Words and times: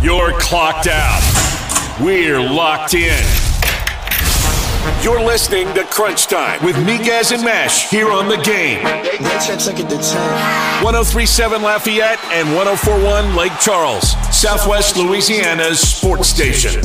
You're 0.00 0.38
clocked 0.38 0.86
out. 0.86 1.98
We're 2.00 2.40
locked 2.40 2.94
in. 2.94 3.24
You're 5.02 5.20
listening 5.20 5.74
to 5.74 5.82
Crunch 5.84 6.28
Time 6.28 6.64
with 6.64 6.76
Miguez 6.76 7.32
and 7.32 7.42
Mesh 7.42 7.90
here 7.90 8.08
on 8.12 8.28
the 8.28 8.36
game. 8.36 8.84
Let's 8.84 9.48
check 9.48 9.80
it 9.80 9.88
to 9.88 9.96
10. 9.96 10.84
1037 10.84 11.62
Lafayette 11.62 12.22
and 12.26 12.54
1041 12.54 13.34
Lake 13.34 13.52
Charles, 13.60 14.12
Southwest 14.30 14.96
Louisiana's 14.96 15.80
sports 15.80 16.28
station. 16.28 16.80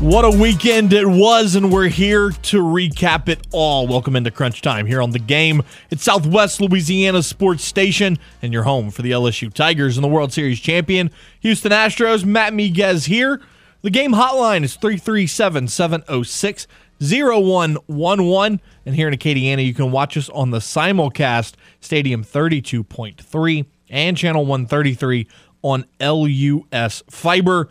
What 0.00 0.26
a 0.26 0.30
weekend 0.38 0.92
it 0.92 1.06
was, 1.08 1.54
and 1.54 1.72
we're 1.72 1.88
here 1.88 2.30
to 2.30 2.62
recap 2.62 3.30
it 3.30 3.46
all. 3.50 3.86
Welcome 3.86 4.14
into 4.14 4.30
Crunch 4.30 4.60
Time 4.60 4.84
here 4.84 5.00
on 5.00 5.12
the 5.12 5.18
game. 5.18 5.62
It's 5.90 6.04
Southwest 6.04 6.60
Louisiana 6.60 7.22
Sports 7.22 7.64
Station, 7.64 8.18
and 8.42 8.52
your 8.52 8.64
home 8.64 8.90
for 8.90 9.00
the 9.00 9.12
LSU 9.12 9.50
Tigers 9.50 9.96
and 9.96 10.04
the 10.04 10.08
World 10.08 10.34
Series 10.34 10.60
champion, 10.60 11.10
Houston 11.40 11.72
Astros. 11.72 12.26
Matt 12.26 12.52
Miguez 12.52 13.06
here. 13.06 13.40
The 13.80 13.88
game 13.88 14.12
hotline 14.12 14.64
is 14.64 14.76
337 14.76 15.68
706 15.68 16.66
0111. 17.00 18.60
And 18.84 18.94
here 18.94 19.08
in 19.08 19.14
Acadiana, 19.14 19.64
you 19.64 19.72
can 19.72 19.90
watch 19.92 20.18
us 20.18 20.28
on 20.28 20.50
the 20.50 20.58
simulcast, 20.58 21.54
Stadium 21.80 22.22
32.3 22.22 23.64
and 23.88 24.14
Channel 24.14 24.44
133 24.44 25.26
on 25.62 25.86
LUS 25.98 27.02
Fiber 27.08 27.70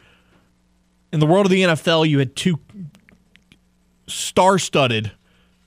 in 1.15 1.21
the 1.21 1.25
world 1.25 1.45
of 1.45 1.49
the 1.49 1.61
NFL, 1.61 2.09
you 2.09 2.19
had 2.19 2.35
two 2.35 2.59
star 4.05 4.59
studded 4.59 5.13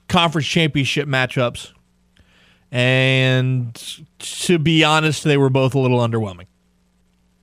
conference 0.06 0.47
championship 0.47 1.09
matchups. 1.09 1.73
And 2.70 3.75
to 4.19 4.59
be 4.59 4.84
honest, 4.84 5.25
they 5.25 5.39
were 5.39 5.48
both 5.48 5.75
a 5.75 5.79
little 5.79 6.01
underwhelming. 6.01 6.45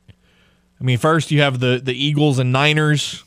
I 0.07 0.83
mean, 0.83 0.99
first 0.99 1.31
you 1.31 1.41
have 1.41 1.59
the, 1.59 1.81
the 1.83 1.95
Eagles 1.95 2.37
and 2.37 2.51
Niners. 2.51 3.23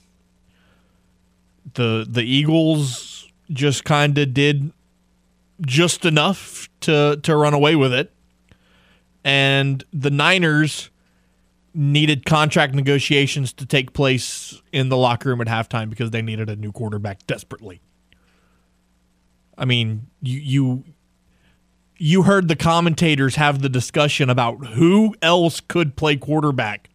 The 1.75 2.07
the 2.09 2.23
Eagles 2.23 3.27
just 3.51 3.85
kind 3.85 4.17
of 4.17 4.33
did 4.33 4.73
just 5.61 6.05
enough 6.05 6.69
to 6.83 7.19
to 7.25 7.35
run 7.35 7.53
away 7.53 7.75
with 7.75 7.93
it. 7.93 8.13
And 9.25 9.85
the 9.93 10.11
Niners 10.11 10.89
needed 11.79 12.27
contract 12.27 12.75
negotiations 12.75 13.53
to 13.53 13.65
take 13.65 13.93
place 13.93 14.61
in 14.73 14.89
the 14.89 14.97
locker 14.97 15.29
room 15.29 15.41
at 15.41 15.47
halftime 15.47 15.89
because 15.89 16.11
they 16.11 16.21
needed 16.21 16.51
a 16.51 16.57
new 16.57 16.73
quarterback 16.73 17.25
desperately. 17.29 17.81
I 19.57 19.65
mean, 19.65 20.09
you 20.21 20.41
you 20.41 20.85
you 21.97 22.23
heard 22.25 22.49
the 22.49 22.57
commentators 22.57 23.37
have 23.37 23.63
the 23.63 23.69
discussion 23.69 24.29
about 24.29 24.67
who 24.67 25.15
else 25.23 25.61
could 25.61 25.95
play 25.95 26.17
quarterback 26.17 26.91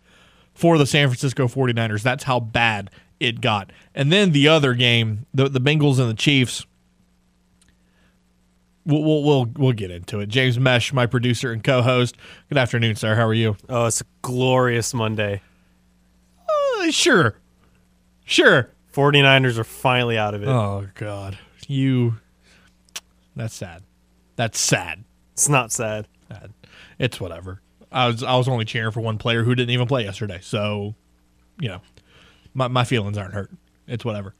for 0.53 0.77
the 0.77 0.85
San 0.85 1.07
Francisco 1.07 1.47
49ers. 1.47 2.03
That's 2.03 2.25
how 2.25 2.41
bad 2.41 2.91
it 3.21 3.39
got. 3.39 3.71
And 3.95 4.11
then 4.11 4.33
the 4.33 4.49
other 4.49 4.73
game, 4.73 5.25
the 5.33 5.47
the 5.47 5.61
Bengals 5.61 5.97
and 5.97 6.09
the 6.09 6.13
Chiefs, 6.13 6.65
We'll, 8.85 9.03
we'll, 9.03 9.23
we'll 9.23 9.45
we'll 9.55 9.73
get 9.73 9.91
into 9.91 10.19
it. 10.19 10.27
James 10.27 10.59
Mesh, 10.59 10.91
my 10.91 11.05
producer 11.05 11.51
and 11.51 11.63
co-host. 11.63 12.17
Good 12.49 12.57
afternoon, 12.57 12.95
sir. 12.95 13.15
How 13.15 13.25
are 13.25 13.33
you? 13.33 13.55
Oh, 13.69 13.85
it's 13.85 14.01
a 14.01 14.05
glorious 14.21 14.93
Monday. 14.93 15.41
Uh, 16.81 16.91
sure, 16.91 17.35
sure. 18.25 18.69
49ers 18.93 19.57
are 19.57 19.63
finally 19.63 20.17
out 20.17 20.33
of 20.33 20.43
it. 20.43 20.49
Oh 20.49 20.87
God, 20.95 21.37
you. 21.67 22.15
That's 23.35 23.55
sad. 23.55 23.83
That's 24.35 24.59
sad. 24.59 25.03
It's 25.31 25.49
not 25.49 25.71
sad. 25.71 26.07
Sad. 26.27 26.53
It's 26.99 27.19
whatever. 27.19 27.61
I 27.91 28.07
was 28.07 28.21
I 28.21 28.35
was 28.35 28.47
only 28.47 28.65
cheering 28.65 28.91
for 28.91 28.99
one 28.99 29.17
player 29.17 29.43
who 29.43 29.55
didn't 29.55 29.71
even 29.71 29.87
play 29.87 30.03
yesterday, 30.03 30.39
so 30.41 30.93
you 31.59 31.69
know, 31.69 31.81
my 32.53 32.67
my 32.67 32.83
feelings 32.83 33.17
aren't 33.17 33.33
hurt. 33.33 33.51
It's 33.87 34.03
whatever 34.03 34.35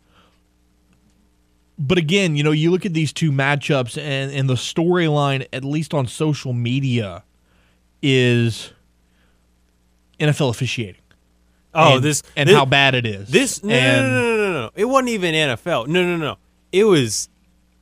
but 1.77 1.97
again, 1.97 2.35
you 2.35 2.43
know, 2.43 2.51
you 2.51 2.71
look 2.71 2.85
at 2.85 2.93
these 2.93 3.11
two 3.11 3.31
matchups 3.31 3.97
and, 4.01 4.31
and 4.31 4.49
the 4.49 4.53
storyline, 4.55 5.47
at 5.53 5.63
least 5.63 5.93
on 5.93 6.07
social 6.07 6.53
media, 6.53 7.23
is 8.01 8.71
NFL 10.19 10.49
officiating. 10.49 11.01
Oh, 11.73 11.95
and, 11.95 12.03
this 12.03 12.21
and 12.35 12.47
this, 12.47 12.55
how 12.55 12.65
bad 12.65 12.93
it 12.93 13.05
is. 13.05 13.29
This 13.29 13.63
no, 13.63 13.73
and, 13.73 14.07
no, 14.07 14.21
no, 14.21 14.35
no, 14.35 14.51
no, 14.51 14.61
no. 14.61 14.69
It 14.75 14.85
wasn't 14.85 15.09
even 15.09 15.33
NFL. 15.33 15.87
No, 15.87 16.03
no, 16.03 16.17
no. 16.17 16.37
It 16.71 16.83
was 16.83 17.29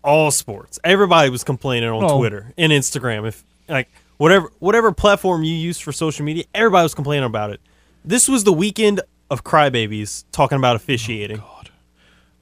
all 0.04 0.32
sports. 0.32 0.80
Everybody 0.84 1.30
was 1.30 1.44
complaining 1.44 1.90
on 1.90 2.04
Oh. 2.04 2.18
Twitter 2.18 2.54
and 2.58 2.72
Instagram. 2.72 3.28
If 3.28 3.44
like 3.68 3.90
whatever 4.18 4.52
whatever 4.60 4.92
platform 4.94 5.44
you 5.44 5.54
use 5.54 5.78
for 5.80 5.92
social 5.92 6.24
media, 6.24 6.46
everybody 6.56 6.84
was 6.84 6.96
complaining 6.96 7.26
about 7.26 7.50
it. 7.52 7.60
This 8.06 8.30
was 8.30 8.46
the 8.46 8.54
weekend 8.54 9.02
of 9.30 9.44
crybabies 9.44 10.24
talking 10.32 10.58
about 10.58 10.76
officiating. 10.78 11.40
Oh, 11.42 11.61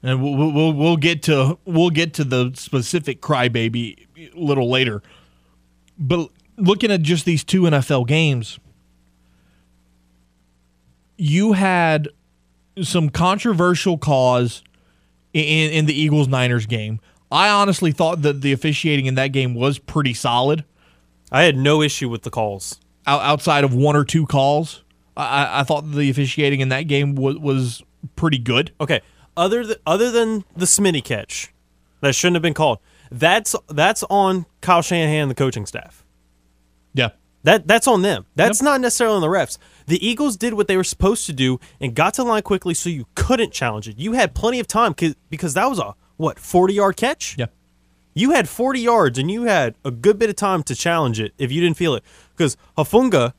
and 0.02 0.22
we'll, 0.22 0.52
we'll- 0.52 0.72
we'll 0.72 0.96
get 0.96 1.22
to 1.24 1.58
we'll 1.64 1.90
get 1.90 2.14
to 2.14 2.24
the 2.24 2.52
specific 2.54 3.20
crybaby 3.20 4.06
a 4.34 4.38
little 4.38 4.70
later. 4.70 5.02
But 5.98 6.30
looking 6.56 6.90
at 6.90 7.02
just 7.02 7.24
these 7.24 7.44
two 7.44 7.62
NFL 7.62 8.06
games, 8.06 8.58
you 11.16 11.52
had 11.52 12.08
some 12.82 13.10
controversial 13.10 13.98
cause 13.98 14.62
in 15.32 15.70
in 15.70 15.86
the 15.86 15.94
Eagles 15.98 16.28
Niners 16.28 16.66
game. 16.66 17.00
I 17.30 17.48
honestly 17.50 17.92
thought 17.92 18.22
that 18.22 18.40
the 18.40 18.52
officiating 18.52 19.06
in 19.06 19.14
that 19.14 19.28
game 19.28 19.54
was 19.54 19.78
pretty 19.78 20.14
solid. 20.14 20.64
I 21.30 21.42
had 21.44 21.56
no 21.56 21.80
issue 21.80 22.08
with 22.08 22.22
the 22.22 22.30
calls. 22.30 22.80
Out, 23.06 23.22
outside 23.22 23.62
of 23.62 23.72
one 23.72 23.94
or 23.94 24.04
two 24.04 24.26
calls, 24.26 24.82
I, 25.16 25.44
I- 25.44 25.60
I 25.60 25.62
thought 25.64 25.92
the 25.92 26.10
officiating 26.10 26.60
in 26.60 26.70
that 26.70 26.82
game 26.88 27.14
was 27.14 27.36
was 27.38 27.82
pretty 28.16 28.38
good. 28.38 28.72
Okay, 28.80 29.00
other 29.36 29.64
th- 29.64 29.78
other 29.86 30.10
than 30.10 30.44
the 30.56 30.66
Smitty 30.66 31.02
catch 31.04 31.52
that 32.00 32.14
shouldn't 32.14 32.36
have 32.36 32.42
been 32.42 32.54
called. 32.54 32.78
That's 33.10 33.54
that's 33.68 34.04
on 34.10 34.46
Kyle 34.60 34.82
Shanahan 34.82 35.22
and 35.22 35.30
the 35.30 35.34
coaching 35.34 35.66
staff. 35.66 36.04
Yeah. 36.94 37.10
That 37.42 37.66
that's 37.66 37.86
on 37.88 38.02
them. 38.02 38.26
That's 38.36 38.60
not 38.60 38.80
necessarily 38.80 39.16
on 39.16 39.22
the 39.22 39.28
refs. 39.28 39.56
The 39.86 40.04
Eagles 40.06 40.36
did 40.36 40.54
what 40.54 40.68
they 40.68 40.76
were 40.76 40.84
supposed 40.84 41.24
to 41.26 41.32
do 41.32 41.58
and 41.80 41.94
got 41.94 42.14
to 42.14 42.22
the 42.22 42.28
line 42.28 42.42
quickly, 42.42 42.74
so 42.74 42.90
you 42.90 43.06
couldn't 43.14 43.52
challenge 43.52 43.88
it. 43.88 43.98
You 43.98 44.12
had 44.12 44.34
plenty 44.34 44.60
of 44.60 44.66
time 44.66 44.92
'cause- 44.94 45.14
because 45.30 45.54
that 45.54 45.68
was 45.68 45.78
a 45.78 45.94
what 46.16 46.38
forty 46.38 46.74
yard 46.74 46.96
catch. 46.96 47.36
Yeah. 47.38 47.46
You 48.14 48.32
had 48.32 48.48
forty 48.48 48.80
yards 48.80 49.18
and 49.18 49.30
you 49.30 49.44
had 49.44 49.74
a 49.84 49.90
good 49.90 50.18
bit 50.18 50.28
of 50.28 50.36
time 50.36 50.62
to 50.64 50.74
challenge 50.74 51.18
it 51.18 51.32
if 51.38 51.50
you 51.50 51.60
didn't 51.62 51.78
feel 51.78 51.94
it. 51.94 52.04
Because 52.36 52.56
Hufanga, 52.76 53.32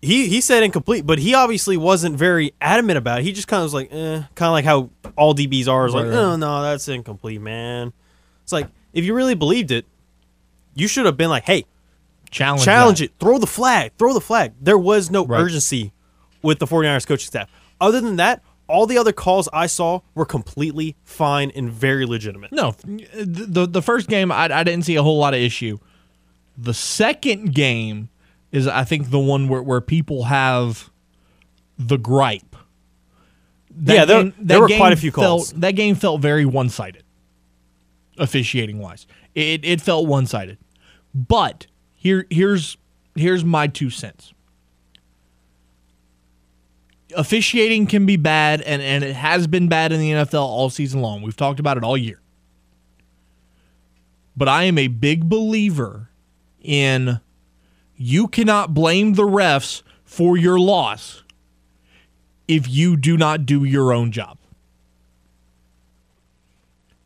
he 0.00 0.28
he 0.28 0.40
said 0.40 0.62
incomplete, 0.62 1.06
but 1.06 1.18
he 1.18 1.34
obviously 1.34 1.76
wasn't 1.76 2.16
very 2.16 2.54
adamant 2.60 2.98
about 2.98 3.20
it. 3.20 3.24
He 3.24 3.32
just 3.32 3.48
kind 3.48 3.60
of 3.60 3.64
was 3.64 3.74
like, 3.74 3.88
eh, 3.92 4.22
kind 4.34 4.48
of 4.48 4.52
like 4.52 4.64
how 4.64 4.90
all 5.16 5.34
DBs 5.34 5.68
are. 5.68 5.86
Is 5.86 5.94
like, 5.94 6.04
Right, 6.06 6.14
oh 6.14 6.36
no, 6.36 6.62
that's 6.62 6.86
incomplete, 6.88 7.40
man. 7.40 7.92
It's 8.44 8.52
like 8.52 8.68
if 8.92 9.04
you 9.04 9.14
really 9.14 9.34
believed 9.34 9.70
it, 9.70 9.84
you 10.74 10.88
should 10.88 11.06
have 11.06 11.16
been 11.16 11.30
like, 11.30 11.44
hey, 11.44 11.64
Challenge 12.30 12.62
challenge 12.64 12.98
that. 12.98 13.06
it. 13.06 13.12
Throw 13.18 13.38
the 13.38 13.46
flag. 13.46 13.92
Throw 13.98 14.12
the 14.12 14.20
flag. 14.20 14.52
There 14.60 14.76
was 14.78 15.10
no 15.10 15.24
Right. 15.24 15.40
urgency 15.40 15.92
with 16.42 16.58
the 16.58 16.66
49ers 16.66 17.06
coaching 17.06 17.26
staff. 17.26 17.48
Other 17.80 18.00
than 18.02 18.16
that, 18.16 18.42
all 18.68 18.84
the 18.86 18.98
other 18.98 19.12
calls 19.12 19.48
I 19.50 19.66
saw 19.66 20.00
were 20.14 20.26
completely 20.26 20.94
fine 21.04 21.50
and 21.56 21.70
very 21.72 22.04
legitimate. 22.04 22.52
No, 22.52 22.72
the 22.84 23.66
the 23.66 23.80
first 23.82 24.08
game 24.08 24.30
I, 24.30 24.44
I 24.54 24.62
didn't 24.62 24.82
see 24.84 24.96
a 24.96 25.02
whole 25.02 25.18
lot 25.18 25.32
of 25.34 25.40
issue. 25.40 25.78
The 26.56 26.74
second 26.74 27.54
game 27.54 28.10
is 28.52 28.66
I 28.66 28.84
think 28.84 29.10
the 29.10 29.18
one 29.18 29.48
where, 29.48 29.62
where 29.62 29.80
people 29.80 30.24
have 30.24 30.90
the 31.78 31.98
gripe. 31.98 32.56
That 33.70 33.94
Yeah, 33.94 34.04
there- 34.04 34.22
there 34.24 34.32
that 34.40 34.60
were 34.60 34.68
quite 34.68 34.92
a 34.92 34.96
few 34.96 35.10
felt- 35.10 35.24
calls. 35.24 35.52
that 35.52 35.72
game 35.72 35.94
felt 35.94 36.20
very 36.20 36.44
one 36.44 36.68
sided, 36.68 37.04
officiating 38.16 38.78
wise. 38.78 39.06
It 39.34 39.64
it 39.64 39.80
felt 39.80 40.06
one 40.08 40.26
sided. 40.26 40.58
But 41.14 41.66
here 41.94 42.26
here's 42.30 42.76
here's 43.14 43.44
my 43.44 43.66
two 43.68 43.90
cents. 43.90 44.32
Officiating 47.16 47.86
can 47.86 48.04
be 48.04 48.16
bad, 48.16 48.60
and, 48.62 48.82
and 48.82 49.02
it 49.02 49.14
has 49.16 49.46
been 49.46 49.66
bad 49.68 49.92
in 49.92 50.00
the 50.00 50.10
NFL 50.10 50.42
all 50.42 50.68
season 50.68 51.00
long. 51.00 51.22
We've 51.22 51.36
talked 51.36 51.58
about 51.58 51.78
it 51.78 51.82
all 51.84 51.96
year. 51.96 52.20
But 54.36 54.46
I 54.48 54.64
am 54.64 54.76
a 54.76 54.88
big 54.88 55.26
believer 55.28 56.10
in 56.60 57.20
you 57.98 58.28
cannot 58.28 58.72
blame 58.72 59.14
the 59.14 59.24
refs 59.24 59.82
for 60.04 60.36
your 60.36 60.58
loss 60.58 61.24
if 62.46 62.68
you 62.68 62.96
do 62.96 63.16
not 63.16 63.44
do 63.44 63.64
your 63.64 63.92
own 63.92 64.10
job. 64.10 64.38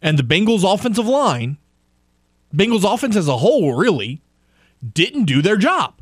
And 0.01 0.19
the 0.19 0.23
Bengals 0.23 0.63
offensive 0.63 1.07
line, 1.07 1.57
Bengals 2.55 2.85
offense 2.85 3.17
as 3.17 3.27
a 3.27 3.39
whole, 3.39 3.75
really 3.75 4.21
didn't 4.95 5.25
do 5.25 5.43
their 5.43 5.57
job. 5.57 5.95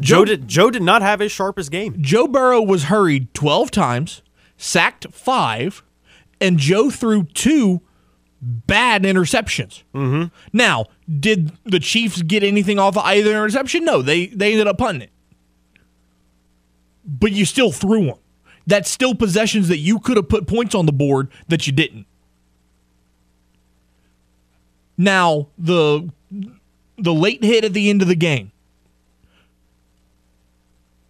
Joe 0.00 0.24
did 0.24 0.48
Joe 0.48 0.70
did 0.70 0.82
not 0.82 1.02
have 1.02 1.20
his 1.20 1.32
sharpest 1.32 1.70
game. 1.70 1.96
Joe 2.00 2.26
Burrow 2.26 2.62
was 2.62 2.84
hurried 2.84 3.34
12 3.34 3.70
times, 3.70 4.22
sacked 4.56 5.12
five, 5.12 5.82
and 6.40 6.58
Joe 6.58 6.90
threw 6.90 7.24
two 7.24 7.82
bad 8.40 9.02
interceptions. 9.02 9.82
Mm-hmm. 9.94 10.34
Now, 10.52 10.86
did 11.18 11.52
the 11.64 11.80
Chiefs 11.80 12.22
get 12.22 12.42
anything 12.42 12.78
off 12.78 12.96
of 12.96 13.04
either 13.04 13.30
interception? 13.30 13.84
No, 13.84 14.02
they, 14.02 14.26
they 14.26 14.52
ended 14.52 14.66
up 14.66 14.78
punting 14.78 15.02
it. 15.02 15.10
But 17.04 17.32
you 17.32 17.44
still 17.44 17.72
threw 17.72 18.06
them. 18.06 18.18
That's 18.66 18.90
still 18.90 19.14
possessions 19.14 19.68
that 19.68 19.78
you 19.78 19.98
could 19.98 20.16
have 20.16 20.28
put 20.28 20.46
points 20.46 20.74
on 20.74 20.86
the 20.86 20.92
board 20.92 21.28
that 21.48 21.66
you 21.66 21.72
didn't. 21.72 22.06
Now, 24.96 25.48
the 25.56 26.10
the 26.98 27.14
late 27.14 27.42
hit 27.42 27.64
at 27.64 27.72
the 27.72 27.88
end 27.88 28.02
of 28.02 28.08
the 28.08 28.14
game. 28.14 28.52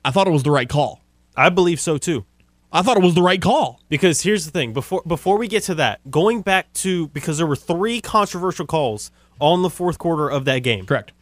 I 0.05 0.13
thought 0.13 0.29
it 0.29 0.31
was 0.31 0.45
the 0.45 0.53
right 0.53 0.69
call. 0.69 1.01
I 1.37 1.49
believe 1.49 1.81
so 1.81 1.99
too. 1.99 2.25
I 2.73 2.83
thought 2.83 2.97
it 2.97 3.03
was 3.03 3.15
the 3.15 3.23
right 3.23 3.41
call. 3.41 3.81
Because 3.89 4.23
here's 4.23 4.45
the 4.45 4.51
thing: 4.51 4.73
before 4.73 5.03
before 5.07 5.39
we 5.39 5.49
get 5.49 5.63
to 5.65 5.75
that, 5.77 6.01
going 6.11 6.43
back 6.43 6.73
to 6.75 7.09
because 7.09 7.39
there 7.39 7.47
were 7.47 7.57
three 7.57 8.01
controversial 8.01 8.67
calls 8.67 9.11
on 9.41 9.63
the 9.63 9.71
fourth 9.71 9.99
quarter 9.99 10.29
of 10.29 10.45
that 10.45 10.61
game. 10.61 10.87
Correct. 10.87 11.13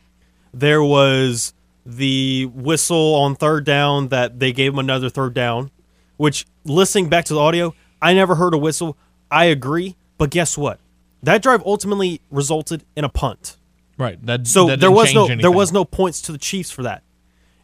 There 0.53 0.83
was 0.83 1.55
the 1.87 2.47
whistle 2.47 3.15
on 3.15 3.35
third 3.35 3.65
down 3.65 4.09
that 4.09 4.39
they 4.41 4.53
gave 4.53 4.73
him 4.75 4.79
another 4.79 5.09
third 5.09 5.33
down, 5.35 5.71
which 6.17 6.47
listening 6.65 7.09
back 7.09 7.25
to 7.27 7.35
the 7.35 7.41
audio, 7.41 7.75
I 8.03 8.13
never 8.15 8.35
heard 8.35 8.53
a 8.55 8.59
whistle. 8.59 8.97
I 9.31 9.47
agree, 9.47 9.97
but 10.19 10.31
guess 10.31 10.59
what? 10.59 10.81
That 11.23 11.43
drive 11.43 11.63
ultimately 11.65 12.21
resulted 12.31 12.85
in 12.95 13.05
a 13.05 13.09
punt. 13.09 13.57
Right. 13.97 14.25
That 14.25 14.47
So 14.47 14.67
that 14.67 14.81
there 14.81 14.91
didn't 14.91 14.97
was 14.97 15.15
no 15.15 15.29
change 15.29 15.43
there 15.43 15.51
was 15.51 15.73
no 15.73 15.85
points 15.85 16.23
to 16.23 16.33
the 16.33 16.39
Chiefs 16.39 16.71
for 16.71 16.83
that. 16.83 17.03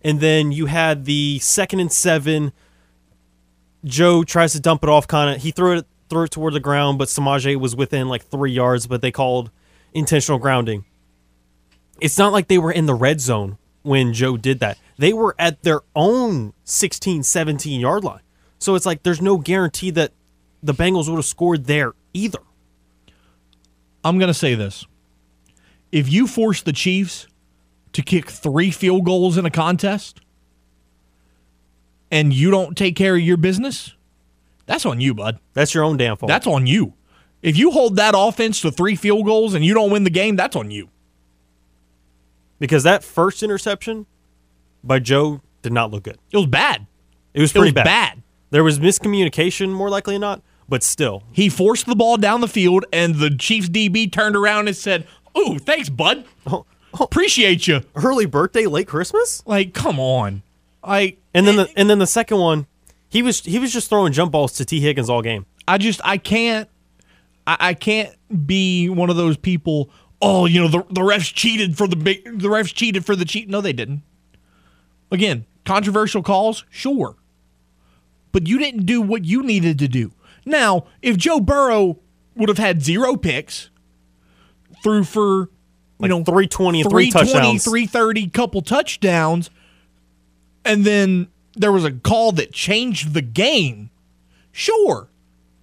And 0.02 0.20
then 0.20 0.52
you 0.52 0.66
had 0.66 1.04
the 1.04 1.38
second 1.38 1.80
and 1.80 1.92
seven. 1.92 2.52
Joe 3.84 4.24
tries 4.24 4.52
to 4.52 4.60
dump 4.60 4.82
it 4.82 4.88
off, 4.88 5.06
kind 5.06 5.34
of. 5.34 5.42
He 5.42 5.50
threw 5.50 5.78
it 5.78 5.86
threw 6.08 6.24
it 6.24 6.30
toward 6.30 6.54
the 6.54 6.60
ground, 6.60 6.98
but 6.98 7.08
Samaje 7.08 7.56
was 7.58 7.74
within 7.74 8.08
like 8.08 8.24
three 8.24 8.52
yards. 8.52 8.86
But 8.86 9.02
they 9.02 9.10
called 9.10 9.50
intentional 9.92 10.38
grounding. 10.38 10.84
It's 12.00 12.18
not 12.18 12.32
like 12.32 12.48
they 12.48 12.58
were 12.58 12.72
in 12.72 12.86
the 12.86 12.94
red 12.94 13.20
zone 13.20 13.58
when 13.82 14.12
Joe 14.12 14.36
did 14.36 14.60
that. 14.60 14.78
They 14.98 15.12
were 15.12 15.34
at 15.38 15.62
their 15.62 15.82
own 15.94 16.52
16, 16.64 17.22
17 17.22 17.80
yard 17.80 18.04
line. 18.04 18.20
So 18.58 18.74
it's 18.74 18.86
like 18.86 19.02
there's 19.02 19.22
no 19.22 19.38
guarantee 19.38 19.90
that 19.92 20.12
the 20.62 20.74
Bengals 20.74 21.08
would 21.08 21.16
have 21.16 21.24
scored 21.24 21.66
there 21.66 21.92
either. 22.12 22.38
I'm 24.02 24.18
going 24.18 24.28
to 24.28 24.34
say 24.34 24.54
this. 24.54 24.86
If 25.92 26.10
you 26.10 26.26
force 26.26 26.62
the 26.62 26.72
Chiefs 26.72 27.26
to 27.92 28.02
kick 28.02 28.28
three 28.28 28.70
field 28.70 29.04
goals 29.04 29.38
in 29.38 29.46
a 29.46 29.50
contest 29.50 30.20
and 32.14 32.32
you 32.32 32.50
don't 32.50 32.76
take 32.78 32.94
care 32.96 33.14
of 33.16 33.20
your 33.20 33.36
business, 33.36 33.92
that's 34.66 34.86
on 34.86 35.00
you, 35.00 35.12
bud. 35.14 35.38
That's 35.52 35.74
your 35.74 35.84
own 35.84 35.96
damn 35.98 36.16
fault. 36.16 36.28
That's 36.28 36.46
on 36.46 36.66
you. 36.66 36.94
If 37.42 37.56
you 37.58 37.70
hold 37.72 37.96
that 37.96 38.14
offense 38.16 38.60
to 38.62 38.70
three 38.70 38.96
field 38.96 39.26
goals 39.26 39.52
and 39.52 39.62
you 39.64 39.74
don't 39.74 39.90
win 39.90 40.04
the 40.04 40.10
game, 40.10 40.36
that's 40.36 40.56
on 40.56 40.70
you. 40.70 40.88
because 42.58 42.82
that 42.84 43.04
first 43.04 43.42
interception 43.42 44.06
by 44.82 44.98
Joe 44.98 45.40
did 45.62 45.72
not 45.72 45.90
look 45.90 46.04
good. 46.04 46.18
It 46.30 46.36
was 46.38 46.46
bad. 46.46 46.86
It 47.34 47.40
was 47.40 47.50
It 47.50 47.54
pretty 47.54 47.68
was 47.70 47.74
bad. 47.74 47.84
bad. 47.84 48.22
There 48.50 48.64
was 48.64 48.78
miscommunication, 48.78 49.70
more 49.70 49.90
likely 49.90 50.14
than 50.14 50.20
not, 50.22 50.42
but 50.68 50.82
still. 50.82 51.24
He 51.32 51.48
forced 51.48 51.86
the 51.86 51.96
ball 51.96 52.16
down 52.16 52.40
the 52.40 52.48
field, 52.48 52.84
and 52.92 53.16
the 53.16 53.30
Chiefs 53.36 53.68
DB 53.68 54.10
turned 54.10 54.36
around 54.36 54.68
and 54.68 54.76
said, 54.76 55.06
"Ooh, 55.36 55.58
thanks, 55.58 55.88
bud. 55.88 56.24
Oh, 56.46 56.64
oh. 56.94 57.04
Appreciate 57.04 57.66
you." 57.66 57.80
Early 57.96 58.26
birthday, 58.26 58.66
late 58.66 58.86
Christmas, 58.86 59.42
Like, 59.46 59.74
come 59.74 59.98
on. 59.98 60.42
Like, 60.86 61.18
and 61.32 61.46
then 61.46 61.56
the 61.56 61.70
and 61.76 61.88
then 61.88 61.98
the 61.98 62.06
second 62.06 62.38
one, 62.38 62.66
he 63.08 63.22
was 63.22 63.40
he 63.40 63.58
was 63.58 63.72
just 63.72 63.88
throwing 63.88 64.12
jump 64.12 64.32
balls 64.32 64.52
to 64.54 64.64
Tee 64.64 64.80
Higgins 64.80 65.08
all 65.08 65.22
game. 65.22 65.46
I 65.66 65.78
just 65.78 66.00
I 66.04 66.18
can't 66.18 66.68
I, 67.46 67.56
I 67.60 67.74
can't 67.74 68.14
be 68.46 68.88
one 68.88 69.10
of 69.10 69.16
those 69.16 69.36
people. 69.36 69.90
Oh, 70.20 70.46
you 70.46 70.60
know 70.60 70.68
the 70.68 70.78
the 70.90 71.00
refs 71.00 71.32
cheated 71.32 71.76
for 71.76 71.86
the 71.86 71.96
big 71.96 72.24
the 72.24 72.48
refs 72.48 72.74
cheated 72.74 73.04
for 73.04 73.16
the 73.16 73.24
cheat. 73.24 73.48
No, 73.48 73.60
they 73.60 73.72
didn't. 73.72 74.02
Again, 75.10 75.46
controversial 75.64 76.22
calls, 76.22 76.64
sure, 76.70 77.16
but 78.32 78.46
you 78.46 78.58
didn't 78.58 78.86
do 78.86 79.00
what 79.00 79.24
you 79.24 79.42
needed 79.42 79.78
to 79.78 79.88
do. 79.88 80.12
Now, 80.44 80.86
if 81.02 81.16
Joe 81.16 81.40
Burrow 81.40 81.98
would 82.36 82.48
have 82.48 82.58
had 82.58 82.82
zero 82.82 83.16
picks, 83.16 83.70
threw 84.82 85.04
for 85.04 85.50
you 86.00 86.08
know 86.08 86.24
320 86.24 86.82
and 86.82 86.90
three 86.90 87.10
touchdowns. 87.10 87.64
330, 87.64 88.28
couple 88.28 88.62
touchdowns, 88.62 89.50
and 90.64 90.84
then 90.84 91.28
there 91.54 91.72
was 91.72 91.84
a 91.84 91.92
call 91.92 92.32
that 92.32 92.52
changed 92.52 93.14
the 93.14 93.22
game, 93.22 93.90
sure, 94.52 95.08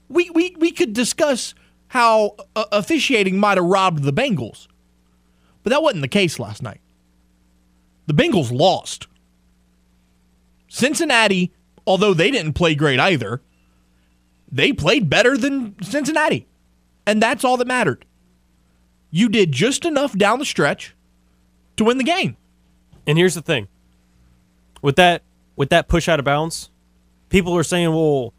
we 0.10 0.30
we, 0.30 0.56
we 0.60 0.72
could 0.72 0.94
discuss 0.94 1.54
how 1.88 2.36
uh, 2.56 2.66
officiating 2.72 3.38
might 3.38 3.58
have 3.58 3.66
robbed 3.66 4.04
the 4.04 4.14
Bengals, 4.14 4.68
but 5.64 5.72
that 5.72 5.84
wasn't 5.84 6.02
the 6.02 6.08
case 6.08 6.40
last 6.40 6.62
night. 6.62 6.80
The 8.08 8.14
Bengals 8.14 8.52
lost. 8.52 9.08
Cincinnati, 10.68 11.52
although 11.86 12.14
they 12.14 12.32
didn't 12.32 12.54
play 12.54 12.76
great 12.76 13.00
either, 13.00 13.42
they 14.50 14.72
played 14.72 15.10
better 15.10 15.38
than 15.38 15.76
Cincinnati, 15.82 16.48
and 17.06 17.22
that's 17.22 17.44
all 17.44 17.58
that 17.58 17.68
mattered. 17.68 18.06
You 19.10 19.28
did 19.28 19.52
just 19.52 19.84
enough 19.84 20.18
down 20.18 20.40
the 20.40 20.46
stretch 20.46 20.96
to 21.76 21.84
win 21.84 21.98
the 21.98 22.04
game. 22.06 22.38
And 23.06 23.18
here's 23.18 23.36
the 23.36 23.42
thing, 23.42 23.68
with 24.82 24.96
that 24.98 25.22
with 25.56 25.70
that 25.70 25.88
push 25.88 26.08
out 26.10 26.20
of 26.20 26.26
bounds, 26.26 26.70
people 27.30 27.56
are 27.58 27.64
saying, 27.64 27.90
well, 27.94 28.34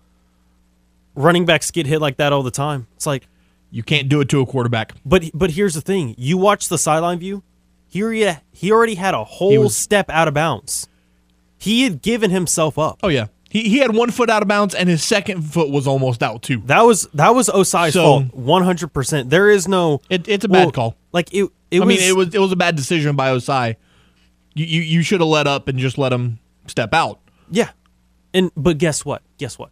running 1.14 1.44
backs 1.44 1.70
get 1.70 1.86
hit 1.86 2.00
like 2.00 2.16
that 2.16 2.32
all 2.32 2.42
the 2.42 2.50
time. 2.50 2.86
It's 2.96 3.06
like, 3.06 3.26
You 3.70 3.82
can't 3.82 4.08
do 4.08 4.20
it 4.20 4.28
to 4.30 4.40
a 4.40 4.46
quarterback. 4.46 4.92
but 5.04 5.24
but 5.34 5.50
here's 5.52 5.74
the 5.74 5.80
thing, 5.80 6.14
you 6.18 6.36
watch 6.38 6.68
the 6.68 6.78
sideline 6.78 7.18
view, 7.18 7.42
Here 7.88 8.10
he 8.12 8.30
he 8.52 8.72
already 8.72 8.94
had 8.94 9.14
a 9.14 9.24
whole 9.24 9.58
was- 9.60 9.76
step 9.76 10.08
out 10.10 10.28
of 10.28 10.34
bounds. 10.34 10.88
He 11.58 11.84
had 11.84 12.02
given 12.02 12.30
himself 12.32 12.76
up. 12.78 12.98
Oh 13.04 13.08
yeah, 13.08 13.26
he 13.48 13.68
he 13.68 13.78
had 13.78 13.94
one 13.94 14.10
foot 14.10 14.28
out 14.28 14.42
of 14.42 14.48
bounds 14.48 14.74
and 14.74 14.88
his 14.88 15.04
second 15.04 15.42
foot 15.42 15.70
was 15.70 15.86
almost 15.86 16.22
out 16.22 16.42
too. 16.42 16.60
That 16.66 16.82
was 16.82 17.06
that 17.14 17.34
was 17.36 17.48
Ossai's 17.48 17.92
So- 17.94 18.02
fault, 18.02 18.34
one 18.34 18.64
hundred 18.64 18.92
percent. 18.92 19.30
There 19.30 19.48
is 19.48 19.68
no. 19.68 20.00
It, 20.10 20.26
it's 20.26 20.44
a 20.44 20.48
well, 20.48 20.66
bad 20.66 20.74
call. 20.74 20.96
Like 21.12 21.32
it, 21.32 21.48
it 21.70 21.80
I 21.80 21.84
was. 21.84 21.88
mean, 21.88 22.00
it 22.08 22.16
was 22.16 22.34
it 22.34 22.40
was 22.40 22.50
a 22.50 22.56
bad 22.56 22.74
decision 22.74 23.14
by 23.14 23.30
Ossai. 23.30 23.76
You 24.54 24.66
you, 24.66 24.80
you 24.82 25.02
should 25.02 25.20
have 25.20 25.28
let 25.28 25.46
up 25.46 25.68
and 25.68 25.78
just 25.78 25.98
let 25.98 26.12
him 26.12 26.38
step 26.66 26.92
out. 26.92 27.20
Yeah, 27.50 27.70
and 28.34 28.50
but 28.56 28.78
guess 28.78 29.04
what? 29.04 29.22
Guess 29.38 29.58
what? 29.58 29.70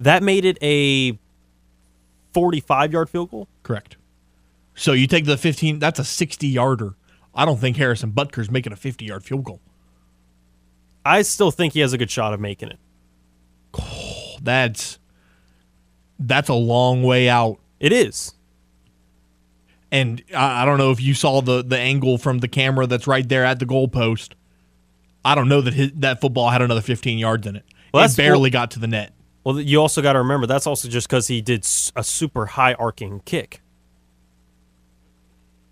That 0.00 0.22
made 0.22 0.44
it 0.44 0.58
a 0.62 1.18
forty-five 2.32 2.92
yard 2.92 3.10
field 3.10 3.30
goal. 3.30 3.48
Correct. 3.62 3.96
So 4.74 4.92
you 4.92 5.06
take 5.06 5.26
the 5.26 5.36
15. 5.36 5.78
That's 5.78 5.98
a 5.98 6.04
60 6.04 6.46
yarder. 6.46 6.94
I 7.34 7.44
don't 7.44 7.58
think 7.58 7.76
Harrison 7.76 8.10
Butker's 8.10 8.50
making 8.50 8.72
a 8.72 8.76
50 8.76 9.04
yard 9.04 9.22
field 9.24 9.44
goal. 9.44 9.60
I 11.04 11.22
still 11.22 11.50
think 11.50 11.74
he 11.74 11.80
has 11.80 11.92
a 11.92 11.98
good 11.98 12.10
shot 12.10 12.32
of 12.32 12.40
making 12.40 12.70
it. 12.70 12.78
That's 14.42 14.98
that's 16.18 16.48
a 16.48 16.54
long 16.54 17.02
way 17.02 17.28
out. 17.28 17.58
It 17.80 17.92
is. 17.92 18.34
And 19.92 20.22
I, 20.34 20.62
I 20.62 20.64
don't 20.64 20.78
know 20.78 20.90
if 20.90 21.00
you 21.00 21.14
saw 21.14 21.40
the 21.42 21.62
the 21.62 21.78
angle 21.78 22.18
from 22.18 22.38
the 22.38 22.48
camera 22.48 22.86
that's 22.88 23.06
right 23.06 23.28
there 23.28 23.44
at 23.44 23.58
the 23.60 23.66
goalpost. 23.66 24.30
I 25.24 25.36
don't 25.36 25.48
know 25.48 25.60
that 25.60 25.74
his, 25.74 25.92
that 25.96 26.20
football 26.20 26.50
had 26.50 26.62
another 26.62 26.80
15 26.80 27.16
yards 27.18 27.46
in 27.46 27.54
it. 27.54 27.64
Well, 27.94 28.04
it 28.04 28.16
barely 28.16 28.50
got 28.50 28.72
to 28.72 28.80
the 28.80 28.88
net. 28.88 29.12
Well, 29.44 29.60
you 29.60 29.80
also 29.80 30.02
got 30.02 30.14
to 30.14 30.20
remember 30.20 30.46
that's 30.48 30.66
also 30.66 30.88
just 30.88 31.08
because 31.08 31.28
he 31.28 31.40
did 31.40 31.64
a 31.94 32.02
super 32.02 32.46
high 32.46 32.74
arcing 32.74 33.20
kick. 33.24 33.60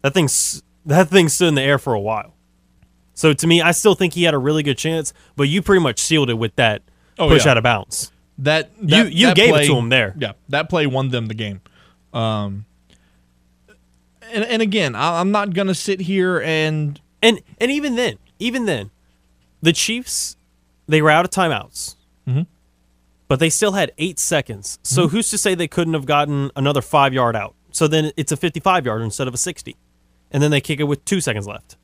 That 0.02 0.14
thing's 0.14 0.62
that 0.86 1.08
thing 1.08 1.28
stood 1.28 1.48
in 1.48 1.54
the 1.54 1.62
air 1.62 1.78
for 1.78 1.94
a 1.94 2.00
while. 2.00 2.34
So 3.14 3.32
to 3.32 3.46
me, 3.46 3.60
I 3.60 3.72
still 3.72 3.94
think 3.94 4.14
he 4.14 4.22
had 4.24 4.34
a 4.34 4.38
really 4.38 4.62
good 4.62 4.78
chance, 4.78 5.12
but 5.36 5.44
you 5.44 5.60
pretty 5.62 5.82
much 5.82 5.98
sealed 6.00 6.30
it 6.30 6.34
with 6.34 6.56
that 6.56 6.82
Oh, 7.18 7.28
push 7.28 7.44
yeah. 7.44 7.50
out 7.50 7.56
of 7.58 7.64
bounds. 7.64 8.12
That, 8.38 8.70
You- 8.80 8.86
that 8.88 9.12
you 9.12 9.26
that 9.26 9.36
gave 9.36 9.54
it 9.54 9.66
to 9.66 9.76
him 9.76 9.90
there. 9.90 10.14
Yeah, 10.18 10.32
that 10.48 10.70
play 10.70 10.86
won 10.86 11.08
them 11.10 11.26
the 11.26 11.34
game. 11.34 11.60
Um, 12.14 12.64
and 14.32 14.44
and 14.44 14.62
again, 14.62 14.94
I, 14.94 15.20
I'm 15.20 15.30
not 15.30 15.54
gonna 15.54 15.74
sit 15.74 16.00
here 16.00 16.40
and 16.40 17.00
And 17.22 17.40
and 17.60 17.70
even 17.70 17.96
then, 17.96 18.18
even 18.38 18.64
then, 18.64 18.90
the 19.62 19.72
Chiefs 19.72 20.36
they 20.88 21.02
were 21.02 21.10
out 21.10 21.24
of 21.24 21.30
timeouts, 21.30 21.94
Mm-hmm. 22.26 22.42
but 23.28 23.38
they 23.40 23.50
still 23.50 23.72
had 23.72 23.92
eight 23.98 24.18
seconds. 24.18 24.78
So 24.82 25.08
who's 25.08 25.30
to 25.30 25.38
say 25.38 25.54
they 25.54 25.68
couldn't 25.68 25.94
have 25.94 26.06
gotten 26.06 26.50
another 26.56 26.80
five 26.82 27.12
yard 27.14 27.36
out? 27.36 27.54
So 27.72 27.86
then 27.86 28.10
it's 28.16 28.32
a 28.32 28.36
fifty-five 28.36 28.84
yarder 28.86 29.04
instead 29.04 29.28
of 29.28 29.34
a 29.34 29.36
sixty, 29.38 29.76
and 30.30 30.42
then 30.42 30.50
they 30.50 30.60
kick 30.60 30.80
it 30.80 30.84
with 30.84 31.04
two 31.04 31.20
seconds 31.20 31.46
left. 31.46 31.76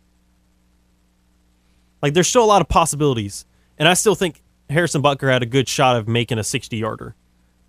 Like 2.02 2.14
there's 2.14 2.28
still 2.28 2.44
a 2.44 2.46
lot 2.46 2.60
of 2.62 2.68
possibilities, 2.68 3.44
and 3.78 3.88
I 3.88 3.94
still 3.94 4.14
think 4.14 4.42
Harrison 4.70 5.02
Butker 5.02 5.30
had 5.32 5.42
a 5.42 5.46
good 5.46 5.68
shot 5.68 5.96
of 5.96 6.08
making 6.08 6.38
a 6.38 6.44
sixty 6.44 6.78
yarder. 6.78 7.14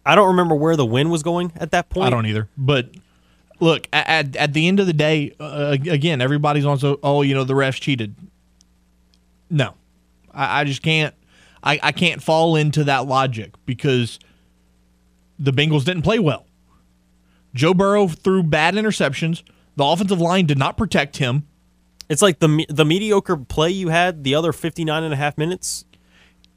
I 0.06 0.16
don't 0.16 0.28
remember 0.28 0.56
where 0.56 0.76
the 0.76 0.86
wind 0.86 1.12
was 1.12 1.22
going 1.24 1.52
at 1.58 1.72
that 1.72 1.90
point. 1.90 2.08
I 2.08 2.10
don't 2.10 2.26
either. 2.26 2.48
But 2.58 2.90
look, 3.60 3.88
at, 3.94 4.36
at 4.36 4.54
the 4.54 4.68
end 4.68 4.80
of 4.80 4.88
the 4.88 4.94
day, 4.94 5.34
uh, 5.40 5.78
again, 5.90 6.22
everybody's 6.22 6.66
on 6.66 6.80
so 6.80 7.00
oh, 7.04 7.22
you 7.22 7.34
know, 7.34 7.44
the 7.44 7.54
refs 7.54 7.80
cheated. 7.80 8.16
No, 9.50 9.74
I, 10.34 10.62
I 10.62 10.64
just 10.64 10.82
can't. 10.82 11.14
I, 11.64 11.80
I 11.82 11.92
can't 11.92 12.22
fall 12.22 12.56
into 12.56 12.84
that 12.86 13.08
logic 13.08 13.54
because 13.66 14.20
the 15.40 15.52
Bengals 15.52 15.86
didn't 15.86 16.04
play 16.04 16.20
well. 16.20 16.46
Joe 17.54 17.74
Burrow 17.74 18.08
threw 18.08 18.44
bad 18.44 18.76
interceptions. 18.76 19.44
The 19.76 19.84
offensive 19.84 20.22
line 20.22 20.46
did 20.46 20.58
not 20.58 20.78
protect 20.78 21.18
him. 21.18 21.48
It's 22.10 22.22
like 22.22 22.40
the 22.40 22.66
the 22.70 22.86
mediocre 22.86 23.36
play 23.36 23.70
you 23.72 23.90
had 23.90 24.24
the 24.24 24.36
other 24.36 24.54
59 24.54 25.04
and 25.04 25.14
a 25.14 25.18
half 25.18 25.38
minutes 25.38 25.84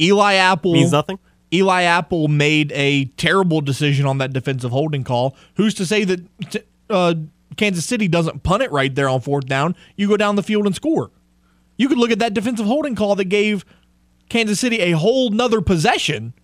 Eli 0.01 0.35
Apple 0.35 0.73
means 0.73 0.93
nothing. 0.93 1.19
Eli 1.53 1.83
Apple 1.83 2.29
made 2.29 2.73
a 2.73 3.07
terrible 3.17 3.61
decision 3.61 4.07
on 4.07 4.19
that 4.19 4.33
defensive 4.33 4.71
holding 4.71 5.05
call. 5.05 5.37
Who's 5.57 5.75
to 5.75 5.87
say 5.87 6.05
that 6.05 6.65
uh, 6.91 7.15
Kansas 7.57 7.87
City 7.87 8.09
doesn't 8.09 8.43
punt 8.43 8.63
it 8.63 8.71
right 8.71 8.95
there 8.95 9.09
on 9.09 9.21
fourth 9.21 9.47
down? 9.47 9.77
You 9.97 10.09
go 10.09 10.17
down 10.17 10.37
the 10.37 10.43
field 10.43 10.67
and 10.67 10.75
score. 10.75 11.11
You 11.77 11.89
could 11.89 11.99
look 11.99 12.11
at 12.11 12.19
that 12.19 12.35
defensive 12.35 12.67
holding 12.67 12.95
call 12.95 13.15
that 13.17 13.27
gave 13.27 13.65
Kansas 14.29 14.61
City 14.61 14.81
a 14.81 14.93
whole 14.93 15.31
nother 15.31 15.61
possession 15.61 16.35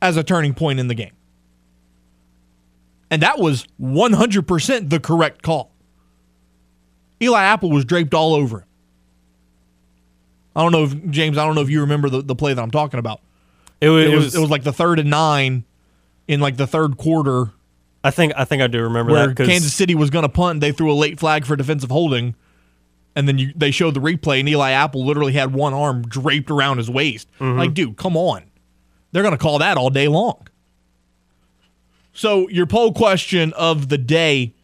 as 0.00 0.16
a 0.16 0.22
turning 0.22 0.54
point 0.54 0.80
in 0.80 0.88
the 0.88 0.94
game. 0.94 1.12
And 3.10 3.22
that 3.22 3.38
was 3.38 3.66
100% 3.80 4.90
the 4.90 5.00
correct 5.00 5.42
call. 5.42 5.70
Eli 7.20 7.42
Apple 7.42 7.70
was 7.70 7.84
draped 7.84 8.14
all 8.14 8.34
over 8.34 8.60
him. 8.60 8.66
I 10.56 10.62
don't 10.62 10.72
know 10.72 10.84
if 10.84 11.10
James. 11.10 11.38
I 11.38 11.46
don't 11.46 11.54
know 11.54 11.62
if 11.62 11.70
you 11.70 11.80
remember 11.80 12.10
the, 12.10 12.22
the 12.22 12.34
play 12.34 12.52
that 12.52 12.60
I'm 12.60 12.70
talking 12.70 12.98
about. 12.98 13.20
It 13.80 13.88
was, 13.88 14.04
It 14.04 14.14
was 14.14 14.34
it 14.34 14.38
was 14.38 14.50
like 14.50 14.64
the 14.64 14.72
third 14.72 14.98
and 14.98 15.08
nine 15.08 15.64
in 16.28 16.40
like 16.40 16.56
the 16.56 16.66
third 16.66 16.98
quarter 16.98 17.52
I 18.04 18.10
think 18.10 18.32
I 18.36 18.44
think 18.44 18.62
I 18.62 18.66
do 18.66 18.82
remember 18.82 19.12
where 19.12 19.28
that 19.28 19.46
Kansas 19.46 19.74
City 19.74 19.94
was 19.94 20.10
going 20.10 20.24
to 20.24 20.28
punt. 20.28 20.60
They 20.60 20.72
threw 20.72 20.90
a 20.90 20.94
late 20.94 21.20
flag 21.20 21.46
for 21.46 21.54
defensive 21.54 21.90
holding, 21.90 22.34
and 23.14 23.28
then 23.28 23.38
you, 23.38 23.52
they 23.54 23.70
showed 23.70 23.94
the 23.94 24.00
replay, 24.00 24.40
and 24.40 24.48
Eli 24.48 24.72
Apple 24.72 25.04
literally 25.04 25.32
had 25.32 25.52
one 25.52 25.72
arm 25.72 26.02
draped 26.02 26.50
around 26.50 26.78
his 26.78 26.90
waist. 26.90 27.28
Mm-hmm. 27.38 27.58
Like, 27.58 27.74
dude, 27.74 27.96
come 27.96 28.16
on. 28.16 28.42
They're 29.12 29.22
going 29.22 29.36
to 29.36 29.38
call 29.38 29.58
that 29.58 29.76
all 29.76 29.90
day 29.90 30.08
long. 30.08 30.48
So, 32.12 32.48
your 32.48 32.66
poll 32.66 32.92
question 32.92 33.52
of 33.54 33.88
the 33.88 33.98
day 33.98 34.54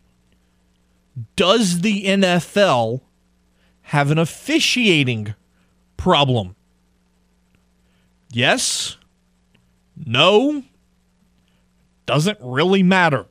Does 1.37 1.80
the 1.80 2.04
NFL 2.04 3.02
have 3.83 4.11
an 4.11 4.18
officiating 4.18 5.35
problem? 5.97 6.57
Yes. 8.30 8.97
No. 9.97 10.62
Doesn't 12.09 12.38
really 12.41 12.83
matter. 12.83 13.27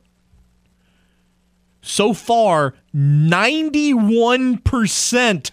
So 1.82 2.14
far, 2.14 2.72
91% 2.94 5.50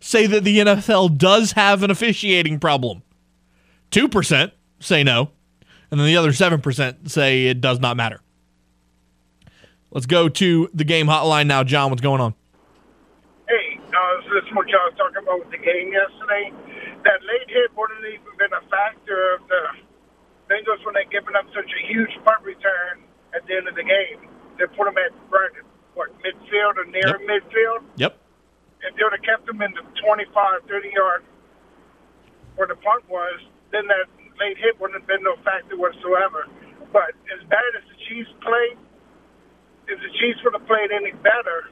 say 0.00 0.26
that 0.26 0.42
the 0.42 0.58
NFL 0.60 1.18
does 1.18 1.52
have 1.52 1.82
an 1.82 1.90
officiating 1.90 2.58
problem. 2.58 3.02
2% 3.90 4.50
say 4.80 5.04
no. 5.04 5.30
And 5.90 6.00
then 6.00 6.06
the 6.06 6.16
other 6.16 6.32
7% 6.32 7.10
say 7.10 7.48
it 7.48 7.60
does 7.60 7.80
not 7.80 7.98
matter. 7.98 8.22
Let's 9.90 10.06
go 10.06 10.30
to 10.30 10.70
the 10.72 10.84
game 10.84 11.08
hotline 11.08 11.48
now. 11.48 11.64
John, 11.64 11.90
what's 11.90 12.00
going 12.00 12.22
on? 12.22 12.34
Hey, 13.46 13.78
uh, 13.78 14.22
this 14.32 14.44
is 14.48 14.54
what 14.54 14.68
y'all 14.68 14.80
was 14.86 14.94
talking 14.96 15.22
about 15.22 15.40
with 15.40 15.50
the 15.50 15.58
game 15.58 15.92
yesterday. 15.92 16.50
That 17.04 17.20
late 17.28 17.48
hit 17.48 17.76
wouldn't 17.76 18.06
even 18.06 18.22
been 18.38 18.54
a 18.54 18.62
factor 18.70 19.34
of 19.34 19.46
the 19.48 19.68
Bengals 20.48 20.78
when 20.86 20.94
they 20.94 21.04
given 21.10 21.34
up 21.34 21.46
such 21.54 21.66
a 21.66 21.80
huge 21.90 22.12
punt 22.24 22.42
return 22.46 23.02
at 23.34 23.42
the 23.46 23.54
end 23.56 23.66
of 23.68 23.74
the 23.74 23.82
game. 23.82 24.30
They 24.58 24.66
put 24.78 24.86
them 24.86 24.96
at 24.98 25.10
right 25.30 25.50
what 25.94 26.12
midfield 26.22 26.76
or 26.78 26.84
near 26.86 27.18
Yep. 27.18 27.20
midfield. 27.26 27.80
Yep. 27.96 28.12
If 28.86 28.94
they 28.96 29.02
would 29.02 29.12
have 29.18 29.22
kept 29.26 29.46
them 29.46 29.60
in 29.62 29.72
the 29.74 29.82
25, 30.00 30.62
30 30.68 30.90
yard 30.94 31.24
where 32.54 32.68
the 32.68 32.76
punt 32.76 33.08
was, 33.08 33.40
then 33.72 33.86
that 33.88 34.06
late 34.38 34.56
hit 34.58 34.78
wouldn't 34.80 35.00
have 35.00 35.08
been 35.08 35.22
no 35.22 35.36
factor 35.42 35.76
whatsoever. 35.76 36.46
But 36.92 37.12
as 37.34 37.42
bad 37.48 37.70
as 37.76 37.82
the 37.88 37.96
Chiefs 38.08 38.30
played, 38.40 38.78
if 39.88 39.98
the 40.00 40.10
Chiefs 40.20 40.40
would 40.44 40.54
have 40.54 40.66
played 40.66 40.92
any 40.92 41.12
better, 41.24 41.70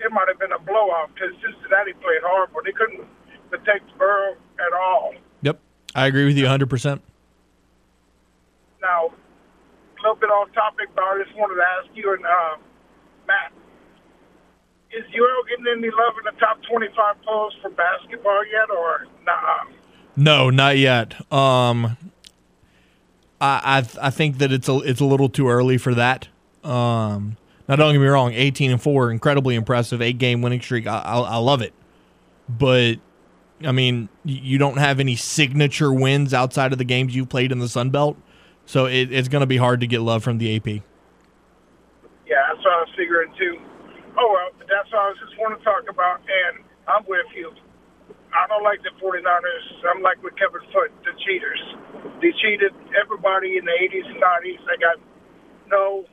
it 0.00 0.10
might 0.12 0.28
have 0.28 0.38
been 0.38 0.52
a 0.52 0.58
blowout 0.58 1.10
because 1.14 1.34
Cincinnati 1.42 1.92
played 2.00 2.22
horrible. 2.24 2.62
They 2.64 2.72
couldn't 2.72 3.04
protect 3.50 3.96
Burrow 3.98 4.32
at 4.58 4.72
all. 4.72 5.14
Yep. 5.42 5.60
I 5.94 6.06
agree 6.06 6.24
with 6.24 6.38
you 6.38 6.44
100%. 6.46 7.00
Now, 8.80 9.06
a 9.06 10.02
little 10.02 10.16
bit 10.16 10.30
off 10.30 10.52
topic, 10.52 10.88
but 10.94 11.02
I 11.02 11.22
just 11.24 11.36
wanted 11.36 11.56
to 11.56 11.62
ask 11.62 11.96
you 11.96 12.14
and 12.14 12.24
uh, 12.24 12.56
Matt, 13.26 13.52
is 14.90 15.04
UL 15.12 15.44
getting 15.48 15.66
any 15.66 15.90
love 15.90 16.14
in 16.18 16.34
the 16.34 16.40
top 16.40 16.58
25 16.70 17.22
polls 17.24 17.54
for 17.60 17.70
basketball 17.70 18.44
yet, 18.46 18.70
or 18.70 19.06
nah? 19.24 19.64
No, 20.16 20.50
not 20.50 20.78
yet. 20.78 21.14
Um, 21.32 21.96
I 23.40 23.84
I, 24.00 24.06
I 24.06 24.10
think 24.10 24.38
that 24.38 24.50
it's 24.52 24.68
a 24.68 24.78
it's 24.78 25.00
a 25.00 25.04
little 25.04 25.28
too 25.28 25.48
early 25.48 25.78
for 25.78 25.94
that. 25.94 26.28
Um, 26.64 27.36
now 27.68 27.76
don't 27.76 27.92
get 27.92 28.00
me 28.00 28.06
wrong, 28.06 28.32
eighteen 28.32 28.70
and 28.70 28.82
four, 28.82 29.10
incredibly 29.10 29.54
impressive, 29.54 30.02
eight 30.02 30.18
game 30.18 30.42
winning 30.42 30.60
streak. 30.60 30.86
I, 30.86 30.98
I 30.98 31.18
I 31.20 31.36
love 31.36 31.62
it, 31.62 31.72
but 32.48 32.96
I 33.64 33.72
mean, 33.72 34.08
you 34.24 34.58
don't 34.58 34.78
have 34.78 35.00
any 35.00 35.16
signature 35.16 35.92
wins 35.92 36.34
outside 36.34 36.72
of 36.72 36.78
the 36.78 36.84
games 36.84 37.14
you've 37.14 37.28
played 37.28 37.52
in 37.52 37.58
the 37.58 37.68
Sun 37.68 37.90
Belt, 37.90 38.16
so 38.68 38.84
it, 38.84 39.08
it's 39.10 39.32
going 39.32 39.40
to 39.40 39.48
be 39.48 39.56
hard 39.56 39.80
to 39.80 39.88
get 39.88 40.04
love 40.04 40.22
from 40.22 40.36
the 40.36 40.54
AP. 40.54 40.84
Yeah, 42.28 42.44
that's 42.52 42.60
what 42.60 42.76
I 42.76 42.80
was 42.84 42.92
figuring 42.92 43.32
too. 43.40 43.56
Oh 44.20 44.28
well, 44.28 44.52
that's 44.68 44.92
what 44.92 45.00
I 45.00 45.08
was 45.08 45.16
just 45.24 45.40
want 45.40 45.56
to 45.56 45.64
talk 45.64 45.88
about, 45.88 46.20
and 46.20 46.60
I'm 46.84 47.00
with 47.08 47.32
you. 47.32 47.48
I 48.28 48.44
don't 48.44 48.62
like 48.62 48.84
the 48.84 48.92
49ers. 49.00 49.64
I'm 49.88 50.04
like 50.04 50.20
with 50.22 50.36
Kevin 50.36 50.60
Foote, 50.68 50.92
the 51.00 51.16
cheaters. 51.24 51.62
They 52.20 52.28
cheated 52.44 52.76
everybody 52.92 53.56
in 53.56 53.64
the 53.64 53.72
80s 53.72 54.04
and 54.04 54.20
90s. 54.20 54.60
I 54.68 54.76
got 54.76 54.96
no. 55.72 56.04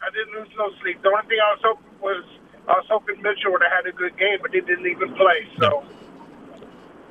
I 0.00 0.08
didn't 0.16 0.32
lose 0.32 0.48
no 0.56 0.72
sleep. 0.80 1.04
The 1.04 1.12
only 1.12 1.28
thing 1.28 1.44
I 1.44 1.60
was 1.60 1.60
hoping 1.60 1.92
was 2.00 2.24
I 2.64 2.80
was 2.80 2.88
hoping 2.88 3.20
Mitchell 3.20 3.52
would 3.52 3.60
have 3.60 3.84
had 3.84 3.84
a 3.84 3.92
good 3.92 4.16
game, 4.16 4.40
but 4.40 4.48
he 4.48 4.64
didn't 4.64 4.88
even 4.88 5.12
play. 5.12 5.44
So, 5.60 5.84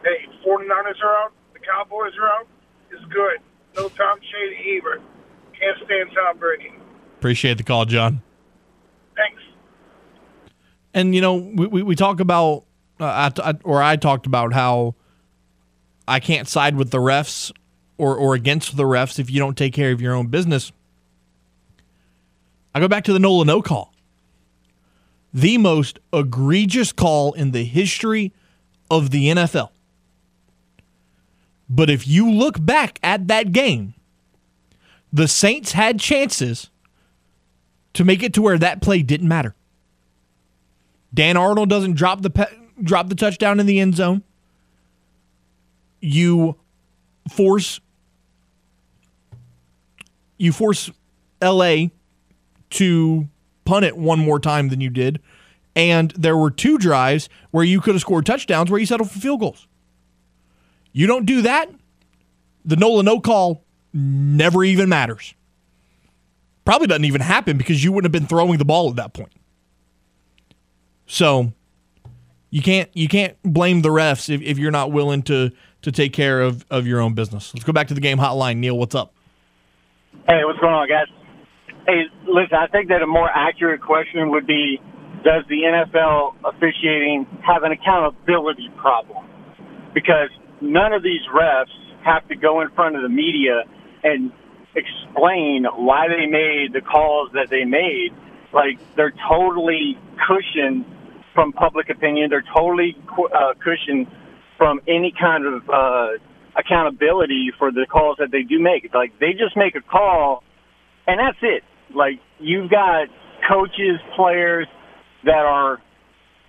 hey, 0.01 0.25
49ers 0.41 0.97
are 1.05 1.15
out. 1.21 1.37
The 1.53 1.61
Cowboys 1.61 2.17
are 2.17 2.33
out. 2.33 2.49
It's 2.93 3.05
good. 3.05 3.39
No 3.75 3.89
Tom 3.89 4.19
Shady 4.21 4.77
either. 4.77 5.01
Can't 5.59 5.77
stand 5.85 6.09
Tom 6.13 6.37
Brady. 6.37 6.71
Appreciate 7.17 7.57
the 7.57 7.63
call, 7.63 7.85
John. 7.85 8.21
Thanks. 9.15 9.41
and 10.93 11.13
you 11.15 11.21
know 11.21 11.35
we, 11.35 11.67
we, 11.67 11.83
we 11.83 11.95
talk 11.95 12.19
about 12.19 12.65
uh, 12.99 13.31
I, 13.35 13.49
I, 13.49 13.53
or 13.63 13.81
I 13.81 13.95
talked 13.95 14.25
about 14.25 14.53
how 14.53 14.95
I 16.07 16.19
can't 16.19 16.47
side 16.47 16.75
with 16.75 16.91
the 16.91 16.97
refs 16.99 17.51
or 17.97 18.15
or 18.15 18.35
against 18.35 18.75
the 18.77 18.83
refs 18.83 19.19
if 19.19 19.29
you 19.29 19.39
don't 19.39 19.57
take 19.57 19.73
care 19.73 19.91
of 19.91 20.01
your 20.01 20.13
own 20.13 20.27
business. 20.27 20.71
I 22.75 22.79
go 22.79 22.87
back 22.87 23.03
to 23.05 23.13
the 23.13 23.19
Nola 23.19 23.45
no 23.45 23.61
call, 23.61 23.93
the 25.33 25.57
most 25.57 25.99
egregious 26.11 26.91
call 26.91 27.33
in 27.33 27.51
the 27.51 27.63
history 27.63 28.33
of 28.89 29.11
the 29.11 29.27
NFL. 29.27 29.69
But 31.73 31.89
if 31.89 32.07
you 32.07 32.29
look 32.29 32.63
back 32.63 32.99
at 33.01 33.27
that 33.29 33.51
game, 33.51 33.95
the 35.11 35.27
Saints 35.27 35.71
had 35.71 35.99
chances 35.99 36.69
to 37.93 38.03
make 38.03 38.21
it 38.21 38.31
to 38.35 38.43
where 38.43 38.59
that 38.59 38.79
play 38.79 39.01
didn't 39.01 39.27
matter. 39.27 39.55
Dan 41.11 41.35
Arnold 41.35 41.69
doesn't 41.69 41.95
drop 41.95 42.21
the 42.21 42.29
pe- 42.29 42.55
drop 42.83 43.09
the 43.09 43.15
touchdown 43.15 43.59
in 43.59 43.65
the 43.65 43.79
end 43.79 43.95
zone. 43.95 44.21
You 45.99 46.57
force 47.31 47.79
you 50.37 50.51
force 50.51 50.91
LA 51.41 51.85
to 52.69 53.27
punt 53.65 53.85
it 53.85 53.97
one 53.97 54.19
more 54.19 54.39
time 54.39 54.69
than 54.69 54.79
you 54.79 54.91
did, 54.91 55.19
and 55.75 56.11
there 56.11 56.37
were 56.37 56.51
two 56.51 56.77
drives 56.77 57.29
where 57.49 57.63
you 57.63 57.81
could 57.81 57.95
have 57.95 58.01
scored 58.01 58.27
touchdowns 58.27 58.69
where 58.69 58.79
you 58.79 58.85
settled 58.85 59.09
for 59.09 59.17
field 59.17 59.39
goals. 59.39 59.67
You 60.93 61.07
don't 61.07 61.25
do 61.25 61.41
that, 61.41 61.69
the 62.63 62.75
Nola 62.75 63.03
no 63.03 63.19
call 63.19 63.63
never 63.93 64.63
even 64.63 64.89
matters. 64.89 65.33
Probably 66.65 66.87
doesn't 66.87 67.05
even 67.05 67.21
happen 67.21 67.57
because 67.57 67.83
you 67.83 67.91
wouldn't 67.91 68.13
have 68.13 68.19
been 68.19 68.27
throwing 68.27 68.57
the 68.57 68.65
ball 68.65 68.89
at 68.89 68.95
that 68.95 69.13
point. 69.13 69.33
So 71.07 71.51
you 72.49 72.61
can't 72.61 72.89
you 72.93 73.07
can't 73.07 73.35
blame 73.43 73.81
the 73.81 73.89
refs 73.89 74.33
if, 74.33 74.41
if 74.41 74.57
you're 74.57 74.71
not 74.71 74.91
willing 74.91 75.23
to 75.23 75.51
to 75.81 75.91
take 75.91 76.13
care 76.13 76.41
of, 76.41 76.65
of 76.69 76.87
your 76.87 77.01
own 77.01 77.13
business. 77.13 77.53
Let's 77.53 77.65
go 77.65 77.73
back 77.73 77.89
to 77.89 77.93
the 77.93 77.99
game 77.99 78.17
hotline. 78.17 78.57
Neil, 78.57 78.77
what's 78.77 78.95
up? 78.95 79.13
Hey, 80.29 80.45
what's 80.45 80.59
going 80.59 80.73
on, 80.73 80.87
guys? 80.87 81.07
Hey, 81.85 82.03
listen, 82.25 82.55
I 82.55 82.67
think 82.67 82.87
that 82.87 83.01
a 83.01 83.07
more 83.07 83.29
accurate 83.29 83.81
question 83.81 84.29
would 84.29 84.47
be 84.47 84.79
Does 85.25 85.43
the 85.49 85.63
NFL 85.63 86.35
officiating 86.45 87.27
have 87.45 87.63
an 87.63 87.73
accountability 87.73 88.69
problem? 88.77 89.27
Because 89.93 90.29
none 90.63 90.93
of 90.93 91.03
these 91.03 91.21
refs 91.33 91.73
have 92.03 92.27
to 92.29 92.35
go 92.35 92.61
in 92.61 92.69
front 92.71 92.95
of 92.95 93.01
the 93.03 93.09
media 93.09 93.63
and 94.03 94.31
explain 94.75 95.65
why 95.75 96.07
they 96.07 96.25
made 96.25 96.73
the 96.73 96.81
calls 96.81 97.29
that 97.33 97.49
they 97.49 97.65
made. 97.65 98.09
Like, 98.53 98.79
they're 98.95 99.13
totally 99.29 99.97
cushioned 100.27 100.85
from 101.33 101.51
public 101.51 101.89
opinion, 101.89 102.29
they're 102.29 102.45
totally 102.55 102.95
uh, 103.09 103.53
cushioned 103.63 104.07
from 104.57 104.79
any 104.87 105.13
kind 105.19 105.45
of 105.45 105.69
uh, 105.69 106.07
accountability 106.55 107.51
for 107.57 107.71
the 107.71 107.85
calls 107.89 108.17
that 108.19 108.31
they 108.31 108.43
do 108.43 108.59
make. 108.59 108.93
Like 108.93 109.17
they 109.19 109.31
just 109.31 109.57
make 109.57 109.75
a 109.75 109.81
call, 109.81 110.43
and 111.07 111.19
that's 111.19 111.37
it. 111.41 111.63
Like 111.95 112.19
you've 112.39 112.69
got 112.69 113.07
coaches, 113.49 113.99
players 114.15 114.67
that 115.25 115.45
are 115.45 115.81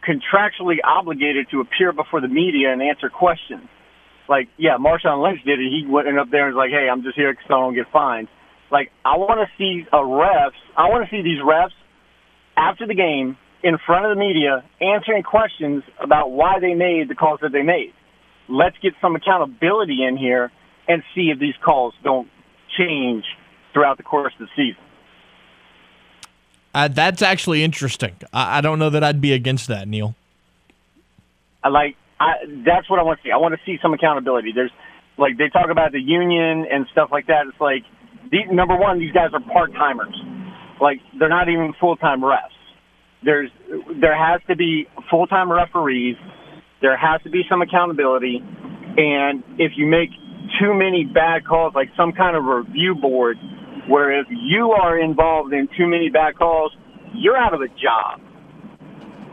contractually 0.06 0.76
obligated 0.84 1.46
to 1.50 1.60
appear 1.60 1.92
before 1.92 2.20
the 2.20 2.28
media 2.28 2.72
and 2.72 2.82
answer 2.82 3.08
questions. 3.08 3.68
Like, 4.28 4.48
yeah, 4.56 4.76
Marshawn 4.78 5.22
Lynch 5.22 5.44
did 5.44 5.60
it. 5.60 5.70
He 5.70 5.86
went 5.86 6.08
up 6.18 6.30
there 6.30 6.46
and 6.46 6.54
was 6.54 6.60
like, 6.60 6.70
"Hey, 6.70 6.88
I'm 6.88 7.02
just 7.02 7.16
here 7.16 7.36
so 7.46 7.54
I 7.54 7.60
don't 7.60 7.74
get 7.74 7.90
fined." 7.92 8.28
Like, 8.70 8.90
I 9.04 9.16
want 9.16 9.40
to 9.40 9.48
see 9.56 9.86
a 9.92 9.98
refs. 9.98 10.58
I 10.76 10.88
want 10.88 11.08
to 11.08 11.10
see 11.14 11.22
these 11.22 11.40
refs 11.40 11.76
after 12.56 12.86
the 12.86 12.94
game 12.94 13.36
in 13.62 13.78
front 13.86 14.06
of 14.06 14.16
the 14.16 14.20
media 14.20 14.64
answering 14.80 15.22
questions 15.22 15.82
about 16.00 16.30
why 16.30 16.60
they 16.60 16.74
made 16.74 17.08
the 17.08 17.14
calls 17.14 17.40
that 17.40 17.52
they 17.52 17.62
made. 17.62 17.92
Let's 18.48 18.76
get 18.82 18.94
some 19.00 19.16
accountability 19.16 20.04
in 20.04 20.16
here 20.16 20.50
and 20.86 21.02
see 21.14 21.30
if 21.30 21.38
these 21.38 21.54
calls 21.64 21.94
don't 22.02 22.28
change 22.76 23.24
throughout 23.72 23.96
the 23.96 24.02
course 24.02 24.32
of 24.38 24.48
the 24.48 24.52
season. 24.54 24.82
Uh, 26.74 26.88
that's 26.88 27.22
actually 27.22 27.62
interesting. 27.62 28.14
I, 28.32 28.58
I 28.58 28.60
don't 28.60 28.78
know 28.78 28.90
that 28.90 29.04
I'd 29.04 29.20
be 29.20 29.32
against 29.32 29.68
that, 29.68 29.88
Neil. 29.88 30.14
I 31.62 31.68
like 31.68 31.96
I 32.24 32.32
that's 32.64 32.88
what 32.88 32.98
I 32.98 33.02
want 33.02 33.20
to 33.20 33.28
see. 33.28 33.32
I 33.32 33.36
want 33.36 33.52
to 33.52 33.60
see 33.66 33.76
some 33.82 33.92
accountability. 33.92 34.52
There's 34.54 34.72
like 35.18 35.36
they 35.36 35.52
talk 35.52 35.68
about 35.70 35.92
the 35.92 36.00
union 36.00 36.64
and 36.64 36.86
stuff 36.90 37.10
like 37.12 37.26
that. 37.28 37.44
It's 37.46 37.60
like 37.60 37.84
these, 38.32 38.48
number 38.50 38.76
one, 38.76 38.98
these 38.98 39.12
guys 39.12 39.28
are 39.36 39.44
part 39.52 39.72
timers. 39.72 40.16
Like 40.80 41.00
they're 41.18 41.28
not 41.28 41.48
even 41.48 41.74
full 41.78 41.96
time 41.96 42.22
refs. 42.22 42.56
There's 43.22 43.50
there 44.00 44.16
has 44.16 44.40
to 44.48 44.56
be 44.56 44.88
full 45.10 45.26
time 45.26 45.52
referees. 45.52 46.16
There 46.80 46.96
has 46.96 47.20
to 47.22 47.30
be 47.30 47.42
some 47.48 47.60
accountability. 47.60 48.40
And 48.96 49.44
if 49.58 49.72
you 49.76 49.86
make 49.86 50.10
too 50.60 50.72
many 50.72 51.04
bad 51.04 51.46
calls, 51.46 51.74
like 51.74 51.88
some 51.96 52.12
kind 52.12 52.36
of 52.36 52.44
review 52.44 52.94
board, 52.94 53.36
where 53.88 54.18
if 54.20 54.26
you 54.30 54.72
are 54.72 54.98
involved 54.98 55.52
in 55.52 55.68
too 55.76 55.86
many 55.86 56.08
bad 56.08 56.36
calls, 56.36 56.72
you're 57.12 57.36
out 57.36 57.52
of 57.54 57.60
a 57.60 57.68
job. 57.68 58.20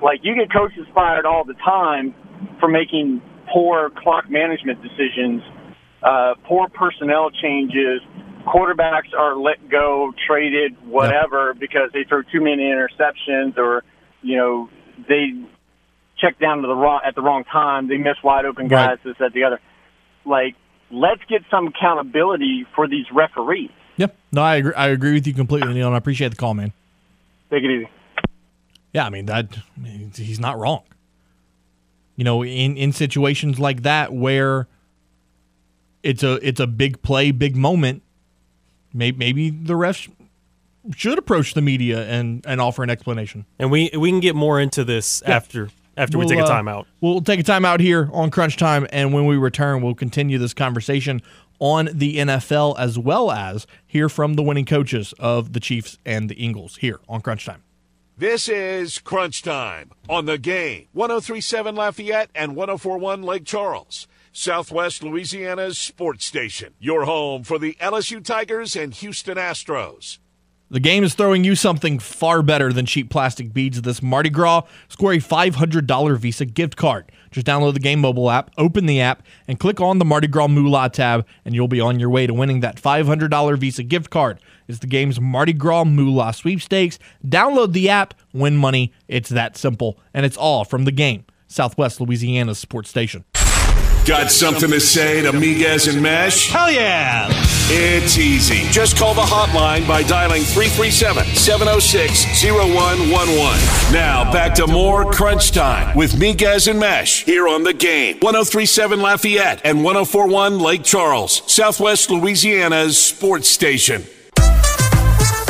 Like 0.04 0.20
you 0.24 0.36
get 0.36 0.52
coaches 0.52 0.88
fired 0.94 1.26
all 1.26 1.46
the 1.46 1.54
time 1.54 2.16
for 2.60 2.68
making 2.68 3.22
poor 3.52 3.90
clock 3.90 4.30
management 4.30 4.82
decisions, 4.82 5.42
uh, 6.04 6.36
poor 6.46 6.70
personnel 6.70 7.30
changes. 7.30 8.02
Quarterbacks 8.46 9.14
are 9.18 9.36
let 9.36 9.70
go, 9.70 10.12
traded, 10.28 10.76
whatever, 10.88 11.54
because 11.54 11.92
they 11.94 12.04
throw 12.04 12.24
too 12.24 12.42
many 12.42 12.64
interceptions, 12.64 13.58
or 13.58 13.84
you 14.22 14.38
know 14.38 14.70
they 15.08 15.34
check 16.18 16.40
down 16.40 16.62
to 16.62 16.68
the 16.68 16.76
wrong 16.76 17.02
at 17.06 17.16
the 17.16 17.22
wrong 17.22 17.44
time. 17.44 17.88
They 17.88 17.98
miss 17.98 18.16
wide 18.24 18.46
open 18.46 18.68
guys. 18.68 18.90
Right. 18.90 19.04
This, 19.04 19.16
that, 19.20 19.34
the 19.34 19.44
other. 19.44 19.60
Like, 20.26 20.56
let's 20.92 21.22
get 21.30 21.42
some 21.50 21.68
accountability 21.68 22.66
for 22.76 22.88
these 22.88 23.06
referees. 23.14 23.72
Yep. 23.98 24.16
No, 24.32 24.42
I 24.42 24.56
agree. 24.56 24.74
I 24.74 24.88
agree 24.88 25.14
with 25.14 25.28
you 25.28 25.34
completely, 25.34 25.74
Neil, 25.74 25.88
and 25.88 25.96
I 25.96 25.98
appreciate 25.98 26.30
the 26.30 26.36
call, 26.36 26.54
man. 26.54 26.74
Take 27.50 27.64
it 27.64 27.70
easy. 27.72 27.90
Yeah, 28.94 29.06
I 29.06 29.10
mean 29.10 29.26
that 29.28 29.58
he's 30.16 30.40
not 30.40 30.58
wrong. 30.60 30.84
You 32.22 32.26
know, 32.26 32.44
in 32.44 32.78
in 32.78 32.92
situations 32.92 33.60
like 33.60 33.82
that 33.82 34.14
where 34.14 34.68
it's 36.04 36.22
a 36.22 36.34
it's 36.48 36.60
a 36.60 36.68
big 36.68 37.02
play, 37.02 37.32
big 37.32 37.56
moment, 37.56 38.04
maybe 38.94 39.18
maybe 39.18 39.50
the 39.50 39.74
refs 39.74 40.08
should 40.96 41.18
approach 41.18 41.56
the 41.56 41.64
media 41.64 42.08
and 42.08 42.46
and 42.46 42.62
offer 42.62 42.84
an 42.84 42.92
explanation. 42.92 43.48
And 43.58 43.72
we 43.72 43.90
we 43.98 44.12
can 44.12 44.20
get 44.20 44.36
more 44.36 44.60
into 44.60 44.84
this 44.84 45.24
Yeah. 45.28 45.36
after 45.36 45.70
after 45.98 46.20
we 46.20 46.26
We'll, 46.26 46.30
take 46.30 46.38
a 46.38 46.44
uh, 46.44 46.62
timeout. 46.62 46.86
We'll 47.02 47.22
take 47.22 47.40
a 47.40 47.44
timeout 47.44 47.80
here 47.80 48.08
on 48.14 48.30
Crunch 48.30 48.56
Time, 48.56 48.86
and 48.92 49.16
when 49.16 49.26
we 49.26 49.36
return, 49.36 49.82
we'll 49.82 49.96
continue 49.96 50.38
this 50.38 50.54
conversation 50.54 51.24
on 51.58 51.90
the 51.92 52.18
NFL 52.18 52.76
as 52.78 53.00
well 53.00 53.32
as 53.32 53.66
hear 53.88 54.10
from 54.10 54.36
the 54.36 54.44
winning 54.44 54.66
coaches 54.66 55.16
of 55.18 55.54
the 55.54 55.60
Chiefs 55.60 55.98
and 56.06 56.30
the 56.30 56.46
Eagles 56.46 56.76
here 56.76 57.00
on 57.10 57.22
Crunch 57.22 57.48
Time. 57.48 57.64
This 58.22 58.48
is 58.48 59.00
Crunch 59.00 59.42
Time 59.42 59.90
on 60.08 60.26
the 60.26 60.38
game. 60.38 60.90
1037 60.94 61.74
Lafayette 61.74 62.30
and 62.36 62.56
1041 62.56 63.24
Lake 63.24 63.46
Charles. 63.46 64.08
Southwest 64.32 65.02
Louisiana's 65.02 65.80
sports 65.80 66.26
station. 66.26 66.76
Your 66.78 67.06
home 67.06 67.42
for 67.42 67.58
the 67.58 67.76
LSU 67.82 68.24
Tigers 68.24 68.76
and 68.76 68.94
Houston 68.94 69.38
Astros. 69.38 70.20
The 70.70 70.80
game 70.80 71.04
is 71.04 71.16
throwing 71.16 71.44
you 71.44 71.56
something 71.56 71.98
far 71.98 72.44
better 72.44 72.72
than 72.72 72.86
cheap 72.86 73.10
plastic 73.10 73.54
beads 73.54 73.82
this 73.82 74.04
Mardi 74.04 74.30
Gras. 74.30 74.62
Score 74.88 75.14
a 75.14 75.18
$500 75.18 76.18
Visa 76.18 76.46
gift 76.46 76.78
card. 76.78 77.12
Just 77.32 77.48
download 77.48 77.74
the 77.74 77.80
game 77.80 78.00
mobile 78.00 78.30
app, 78.30 78.52
open 78.58 78.86
the 78.86 79.02
app, 79.02 79.24
and 79.48 79.60
click 79.60 79.82
on 79.82 79.98
the 79.98 80.06
Mardi 80.06 80.28
Gras 80.28 80.48
Moolah 80.48 80.90
tab, 80.90 81.26
and 81.44 81.56
you'll 81.56 81.68
be 81.68 81.82
on 81.82 82.00
your 82.00 82.10
way 82.10 82.28
to 82.28 82.34
winning 82.34 82.60
that 82.60 82.76
$500 82.76 83.58
Visa 83.58 83.84
gift 83.84 84.12
card. 84.12 84.40
It's 84.72 84.80
the 84.80 84.88
game's 84.88 85.20
Mardi 85.20 85.52
Gras 85.52 85.84
Moolah 85.84 86.32
sweepstakes. 86.34 86.98
Download 87.28 87.74
the 87.74 87.90
app, 87.90 88.14
win 88.34 88.56
money. 88.56 88.94
It's 89.10 89.28
that 89.28 89.58
simple, 89.58 90.00
and 90.14 90.26
it's 90.26 90.38
all 90.38 90.64
from 90.64 90.86
the 90.86 90.94
game. 90.94 91.26
Southwest 91.48 92.00
Louisiana's 92.00 92.58
sports 92.58 92.90
station. 92.90 93.26
Got 94.06 94.32
something 94.32 94.72
to 94.72 94.80
say 94.80 95.22
to 95.22 95.32
Miguez 95.32 95.92
and 95.92 96.02
Mesh? 96.02 96.50
Hell 96.50 96.72
yeah! 96.72 97.28
It's 97.74 98.18
easy. 98.18 98.68
Just 98.72 98.98
call 98.98 99.14
the 99.14 99.22
hotline 99.22 99.88
by 99.88 100.02
dialing 100.04 100.42
337 100.42 101.24
706 101.36 102.44
0111. 102.44 103.94
Now, 103.94 104.32
back 104.32 104.56
to 104.56 104.66
more 104.68 105.12
Crunch 105.12 105.52
Time 105.52 105.96
with 105.96 106.14
Miguez 106.14 106.68
and 106.68 106.80
Mesh 106.80 107.26
here 107.26 107.48
on 107.48 107.64
the 107.64 107.74
game. 107.74 108.16
1037 108.22 109.02
Lafayette 109.02 109.62
and 109.64 109.84
1041 109.84 110.60
Lake 110.60 110.84
Charles, 110.84 111.44
Southwest 111.46 112.10
Louisiana's 112.10 112.98
sports 112.98 113.50
station. 113.50 114.04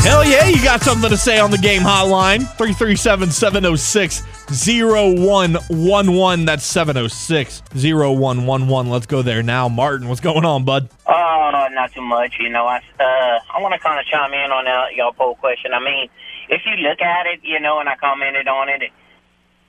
Hell 0.04 0.26
yeah, 0.26 0.48
you 0.48 0.62
got 0.64 0.82
something 0.82 1.10
to 1.12 1.18
say 1.18 1.40
on 1.40 1.52
the 1.52 1.60
game 1.60 1.84
hotline. 1.84 2.40
337 2.58 3.30
706 3.30 4.24
0111. 4.50 6.46
That's 6.46 6.66
706 6.66 7.62
0111. 7.76 8.92
Let's 8.92 9.06
go 9.06 9.22
there 9.22 9.44
now. 9.44 9.70
Martin, 9.70 10.08
what's 10.08 10.20
going 10.20 10.44
on, 10.44 10.66
bud? 10.66 10.90
Oh, 11.06 11.32
not 11.72 11.94
too 11.94 12.02
much. 12.02 12.36
You 12.40 12.50
know, 12.50 12.66
I 12.66 12.78
uh, 13.00 13.40
I 13.54 13.62
want 13.62 13.74
to 13.74 13.80
kind 13.80 14.00
of 14.00 14.06
chime 14.06 14.34
in 14.34 14.52
on 14.52 14.68
uh, 14.68 14.86
y'all 14.96 15.14
poll 15.14 15.36
question. 15.36 15.74
I 15.74 15.80
mean, 15.80 16.10
if 16.50 16.62
you 16.66 16.76
look 16.78 17.02
at 17.02 17.28
it, 17.28 17.42
you 17.44 17.60
know, 17.60 17.80
and 17.80 17.88
I 17.88 17.96
commented 17.96 18.48
on 18.48 18.70
it, 18.70 18.82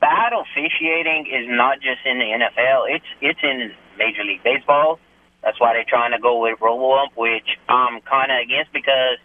bad 0.00 0.32
officiating 0.32 1.26
is 1.26 1.46
not 1.48 1.80
just 1.80 2.04
in 2.04 2.18
the 2.18 2.24
NFL. 2.24 2.86
It's 2.88 3.06
it's 3.20 3.40
in 3.42 3.72
Major 3.98 4.24
League 4.24 4.42
Baseball. 4.42 4.98
That's 5.42 5.58
why 5.60 5.74
they're 5.74 5.84
trying 5.88 6.12
to 6.12 6.18
go 6.20 6.40
with 6.40 6.58
RoboUmp, 6.60 7.16
which 7.16 7.58
I'm 7.68 8.00
kind 8.02 8.30
of 8.30 8.38
against 8.42 8.72
because 8.72 9.18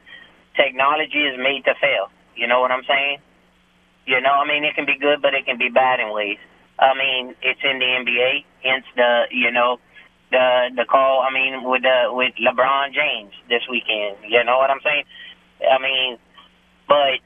technology 0.58 1.24
is 1.24 1.38
made 1.38 1.64
to 1.66 1.74
fail. 1.80 2.10
You 2.36 2.48
know 2.48 2.60
what 2.60 2.72
I'm 2.72 2.84
saying? 2.84 3.20
You 4.06 4.20
know, 4.22 4.34
I 4.34 4.48
mean, 4.48 4.64
it 4.64 4.76
can 4.76 4.86
be 4.86 4.98
good, 4.98 5.22
but 5.22 5.34
it 5.34 5.46
can 5.46 5.58
be 5.58 5.70
bad 5.70 6.00
in 6.00 6.12
ways. 6.12 6.38
I 6.80 6.94
mean, 6.94 7.36
it's 7.42 7.60
in 7.64 7.80
the 7.80 7.86
NBA, 7.86 8.46
hence 8.64 8.86
the 8.96 9.26
you 9.32 9.52
know 9.52 9.80
the 10.32 10.70
the 10.76 10.86
call. 10.86 11.22
I 11.22 11.34
mean, 11.34 11.64
with 11.64 11.84
uh, 11.86 12.14
with 12.14 12.34
LeBron 12.36 12.94
James 12.94 13.34
this 13.50 13.64
weekend. 13.70 14.18
You 14.28 14.44
know 14.44 14.58
what 14.58 14.70
I'm 14.70 14.82
saying? 14.84 15.04
I 15.62 15.82
mean, 15.82 16.18
but 16.88 17.20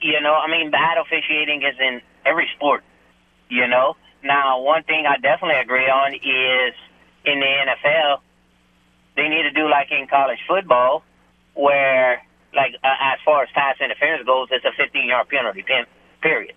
you 0.00 0.20
know, 0.20 0.34
I 0.34 0.50
mean, 0.50 0.70
bad 0.70 0.96
officiating 0.98 1.62
is 1.62 1.76
in 1.78 2.00
every 2.24 2.48
sport. 2.56 2.82
You 3.48 3.66
know. 3.66 3.96
Now, 4.22 4.60
one 4.60 4.82
thing 4.82 5.06
I 5.06 5.16
definitely 5.18 5.60
agree 5.60 5.86
on 5.88 6.14
is 6.14 6.74
in 7.24 7.38
the 7.38 7.46
NFL, 7.46 8.18
they 9.14 9.28
need 9.28 9.42
to 9.42 9.52
do 9.52 9.70
like 9.70 9.92
in 9.92 10.08
college 10.08 10.40
football, 10.48 11.04
where 11.54 12.22
like 12.54 12.74
uh, 12.82 13.12
as 13.12 13.18
far 13.24 13.42
as 13.42 13.48
pass 13.54 13.76
interference 13.80 14.24
goes, 14.24 14.48
it's 14.50 14.64
a 14.64 14.72
15 14.76 15.06
yard 15.08 15.28
penalty. 15.28 15.64
Period. 16.22 16.54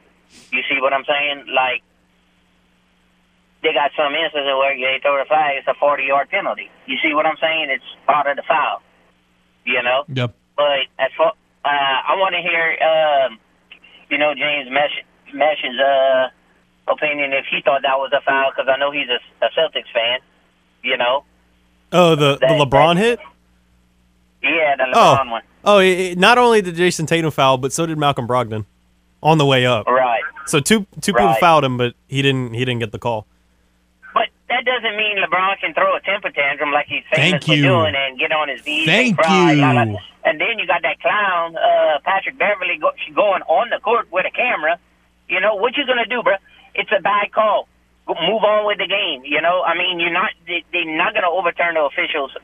You 0.52 0.62
see 0.70 0.80
what 0.80 0.94
I'm 0.94 1.06
saying? 1.06 1.46
Like 1.54 1.84
they 3.62 3.74
got 3.74 3.92
some 3.96 4.14
instances 4.16 4.50
where 4.58 4.74
they 4.74 5.00
throw 5.02 5.18
the 5.22 5.26
flag, 5.28 5.58
it's 5.58 5.68
a 5.68 5.76
40 5.76 6.04
yard 6.04 6.30
penalty. 6.30 6.70
You 6.88 6.98
see 7.04 7.14
what 7.14 7.26
I'm 7.26 7.38
saying? 7.40 7.70
It's 7.70 7.86
part 8.06 8.28
of 8.28 8.36
the 8.36 8.44
foul. 8.48 8.82
You 9.66 9.84
know. 9.84 10.04
Yep. 10.08 10.36
But 10.58 10.90
as 10.98 11.12
far, 11.18 11.34
uh, 11.64 11.70
I 11.70 12.16
want 12.18 12.34
to 12.34 12.42
hear, 12.42 12.78
um, 12.82 13.40
you 14.10 14.18
know, 14.18 14.34
James 14.34 14.70
Mesh, 14.72 15.06
Mesh's 15.34 15.80
uh, 15.80 16.30
opinion 16.92 17.34
if 17.34 17.46
he 17.50 17.62
thought 17.64 17.84
that 17.84 17.98
was 18.00 18.12
a 18.14 18.22
foul 18.26 18.52
because 18.52 18.68
I 18.68 18.78
know 18.78 18.92
he's 18.92 19.10
a, 19.10 19.20
a 19.46 19.50
Celtics 19.54 19.92
fan. 19.94 20.20
You 20.84 20.98
know. 20.98 21.26
Oh, 21.92 22.16
the 22.16 22.38
the 22.38 22.48
LeBron 22.48 22.96
that- 22.96 22.98
hit. 22.98 23.20
Yeah, 24.44 24.76
the 24.76 24.86
Oh, 24.94 25.18
LeBron 25.20 25.32
one. 25.32 25.42
oh! 25.66 25.80
It, 25.80 25.88
it- 26.00 26.18
not 26.18 26.38
only 26.38 26.62
did 26.62 26.76
Jayson 26.76 27.06
Tatum 27.08 27.32
foul, 27.32 27.58
but 27.58 27.72
so 27.74 27.86
did 27.86 27.98
Malcolm 27.98 28.28
Brogdon 28.28 28.66
on 29.22 29.38
the 29.38 29.46
way 29.46 29.66
up. 29.66 29.86
Right. 29.88 30.22
So 30.48 30.60
two 30.60 30.86
two 31.02 31.14
people 31.14 31.34
fouled 31.40 31.64
him, 31.64 31.78
but 31.78 31.94
he 32.08 32.22
didn't 32.22 32.54
he 32.54 32.66
didn't 32.66 32.80
get 32.80 32.92
the 32.92 33.00
call. 33.00 33.28
But 34.14 34.30
that 34.50 34.66
doesn't 34.66 34.98
mean 34.98 35.18
LeBron 35.18 35.60
can 35.60 35.74
throw 35.74 35.96
a 35.96 36.02
temper 36.02 36.32
tantrum 36.32 36.72
like 36.72 36.88
he's 36.88 37.04
famous 37.14 37.32
Thank 37.32 37.44
for 37.46 37.54
you. 37.54 37.64
doing 37.64 37.94
and 37.96 38.18
get 38.20 38.32
on 38.32 38.50
his 38.50 38.66
knees 38.66 38.86
Thank 38.88 39.10
and 39.10 39.18
cry. 39.18 39.52
you. 39.54 39.98
And 40.26 40.40
then 40.40 40.60
you 40.60 40.68
got 40.68 40.82
that 40.84 41.00
clown, 41.02 41.56
uh, 41.56 42.00
Patrick 42.04 42.38
Beverley, 42.38 42.78
go, 42.80 42.92
going 43.16 43.42
on 43.44 43.70
the 43.70 43.80
court 43.80 44.12
with 44.12 44.26
a 44.26 44.32
camera. 44.32 44.78
You 45.30 45.40
know 45.40 45.56
what 45.56 45.78
you 45.78 45.86
gonna 45.86 46.06
do, 46.06 46.22
bro? 46.24 46.36
It's 46.76 46.92
a 46.92 47.02
bad 47.02 47.32
call. 47.32 47.68
Move 48.08 48.44
on 48.44 48.66
with 48.68 48.78
the 48.80 48.88
game. 48.88 49.22
You 49.24 49.42
know, 49.42 49.62
I 49.64 49.78
mean, 49.78 50.00
you're 50.00 50.12
not 50.12 50.32
they, 50.48 50.64
they're 50.74 50.98
not 50.98 51.14
gonna 51.14 51.30
overturn 51.30 51.76
the 51.76 51.82
officials. 51.86 52.36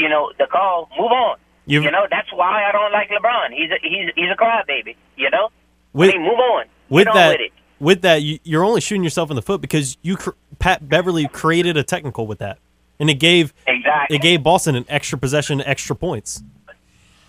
You 0.00 0.08
know, 0.08 0.32
the 0.38 0.46
call. 0.46 0.88
Move 0.98 1.12
on. 1.12 1.36
You've- 1.66 1.84
you 1.84 1.92
know, 1.92 2.06
that's 2.10 2.32
why 2.32 2.64
I 2.68 2.72
don't 2.72 2.90
like 2.92 3.10
LeBron. 3.10 3.52
He's 3.52 3.70
a, 3.70 3.78
he's 3.82 4.10
he's 4.16 4.30
a 4.32 4.36
crybaby. 4.36 4.96
You 5.16 5.30
know. 5.30 5.50
With- 5.92 6.10
I 6.14 6.18
mean, 6.18 6.22
move 6.26 6.38
on. 6.38 6.64
With 6.88 7.04
Get 7.06 7.10
on 7.10 7.16
that, 7.16 7.28
with 7.32 7.40
it. 7.40 7.52
with 7.78 8.02
that, 8.02 8.22
you, 8.22 8.38
you're 8.42 8.64
only 8.64 8.80
shooting 8.80 9.04
yourself 9.04 9.30
in 9.30 9.36
the 9.36 9.42
foot 9.42 9.60
because 9.60 9.96
you 10.02 10.16
cr- 10.16 10.30
Pat 10.58 10.88
Beverley 10.88 11.28
created 11.28 11.76
a 11.76 11.82
technical 11.84 12.26
with 12.26 12.38
that. 12.40 12.58
and 12.98 13.08
it 13.08 13.14
gave 13.20 13.54
Exactly. 13.66 14.16
it 14.16 14.20
gave 14.22 14.42
Boston 14.42 14.74
an 14.76 14.84
extra 14.88 15.16
possession, 15.18 15.60
extra 15.62 15.94
points. 15.96 16.42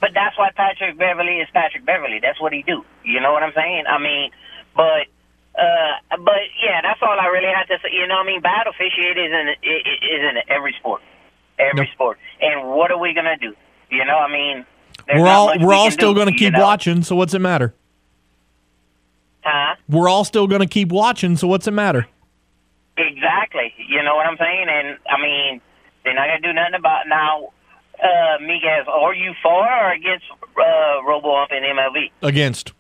But 0.02 0.12
that's 0.16 0.36
why 0.38 0.50
Patrick 0.56 0.98
Beverley 0.98 1.38
is 1.40 1.48
Patrick 1.54 1.86
Beverley. 1.86 2.20
That's 2.20 2.42
what 2.42 2.52
he 2.54 2.64
do. 2.64 2.84
You 3.06 3.20
know 3.22 3.32
what 3.34 3.44
I'm 3.44 3.54
saying? 3.54 3.84
I 3.88 3.98
mean, 4.00 4.32
but 4.76 5.06
uh, 5.56 6.18
but 6.18 6.42
yeah, 6.64 6.82
that's 6.82 7.00
all 7.04 7.18
I 7.20 7.28
really 7.28 7.54
had 7.54 7.66
to 7.68 7.78
say. 7.84 7.90
You 7.94 8.08
know 8.08 8.16
what 8.16 8.24
I 8.24 8.28
mean? 8.28 8.42
Bad 8.42 8.66
officiate 8.68 9.18
is 9.18 9.32
in 9.32 9.48
i- 9.48 9.84
i- 9.92 10.06
is 10.16 10.22
in 10.30 10.36
every 10.50 10.74
sport, 10.80 11.02
every 11.62 11.86
Yep. 11.86 11.94
sport. 11.94 12.20
And 12.42 12.70
what 12.70 12.92
are 12.92 12.98
we 12.98 13.14
gonna 13.14 13.38
do? 13.38 13.56
You 13.90 14.06
know, 14.06 14.18
I 14.18 14.32
mean, 14.32 14.66
We're 15.14 15.28
all 15.28 15.48
we're 15.60 15.68
we 15.68 15.74
all 15.76 15.92
still 15.92 16.14
going 16.14 16.28
to 16.28 16.34
you 16.34 16.40
keep 16.40 16.54
know? 16.54 16.62
watching. 16.64 17.04
So 17.04 17.16
what's 17.16 17.34
it 17.34 17.40
matter? 17.40 17.74
Huh? 19.44 19.76
We're 19.90 20.08
all 20.08 20.24
still 20.24 20.48
going 20.48 20.62
to 20.62 20.68
keep 20.68 20.90
watching. 20.90 21.36
So 21.36 21.48
what's 21.48 21.68
it 21.68 21.72
matter? 21.72 22.08
Exactly. 22.98 23.74
You 23.90 24.04
know 24.04 24.16
what 24.16 24.28
I'm 24.28 24.38
saying? 24.38 24.68
And 24.70 24.98
I 25.10 25.22
mean, 25.22 25.62
they're 26.04 26.14
not 26.14 26.28
gonna 26.28 26.42
do 26.42 26.54
nothing 26.54 26.76
about 26.76 27.08
now. 27.08 27.50
Uh, 28.02 28.38
Miguel, 28.42 28.84
are 28.90 29.14
you 29.14 29.34
for 29.42 29.68
or 29.68 29.92
against 29.92 30.26
uh, 30.32 31.04
Robo 31.08 31.36
Ump 31.36 31.52
in 31.52 31.64
MLB? 31.64 32.12
Against. 32.22 32.74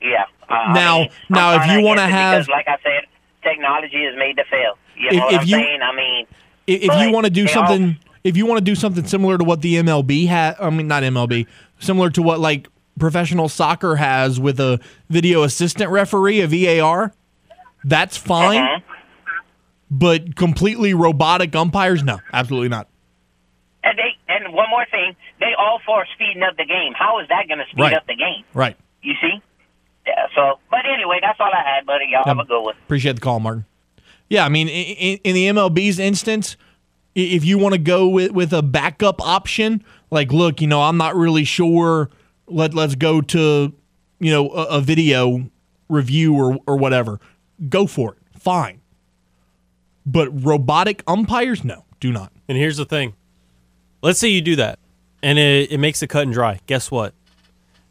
Yeah. 0.00 0.24
Uh, 0.48 0.52
I 0.54 0.72
Now- 0.74 0.98
mean, 1.00 1.10
now, 1.30 1.54
if 1.62 1.66
you 1.70 1.80
wanna 1.82 2.06
have- 2.08 2.46
because, 2.46 2.48
like 2.48 2.66
I 2.68 2.76
said, 2.82 3.06
technology 3.42 4.04
is 4.04 4.16
made 4.18 4.36
to 4.36 4.44
fail. 4.44 4.76
You 4.96 5.08
If- 5.08 5.14
know 5.16 5.24
what 5.26 5.34
if 5.34 5.40
I'm 5.42 5.46
you- 5.46 5.56
saying? 5.56 5.82
I 5.82 5.92
mean, 5.94 6.26
If, 6.66 6.82
if 6.82 7.00
you 7.00 7.10
want 7.12 7.24
to 7.26 7.30
do 7.30 7.42
all- 7.42 7.48
something, 7.48 7.98
if 8.22 8.36
you 8.36 8.46
want 8.46 8.58
to 8.58 8.64
do 8.64 8.74
something 8.74 9.04
similar 9.06 9.36
to 9.38 9.44
what 9.44 9.60
the 9.62 9.74
MLB 9.76 10.26
had, 10.26 10.56
I 10.60 10.70
mean 10.70 10.88
not 10.88 11.02
MLB, 11.02 11.46
similar 11.78 12.10
to 12.10 12.22
what 12.22 12.40
like 12.40 12.68
professional 12.98 13.48
soccer 13.48 13.96
has 13.96 14.38
with 14.40 14.58
a 14.60 14.80
video 15.10 15.42
assistant 15.42 15.90
referee, 15.90 16.40
a 16.40 16.46
VAR, 16.80 17.12
that's 17.84 18.16
fine. 18.16 18.58
uh-huh. 18.62 18.80
But 19.90 20.34
completely 20.36 20.94
robotic 20.94 21.54
umpires, 21.54 22.02
no, 22.02 22.18
absolutely 22.32 22.68
not. 22.68 22.88
and 23.84 23.96
they 23.98 24.16
and 24.28 24.52
one 24.54 24.68
more 24.70 24.86
thing, 24.90 25.14
they 25.40 25.52
all 25.58 25.80
for 25.86 26.04
speeding 26.14 26.42
up 26.42 26.56
the 26.56 26.64
game. 26.64 26.94
How 26.98 27.20
is 27.20 27.28
that 27.28 27.46
going 27.46 27.58
to 27.58 27.64
speed 27.70 27.82
Right. 27.82 27.94
up 27.94 28.06
the 28.06 28.16
game? 28.16 28.44
Right. 28.54 28.76
You 29.02 29.12
see? 29.20 29.42
Yeah. 30.06 30.26
So, 30.34 30.58
but 30.70 30.80
anyway, 30.92 31.18
that's 31.20 31.38
all 31.38 31.50
I 31.52 31.62
had, 31.76 31.86
buddy. 31.86 32.06
Y'all 32.10 32.24
have 32.24 32.38
a 32.38 32.44
good 32.44 32.62
one. 32.62 32.74
Appreciate 32.86 33.14
the 33.16 33.20
call, 33.20 33.38
Martin. 33.40 33.66
Yeah, 34.28 34.44
I 34.44 34.48
mean, 34.48 34.68
in, 34.68 35.18
in 35.22 35.34
the 35.34 35.48
MLB's 35.48 35.98
instance, 35.98 36.56
if 37.14 37.44
you 37.44 37.58
want 37.58 37.74
to 37.74 37.78
go 37.78 38.08
with, 38.08 38.32
with 38.32 38.52
a 38.52 38.62
backup 38.62 39.20
option, 39.20 39.84
like, 40.10 40.32
look, 40.32 40.60
you 40.60 40.66
know, 40.66 40.82
I'm 40.82 40.96
not 40.96 41.14
really 41.14 41.44
sure. 41.44 42.10
Let 42.46 42.74
let's 42.74 42.94
go 42.94 43.20
to, 43.20 43.72
you 44.18 44.30
know, 44.30 44.50
a, 44.50 44.64
a 44.64 44.80
video 44.80 45.50
review 45.88 46.34
or 46.34 46.58
or 46.66 46.76
whatever. 46.76 47.20
Go 47.68 47.86
for 47.86 48.14
it. 48.14 48.40
Fine. 48.40 48.80
But 50.04 50.28
robotic 50.44 51.02
umpires, 51.06 51.64
no, 51.64 51.84
do 52.00 52.12
not. 52.12 52.32
And 52.48 52.58
here's 52.58 52.76
the 52.76 52.84
thing. 52.84 53.14
Let's 54.02 54.18
say 54.18 54.28
you 54.28 54.42
do 54.42 54.56
that 54.56 54.78
and 55.24 55.38
it, 55.38 55.72
it 55.72 55.78
makes 55.78 56.02
it 56.02 56.08
cut 56.08 56.24
and 56.24 56.32
dry. 56.32 56.60
Guess 56.66 56.90
what? 56.90 57.14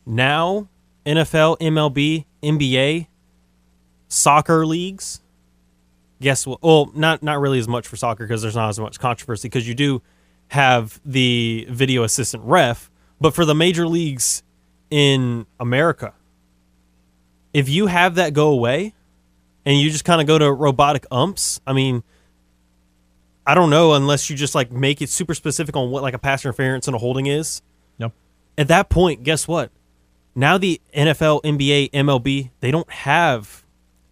Now, 0.05 0.67
NFL, 1.05 1.59
MLB, 1.59 2.25
NBA, 2.43 3.07
soccer 4.07 4.65
leagues, 4.67 5.21
guess 6.23 6.47
what? 6.47 6.63
Well, 6.63 6.89
not 6.95 7.21
not 7.21 7.39
really 7.39 7.59
as 7.59 7.67
much 7.67 7.87
for 7.87 7.97
soccer 7.97 8.25
because 8.25 8.41
there's 8.41 8.55
not 8.55 8.69
as 8.69 8.79
much 8.79 8.99
controversy 8.99 9.49
because 9.49 9.67
you 9.67 9.75
do 9.75 10.01
have 10.47 10.99
the 11.05 11.67
video 11.69 12.03
assistant 12.03 12.43
ref, 12.45 12.89
but 13.21 13.35
for 13.35 13.45
the 13.45 13.53
major 13.53 13.87
leagues 13.87 14.41
in 14.89 15.45
America, 15.59 16.13
if 17.53 17.69
you 17.69 17.87
have 17.87 18.15
that 18.15 18.33
go 18.33 18.49
away 18.49 18.93
and 19.65 19.77
you 19.77 19.89
just 19.91 20.05
kind 20.05 20.21
of 20.21 20.25
go 20.25 20.39
to 20.39 20.51
robotic 20.51 21.05
umps, 21.11 21.59
I 21.67 21.73
mean, 21.73 22.03
I 23.45 23.53
don't 23.53 23.69
know 23.69 23.93
unless 23.93 24.29
you 24.29 24.35
just 24.35 24.55
like 24.55 24.71
make 24.71 25.01
it 25.01 25.09
super 25.09 25.33
specific 25.33 25.75
on 25.75 25.91
what 25.91 26.03
like 26.03 26.13
a 26.13 26.19
pass 26.19 26.45
interference 26.45 26.87
and 26.87 26.95
a 26.95 26.99
holding 26.99 27.25
is. 27.25 27.61
Yep. 27.97 28.13
At 28.57 28.69
that 28.69 28.89
point, 28.89 29.23
guess 29.23 29.47
what? 29.47 29.71
Now 30.35 30.57
the 30.57 30.79
NFL, 30.95 31.43
NBA, 31.43 31.91
MLB, 31.91 32.49
they 32.61 32.71
don't 32.71 32.89
have 32.89 33.62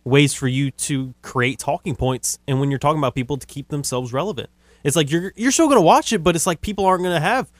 ways 0.04 0.34
for 0.34 0.48
you 0.48 0.72
to 0.72 1.14
create 1.22 1.60
talking 1.60 1.96
points 1.96 2.40
and 2.48 2.60
when 2.60 2.72
you're 2.72 2.80
talking 2.80 3.00
about 3.00 3.16
people 3.16 3.38
to 3.38 3.48
keep 3.48 3.70
themselves 3.70 4.14
relevant. 4.14 4.50
It's 4.84 4.96
like 4.96 5.12
you're 5.12 5.34
you're 5.36 5.52
still 5.52 5.68
going 5.68 5.78
to 5.78 5.86
watch 5.86 6.12
it, 6.12 6.24
but 6.24 6.36
it's 6.36 6.48
like 6.48 6.62
people 6.62 6.86
aren't 6.86 7.04
going 7.04 7.16
to 7.16 7.20
have 7.20 7.52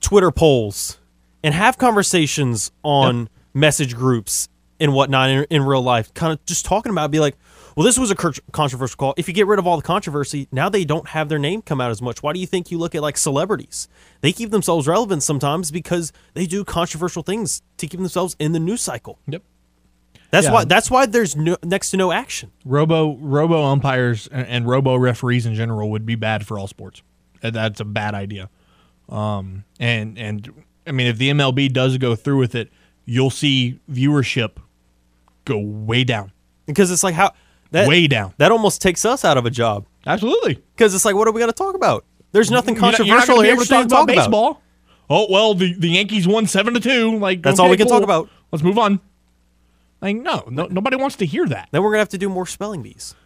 Twitter 0.00 0.30
polls 0.30 0.98
and 1.42 1.54
have 1.54 1.78
conversations 1.78 2.72
on 2.82 3.28
message 3.54 3.94
groups 3.94 4.48
and 4.78 4.92
whatnot 4.92 5.30
in, 5.30 5.44
in 5.44 5.62
real 5.62 5.82
life. 5.82 6.12
Kind 6.14 6.32
of 6.32 6.44
just 6.44 6.64
talking 6.64 6.90
about, 6.90 7.06
it, 7.06 7.10
be 7.12 7.20
like, 7.20 7.36
well, 7.76 7.84
this 7.84 7.98
was 7.98 8.10
a 8.10 8.14
controversial 8.14 8.96
call. 8.96 9.14
If 9.16 9.28
you 9.28 9.34
get 9.34 9.46
rid 9.46 9.58
of 9.58 9.66
all 9.66 9.76
the 9.76 9.82
controversy, 9.82 10.48
now 10.52 10.68
they 10.68 10.84
don't 10.84 11.08
have 11.08 11.28
their 11.28 11.38
name 11.38 11.62
come 11.62 11.80
out 11.80 11.90
as 11.90 12.02
much. 12.02 12.22
Why 12.22 12.32
do 12.32 12.40
you 12.40 12.46
think 12.46 12.70
you 12.70 12.78
look 12.78 12.94
at 12.94 13.00
like 13.00 13.16
celebrities? 13.16 13.88
They 14.20 14.32
keep 14.32 14.50
themselves 14.50 14.86
relevant 14.86 15.22
sometimes 15.22 15.70
because 15.70 16.12
they 16.34 16.46
do 16.46 16.64
controversial 16.64 17.22
things 17.22 17.62
to 17.78 17.86
keep 17.86 18.00
themselves 18.00 18.36
in 18.38 18.52
the 18.52 18.60
news 18.60 18.82
cycle. 18.82 19.18
Yep. 19.26 19.42
That's 20.32 20.46
Yeah. 20.46 20.52
why. 20.52 20.64
That's 20.64 20.90
why 20.90 21.06
there's 21.06 21.36
no, 21.36 21.56
next 21.62 21.90
to 21.90 21.96
no 21.96 22.10
action. 22.10 22.50
Robo 22.64 23.16
robo 23.18 23.62
umpires 23.64 24.26
and, 24.32 24.46
and 24.48 24.66
robo 24.66 24.96
referees 24.96 25.46
in 25.46 25.54
general 25.54 25.90
would 25.90 26.04
be 26.04 26.14
bad 26.16 26.44
for 26.46 26.58
all 26.58 26.66
sports. 26.66 27.02
That's 27.42 27.78
a 27.80 27.84
bad 27.84 28.14
idea. 28.14 28.48
Um, 29.08 29.64
and 29.78 30.18
and 30.18 30.50
I 30.86 30.92
mean, 30.92 31.06
if 31.06 31.18
the 31.18 31.30
MLB 31.30 31.72
does 31.72 31.98
go 31.98 32.14
through 32.16 32.38
with 32.38 32.54
it, 32.54 32.70
you'll 33.04 33.30
see 33.30 33.78
viewership 33.90 34.52
go 35.44 35.58
way 35.58 36.02
down, 36.04 36.32
because 36.66 36.90
it's 36.90 37.02
like 37.04 37.14
how 37.14 37.32
that 37.72 37.88
way 37.88 38.06
down. 38.06 38.32
that 38.38 38.52
almost 38.52 38.80
takes 38.80 39.04
us 39.04 39.24
out 39.24 39.36
of 39.36 39.44
a 39.44 39.50
job 39.50 39.86
Absolutely. 40.06 40.62
because 40.76 40.94
it's 40.94 41.04
like 41.04 41.14
what 41.16 41.26
are 41.28 41.32
we 41.32 41.40
going 41.40 41.50
to 41.50 41.56
talk 41.56 41.74
about? 41.74 42.04
There's 42.30 42.50
nothing 42.50 42.74
You're 42.76 42.82
not- 42.82 42.98
you're 43.00 43.06
not 43.08 43.26
controversial 43.26 43.34
gonna 43.36 43.48
be 43.48 43.50
or 43.50 43.52
able 43.54 43.62
to 43.64 43.68
talk 43.68 43.84
about 43.86 43.96
talk 43.96 44.04
about. 44.08 44.16
baseball. 44.16 44.62
Oh 45.10 45.26
well, 45.28 45.54
the, 45.54 45.74
the 45.74 45.88
Yankees 45.88 46.26
won 46.26 46.46
seven 46.46 46.72
to 46.74 46.80
two. 46.80 47.18
Like 47.18 47.42
That's 47.42 47.58
all 47.58 47.68
we 47.68 47.76
can 47.76 47.86
cool. 47.86 47.96
talk 47.98 48.04
about. 48.04 48.30
Let's 48.50 48.62
move 48.62 48.78
on. 48.78 49.00
Like 50.02 50.16
no, 50.16 50.42
no, 50.50 50.66
nobody 50.66 50.96
wants 50.96 51.16
to 51.16 51.26
hear 51.26 51.46
that. 51.46 51.68
Then 51.70 51.82
we're 51.82 51.90
gonna 51.90 52.00
have 52.00 52.08
to 52.10 52.18
do 52.18 52.28
more 52.28 52.46
spelling 52.46 52.82
bees. 52.82 53.14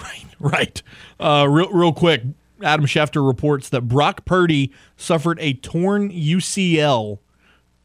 Right. 0.00 0.26
Right. 0.38 0.82
Uh, 1.18 1.48
real, 1.50 1.72
real 1.72 1.92
quick, 1.92 2.22
Adam 2.62 2.86
Schefter 2.86 3.26
reports 3.26 3.68
that 3.70 3.88
Brock 3.88 4.24
Purdy 4.24 4.72
suffered 4.96 5.40
a 5.40 5.54
torn 5.54 6.12
UCL 6.12 7.18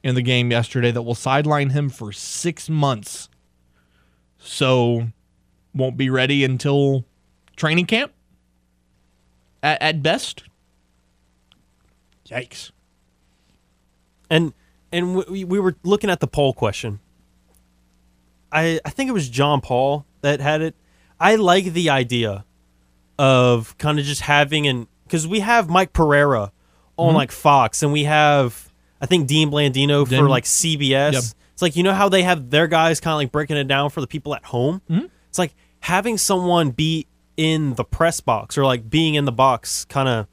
in 0.04 0.14
the 0.14 0.22
game 0.22 0.52
yesterday 0.52 0.92
that 0.92 1.02
will 1.02 1.16
sideline 1.16 1.72
him 1.72 1.90
for 1.90 2.12
six 2.12 2.70
months. 2.70 3.30
So, 4.38 5.08
won't 5.74 5.98
be 5.98 6.12
ready 6.12 6.44
until 6.44 7.04
training 7.56 7.88
camp 7.88 8.12
at, 9.64 9.82
at 9.82 10.04
best. 10.04 10.44
Yikes. 12.28 12.70
And 14.30 14.54
and 14.92 15.16
we, 15.16 15.44
we 15.44 15.60
were 15.60 15.78
looking 15.82 16.12
at 16.12 16.20
the 16.20 16.28
poll 16.28 16.54
question. 16.54 17.00
I 18.54 18.80
I 18.86 18.90
think 18.90 19.10
it 19.10 19.14
was 19.14 19.28
John 19.28 19.60
Paul 19.60 20.06
that 20.22 20.40
had 20.40 20.62
it. 20.62 20.76
I 21.20 21.36
like 21.36 21.74
the 21.74 21.90
idea 21.90 22.46
of 23.18 23.78
kind 23.78 24.00
of 24.00 24.06
just 24.06 24.22
having 24.22 24.68
an 24.68 24.88
because 25.04 25.28
we 25.28 25.40
have 25.40 25.70
Mike 25.70 25.94
Pereira 25.94 26.52
on 26.98 27.10
mm-hmm. 27.10 27.18
like 27.18 27.32
Fox 27.32 27.84
and 27.84 27.92
we 27.92 28.04
have 28.06 28.72
I 29.02 29.06
think 29.06 29.28
Dean 29.28 29.52
Blandino 29.52 30.06
for 30.06 30.12
Then- 30.12 30.28
like 30.28 30.46
CBS. 30.46 31.14
Yep. 31.14 31.24
It's 31.54 31.62
like 31.62 31.76
you 31.76 31.84
know 31.84 31.94
how 31.94 32.10
they 32.10 32.24
have 32.24 32.50
their 32.50 32.68
guys 32.68 33.00
kind 33.00 33.14
of 33.14 33.18
like 33.18 33.32
breaking 33.32 33.58
it 33.58 33.68
down 33.68 33.90
for 33.90 34.02
the 34.02 34.08
people 34.08 34.36
at 34.36 34.46
home. 34.46 34.82
Mm-hmm. 34.90 35.08
It's 35.30 35.40
like 35.40 35.56
having 35.82 36.18
someone 36.18 36.72
be 36.72 37.08
in 37.36 37.74
the 37.74 37.84
press 37.84 38.22
box 38.22 38.58
or 38.58 38.66
like 38.66 38.90
being 38.90 39.16
in 39.16 39.26
the 39.26 39.32
box 39.32 39.86
kind 39.86 40.08
of 40.08 40.28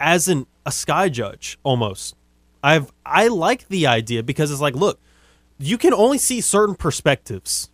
as 0.00 0.28
an 0.28 0.46
a 0.64 0.72
sky 0.72 1.08
judge 1.08 1.58
almost. 1.62 2.14
I've 2.62 2.92
I 3.04 3.28
like 3.28 3.68
the 3.68 3.86
idea 3.86 4.22
because 4.22 4.50
it's 4.50 4.60
like, 4.60 4.74
look, 4.74 5.00
you 5.58 5.78
can 5.78 5.92
only 5.94 6.18
see 6.18 6.40
certain 6.40 6.74
perspectives 6.74 7.70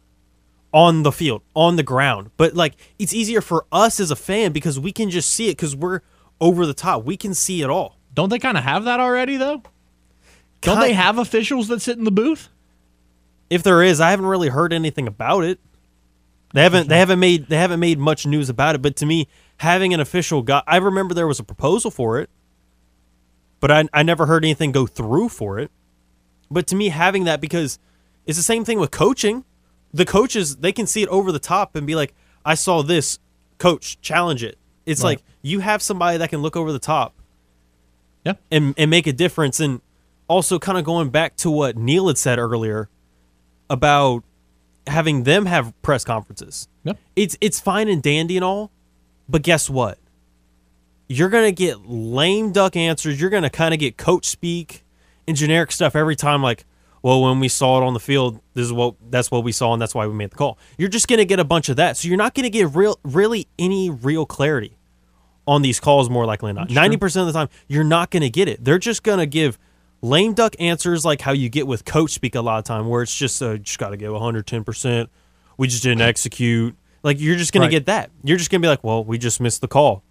on 0.72 1.02
the 1.02 1.12
field, 1.12 1.42
on 1.54 1.76
the 1.76 1.82
ground. 1.82 2.30
But 2.36 2.54
like 2.54 2.74
it's 2.98 3.12
easier 3.12 3.40
for 3.40 3.66
us 3.70 4.00
as 4.00 4.10
a 4.10 4.16
fan 4.16 4.52
because 4.52 4.78
we 4.78 4.92
can 4.92 5.10
just 5.10 5.32
see 5.32 5.48
it 5.48 5.56
because 5.56 5.76
we're 5.76 6.00
over 6.40 6.66
the 6.66 6.74
top. 6.74 7.04
We 7.04 7.16
can 7.16 7.34
see 7.34 7.62
it 7.62 7.70
all. 7.70 7.98
Don't 8.14 8.28
they 8.28 8.38
kind 8.38 8.58
of 8.58 8.64
have 8.64 8.84
that 8.84 9.00
already, 9.00 9.36
though? 9.36 9.62
Don't 10.60 10.80
they 10.80 10.92
have 10.92 11.18
officials 11.18 11.68
that 11.68 11.82
sit 11.82 11.98
in 11.98 12.04
the 12.04 12.12
booth? 12.12 12.48
If 13.50 13.62
there 13.62 13.82
is, 13.82 14.00
I 14.00 14.10
haven't 14.10 14.26
really 14.26 14.48
heard 14.48 14.72
anything 14.72 15.06
about 15.08 15.44
it. 15.44 15.58
They 16.54 16.62
haven't 16.62 16.88
they 16.88 16.98
haven't 16.98 17.18
made 17.18 17.48
they 17.48 17.56
haven't 17.56 17.80
made 17.80 17.98
much 17.98 18.26
news 18.26 18.48
about 18.48 18.74
it, 18.74 18.82
but 18.82 18.96
to 18.96 19.06
me, 19.06 19.28
having 19.58 19.94
an 19.94 20.00
official 20.00 20.42
guy 20.42 20.62
I 20.66 20.76
remember 20.76 21.14
there 21.14 21.26
was 21.26 21.40
a 21.40 21.44
proposal 21.44 21.90
for 21.90 22.20
it, 22.20 22.28
but 23.58 23.70
I 23.70 23.88
I 23.92 24.02
never 24.02 24.26
heard 24.26 24.44
anything 24.44 24.70
go 24.70 24.86
through 24.86 25.30
for 25.30 25.58
it. 25.58 25.70
But 26.52 26.66
to 26.68 26.76
me, 26.76 26.88
having 26.90 27.24
that 27.24 27.40
because 27.40 27.78
it's 28.26 28.36
the 28.38 28.42
same 28.44 28.64
thing 28.64 28.78
with 28.78 28.90
coaching. 28.90 29.44
The 29.94 30.04
coaches 30.04 30.56
they 30.56 30.72
can 30.72 30.86
see 30.86 31.02
it 31.02 31.08
over 31.08 31.32
the 31.32 31.38
top 31.38 31.76
and 31.76 31.86
be 31.86 31.94
like, 31.94 32.14
I 32.44 32.54
saw 32.54 32.82
this, 32.82 33.18
coach, 33.58 34.00
challenge 34.00 34.42
it. 34.42 34.56
It's 34.86 35.02
Right. 35.02 35.10
like 35.10 35.22
you 35.42 35.60
have 35.60 35.82
somebody 35.82 36.18
that 36.18 36.30
can 36.30 36.40
look 36.42 36.56
over 36.56 36.72
the 36.72 36.78
top 36.78 37.14
Yeah. 38.24 38.34
and 38.50 38.74
and 38.78 38.90
make 38.90 39.06
a 39.06 39.12
difference. 39.12 39.60
And 39.60 39.80
also, 40.28 40.58
kind 40.58 40.78
of 40.78 40.84
going 40.84 41.10
back 41.10 41.36
to 41.36 41.50
what 41.50 41.76
Neil 41.76 42.06
had 42.08 42.16
said 42.16 42.38
earlier 42.38 42.88
about 43.68 44.24
having 44.86 45.24
them 45.24 45.46
have 45.46 45.74
press 45.82 46.04
conferences. 46.04 46.68
Yep. 46.84 46.98
It's 47.16 47.36
it's 47.40 47.60
fine 47.60 47.88
and 47.88 48.02
dandy 48.02 48.36
and 48.36 48.44
all, 48.44 48.70
but 49.28 49.42
guess 49.42 49.68
what? 49.70 49.98
you're 51.08 51.28
going 51.28 51.44
to 51.44 51.52
get 51.52 51.86
lame 51.86 52.52
duck 52.52 52.74
answers. 52.74 53.20
You're 53.20 53.28
going 53.28 53.42
to 53.42 53.50
kind 53.50 53.74
of 53.74 53.80
get 53.80 53.98
coach 53.98 54.24
speak 54.24 54.81
and 55.28 55.36
generic 55.36 55.72
stuff 55.72 55.94
every 55.96 56.16
time 56.16 56.42
like, 56.42 56.64
well, 57.02 57.22
when 57.22 57.40
we 57.40 57.48
saw 57.48 57.80
it 57.82 57.84
on 57.84 57.94
the 57.94 58.00
field, 58.00 58.40
this 58.54 58.64
is 58.64 58.72
what 58.72 58.94
that's 59.10 59.30
what 59.30 59.42
we 59.44 59.52
saw 59.52 59.72
and 59.72 59.82
that's 59.82 59.94
why 59.94 60.06
we 60.06 60.14
made 60.14 60.30
the 60.30 60.36
call. 60.36 60.58
You're 60.78 60.88
just 60.88 61.08
going 61.08 61.18
to 61.18 61.24
get 61.24 61.40
a 61.40 61.44
bunch 61.44 61.68
of 61.68 61.76
that. 61.76 61.96
So 61.96 62.08
you're 62.08 62.16
not 62.16 62.34
going 62.34 62.44
to 62.44 62.50
get 62.50 62.74
real 62.74 62.98
really 63.02 63.48
any 63.58 63.90
real 63.90 64.24
clarity 64.26 64.76
on 65.46 65.62
these 65.62 65.80
calls 65.80 66.08
more 66.08 66.24
likely 66.26 66.52
than 66.52 66.56
not. 66.56 66.68
90% 66.68 67.20
of 67.20 67.26
the 67.26 67.32
time, 67.32 67.48
you're 67.66 67.82
not 67.82 68.10
going 68.10 68.22
to 68.22 68.30
get 68.30 68.46
it. 68.48 68.64
They're 68.64 68.78
just 68.78 69.02
going 69.02 69.18
to 69.18 69.26
give 69.26 69.58
lame 70.00 70.34
duck 70.34 70.54
answers 70.60 71.04
like 71.04 71.20
how 71.20 71.32
you 71.32 71.48
get 71.48 71.66
with 71.66 71.84
coach 71.84 72.12
speak 72.12 72.36
a 72.36 72.40
lot 72.40 72.58
of 72.58 72.64
time 72.64 72.88
where 72.88 73.02
it's 73.02 73.16
just 73.16 73.42
uh, 73.42 73.56
just 73.56 73.78
got 73.80 73.90
to 73.90 73.96
give 73.96 74.12
110%. 74.12 75.08
We 75.56 75.66
just 75.66 75.82
didn't 75.82 76.02
execute. 76.02 76.76
Like 77.02 77.20
you're 77.20 77.34
just 77.36 77.52
going 77.52 77.62
Right. 77.62 77.68
to 77.68 77.72
get 77.72 77.86
that. 77.86 78.10
You're 78.22 78.38
just 78.38 78.50
going 78.50 78.62
to 78.62 78.64
be 78.64 78.68
like, 78.70 78.84
"Well, 78.84 79.02
we 79.02 79.18
just 79.18 79.40
missed 79.40 79.60
the 79.60 79.66
call." 79.68 80.04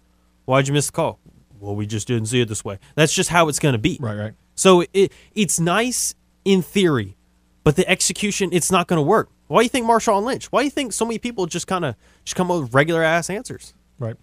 Why'd 0.44 0.68
you 0.68 0.74
miss 0.74 0.86
the 0.86 0.92
call? 0.92 1.18
Well, 1.58 1.74
we 1.74 1.86
just 1.86 2.06
didn't 2.06 2.26
see 2.26 2.42
it 2.42 2.48
this 2.48 2.62
way. 2.64 2.78
That's 2.96 3.14
just 3.14 3.30
how 3.30 3.48
it's 3.48 3.58
going 3.58 3.72
to 3.72 3.78
be. 3.78 3.96
Right, 4.00 4.16
right. 4.16 4.32
So 4.54 4.84
it 4.92 5.12
it's 5.34 5.58
nice 5.58 6.14
in 6.44 6.62
theory, 6.62 7.16
but 7.64 7.76
the 7.76 7.88
execution 7.88 8.50
it's 8.52 8.70
not 8.70 8.86
going 8.86 8.98
to 8.98 9.02
work. 9.02 9.30
Why 9.48 9.60
do 9.60 9.64
you 9.64 9.68
think 9.68 9.86
Marshawn 9.86 10.24
Lynch? 10.24 10.50
Why 10.50 10.60
do 10.60 10.64
you 10.64 10.70
think 10.70 10.92
so 10.92 11.04
many 11.04 11.18
people 11.18 11.46
just 11.46 11.66
kind 11.66 11.84
of 11.84 11.94
just 12.24 12.36
come 12.36 12.50
up 12.50 12.62
with 12.62 12.74
regular 12.74 13.02
ass 13.02 13.28
answers? 13.30 13.74
Right. 13.98 14.16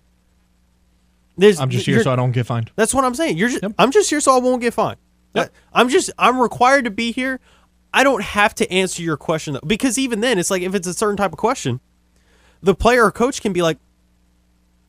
There's, 1.38 1.60
I'm 1.60 1.70
just 1.70 1.86
here 1.86 2.04
so 2.04 2.12
I 2.12 2.16
don't 2.16 2.32
get 2.32 2.46
fined. 2.46 2.72
That's 2.76 2.94
what 2.94 3.06
I'm 3.06 3.16
saying. 3.16 3.38
You're 3.38 3.50
just, 3.50 3.64
Yep. 3.64 3.74
I'm 3.78 3.92
just 3.92 4.10
here 4.10 4.20
so 4.20 4.36
I 4.36 4.40
won't 4.40 4.62
get 4.62 4.74
fined. 4.74 4.98
Yep. 5.36 5.54
I'm 5.74 5.90
just 5.90 6.12
I'm 6.18 6.40
required 6.40 6.86
to 6.86 6.92
be 6.92 7.12
here. 7.12 7.40
I 7.94 8.04
don't 8.04 8.24
have 8.24 8.54
to 8.56 8.72
answer 8.72 9.02
your 9.02 9.18
question 9.18 9.54
though, 9.54 9.62
because 9.66 9.98
even 9.98 10.20
then, 10.20 10.38
it's 10.38 10.52
like 10.52 10.62
if 10.62 10.76
it's 10.76 10.88
a 10.88 10.94
certain 10.94 11.18
type 11.18 11.32
of 11.32 11.38
question, 11.38 11.80
the 12.62 12.76
player 12.76 13.06
or 13.06 13.12
coach 13.12 13.42
can 13.42 13.54
be 13.54 13.62
like, 13.62 13.78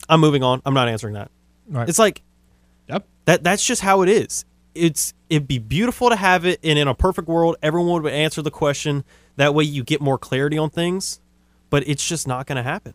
"I'm 0.09 0.21
moving 0.21 0.43
on. 0.43 0.61
I'm 0.67 0.75
not 0.75 0.89
answering 0.89 1.15
that." 1.15 1.31
Right. 1.69 1.89
It's 1.89 1.99
like 1.99 2.23
Yep. 2.89 3.07
that. 3.27 3.45
That's 3.45 3.65
just 3.65 3.83
how 3.83 4.03
it 4.03 4.09
is. 4.09 4.45
It's 4.75 5.15
it'd 5.29 5.49
be 5.49 5.59
beautiful 5.59 6.11
to 6.11 6.17
have 6.17 6.45
it, 6.45 6.61
and 6.63 6.79
in 6.79 6.89
a 6.89 6.95
perfect 6.95 7.29
world, 7.29 7.57
everyone 7.63 8.03
would 8.03 8.13
answer 8.13 8.43
the 8.43 8.51
question. 8.51 9.05
That 9.37 9.55
way, 9.55 9.65
you 9.65 9.85
get 9.85 10.01
more 10.01 10.19
clarity 10.19 10.59
on 10.59 10.71
things. 10.71 11.21
But 11.71 11.89
it's 11.89 12.07
just 12.07 12.27
not 12.29 12.47
going 12.47 12.57
to 12.57 12.63
happen. 12.63 12.95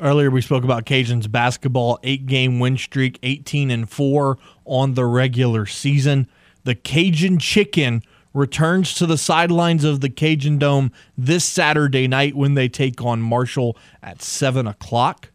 Earlier 0.00 0.30
we 0.30 0.42
spoke 0.42 0.62
about 0.62 0.84
Cajuns 0.84 1.30
basketball, 1.30 1.98
eight 2.04 2.26
game 2.26 2.60
win 2.60 2.76
streak, 2.76 3.18
18 3.22 3.70
and 3.70 3.90
4 3.90 4.38
on 4.64 4.94
the 4.94 5.04
regular 5.04 5.66
season. 5.66 6.28
The 6.62 6.76
Cajun 6.76 7.38
Chicken 7.38 8.02
returns 8.32 8.94
to 8.94 9.06
the 9.06 9.18
sidelines 9.18 9.82
of 9.82 10.00
the 10.00 10.08
Cajun 10.08 10.58
Dome 10.58 10.92
this 11.16 11.44
Saturday 11.44 12.06
night 12.06 12.36
when 12.36 12.54
they 12.54 12.68
take 12.68 13.02
on 13.02 13.20
Marshall 13.20 13.76
at 14.00 14.22
7 14.22 14.68
o'clock. 14.68 15.32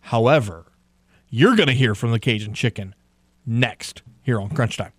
However, 0.00 0.72
you're 1.30 1.54
going 1.54 1.68
to 1.68 1.74
hear 1.74 1.94
from 1.94 2.10
the 2.10 2.18
Cajun 2.18 2.54
Chicken 2.54 2.96
next 3.46 4.02
here 4.22 4.40
on 4.40 4.50
Crunch 4.50 4.76
Time. 4.76 4.92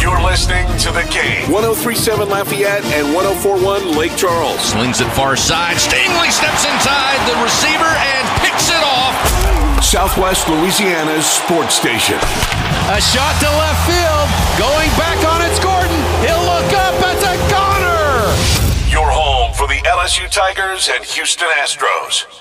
You're 0.00 0.22
listening 0.22 0.66
to 0.86 0.90
the 0.94 1.02
game. 1.10 1.50
1037 1.50 2.28
Lafayette 2.28 2.84
and 2.94 3.12
1041 3.12 3.98
Lake 3.98 4.14
Charles. 4.16 4.60
Slings 4.60 5.00
it 5.00 5.10
far 5.12 5.36
side. 5.36 5.76
Stingley 5.76 6.30
steps 6.30 6.64
inside 6.64 7.18
the 7.26 7.36
receiver 7.42 7.90
and 7.90 8.24
picks 8.40 8.70
it 8.70 8.82
off. 8.82 9.14
Southwest 9.82 10.48
Louisiana's 10.48 11.26
sports 11.26 11.74
station. 11.74 12.16
A 12.94 13.00
shot 13.02 13.34
to 13.42 13.50
left 13.50 13.82
field. 13.90 14.26
Going 14.56 14.88
back 14.96 15.18
on 15.26 15.42
it's 15.42 15.58
Gordon. 15.58 15.98
He'll 16.24 16.46
look 16.46 16.70
up. 16.78 16.94
It's 17.10 17.24
a 17.26 17.36
goner. 17.50 18.22
Your 18.88 19.10
home 19.10 19.52
for 19.52 19.66
the 19.66 19.82
LSU 19.82 20.30
Tigers 20.30 20.88
and 20.88 21.04
Houston 21.04 21.48
Astros. 21.58 22.37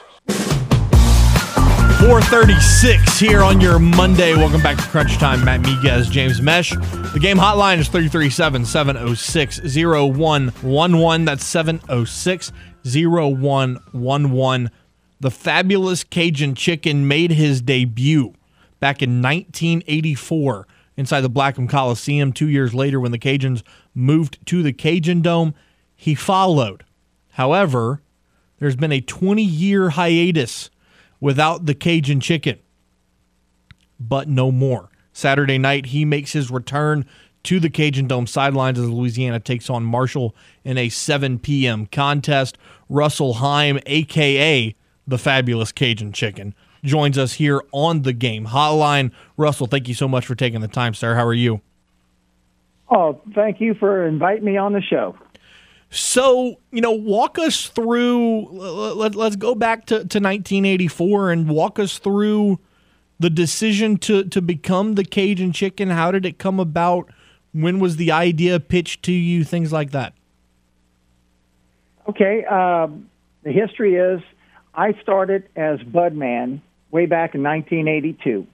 436 2.08 3.20
here 3.20 3.44
on 3.44 3.60
your 3.60 3.80
Monday. 3.80 4.34
Welcome 4.34 4.62
back 4.62 4.78
to 4.78 4.84
Crunch 4.84 5.18
Time. 5.18 5.44
Matt 5.44 5.60
Miguez, 5.60 6.10
James 6.10 6.42
Mesh. 6.42 6.70
The 6.70 7.20
game 7.22 7.36
hotline 7.36 7.80
is 7.80 7.90
337 7.90 8.64
706 8.64 9.60
0111. 9.60 11.26
That's 11.26 11.44
706 11.44 12.54
0111. 12.86 14.72
The 15.20 15.32
fabulous 15.32 16.06
Cajun 16.06 16.56
Chicken 16.56 17.10
made 17.10 17.32
his 17.32 17.62
debut 17.62 18.34
back 18.80 19.02
in 19.02 19.22
1984 19.22 20.66
inside 20.96 21.20
the 21.20 21.28
Blackham 21.28 21.68
Coliseum. 21.68 22.32
Two 22.32 22.48
years 22.48 22.74
later, 22.74 23.02
when 23.02 23.12
the 23.12 23.20
Cajuns 23.20 23.64
moved 23.94 24.40
to 24.46 24.64
the 24.64 24.72
Cajun 24.72 25.22
Dome, 25.22 25.54
he 25.94 26.16
followed. 26.16 26.86
However, 27.32 28.02
there's 28.60 28.78
been 28.78 28.94
a 28.94 29.02
20 29.02 29.44
year 29.44 29.90
hiatus 29.90 30.70
without 31.20 31.66
the 31.66 31.76
Cajun 31.76 32.20
chicken, 32.20 32.60
but 34.00 34.28
no 34.28 34.52
more. 34.52 34.90
Saturday 35.14 35.58
night, 35.58 35.88
he 35.88 36.06
makes 36.06 36.34
his 36.34 36.52
return 36.52 37.06
to 37.44 37.60
the 37.60 37.70
Cajun 37.70 38.08
Dome 38.08 38.28
sidelines 38.28 38.78
as 38.78 38.90
Louisiana 38.90 39.40
takes 39.40 39.70
on 39.70 39.84
Marshall 39.84 40.36
in 40.64 40.78
a 40.78 40.90
7 40.90 41.40
p.m. 41.40 41.86
contest. 41.88 42.58
Russell 42.90 43.36
Heim, 43.36 43.80
aka 43.86 44.76
the 45.08 45.18
fabulous 45.18 45.72
Cajun 45.72 46.12
chicken, 46.12 46.54
joins 46.84 47.18
us 47.18 47.34
here 47.34 47.64
on 47.72 48.02
the 48.02 48.14
game 48.14 48.48
hotline. 48.48 49.12
Russell, 49.38 49.68
thank 49.68 49.88
you 49.88 49.94
so 49.94 50.08
much 50.08 50.26
for 50.26 50.36
taking 50.36 50.62
the 50.62 50.68
time, 50.68 50.94
sir. 50.94 51.16
How 51.16 51.26
are 51.26 51.34
you? 51.34 51.62
Oh, 52.90 53.20
thank 53.34 53.60
you 53.60 53.74
for 53.74 54.06
inviting 54.06 54.46
me 54.46 54.58
on 54.58 54.74
the 54.74 54.82
show. 54.82 55.18
So, 55.90 56.60
you 56.72 56.82
know, 56.82 56.92
walk 56.92 57.40
us 57.40 57.68
through, 57.68 58.50
let, 58.50 59.16
us 59.16 59.36
go 59.36 59.56
back 59.56 59.86
to, 59.86 59.96
to 59.96 60.20
1984 60.20 61.32
and 61.32 61.50
walk 61.50 61.80
us 61.80 61.98
through 61.98 62.60
the 63.20 63.30
decision 63.30 63.98
to, 63.98 64.26
to 64.26 64.42
become 64.42 64.96
the 64.96 65.06
Cajun 65.06 65.54
Chicken. 65.54 65.90
How 65.90 66.12
did 66.12 66.26
it 66.26 66.38
come 66.38 66.60
about? 66.60 67.10
When 67.54 67.80
was 67.80 67.96
the 67.96 68.12
idea 68.12 68.60
pitched 68.60 69.04
to 69.04 69.14
you? 69.14 69.44
Things 69.44 69.72
like 69.72 69.92
that. 69.92 70.14
Okay, 72.10 72.46
um, 72.46 73.10
the 73.44 73.52
history 73.52 73.96
is 73.96 74.22
I 74.74 74.94
started 75.02 75.50
as 75.56 75.80
Budman 75.80 76.62
way 76.92 77.06
back 77.06 77.36
in 77.36 77.44
1982, 77.44 78.48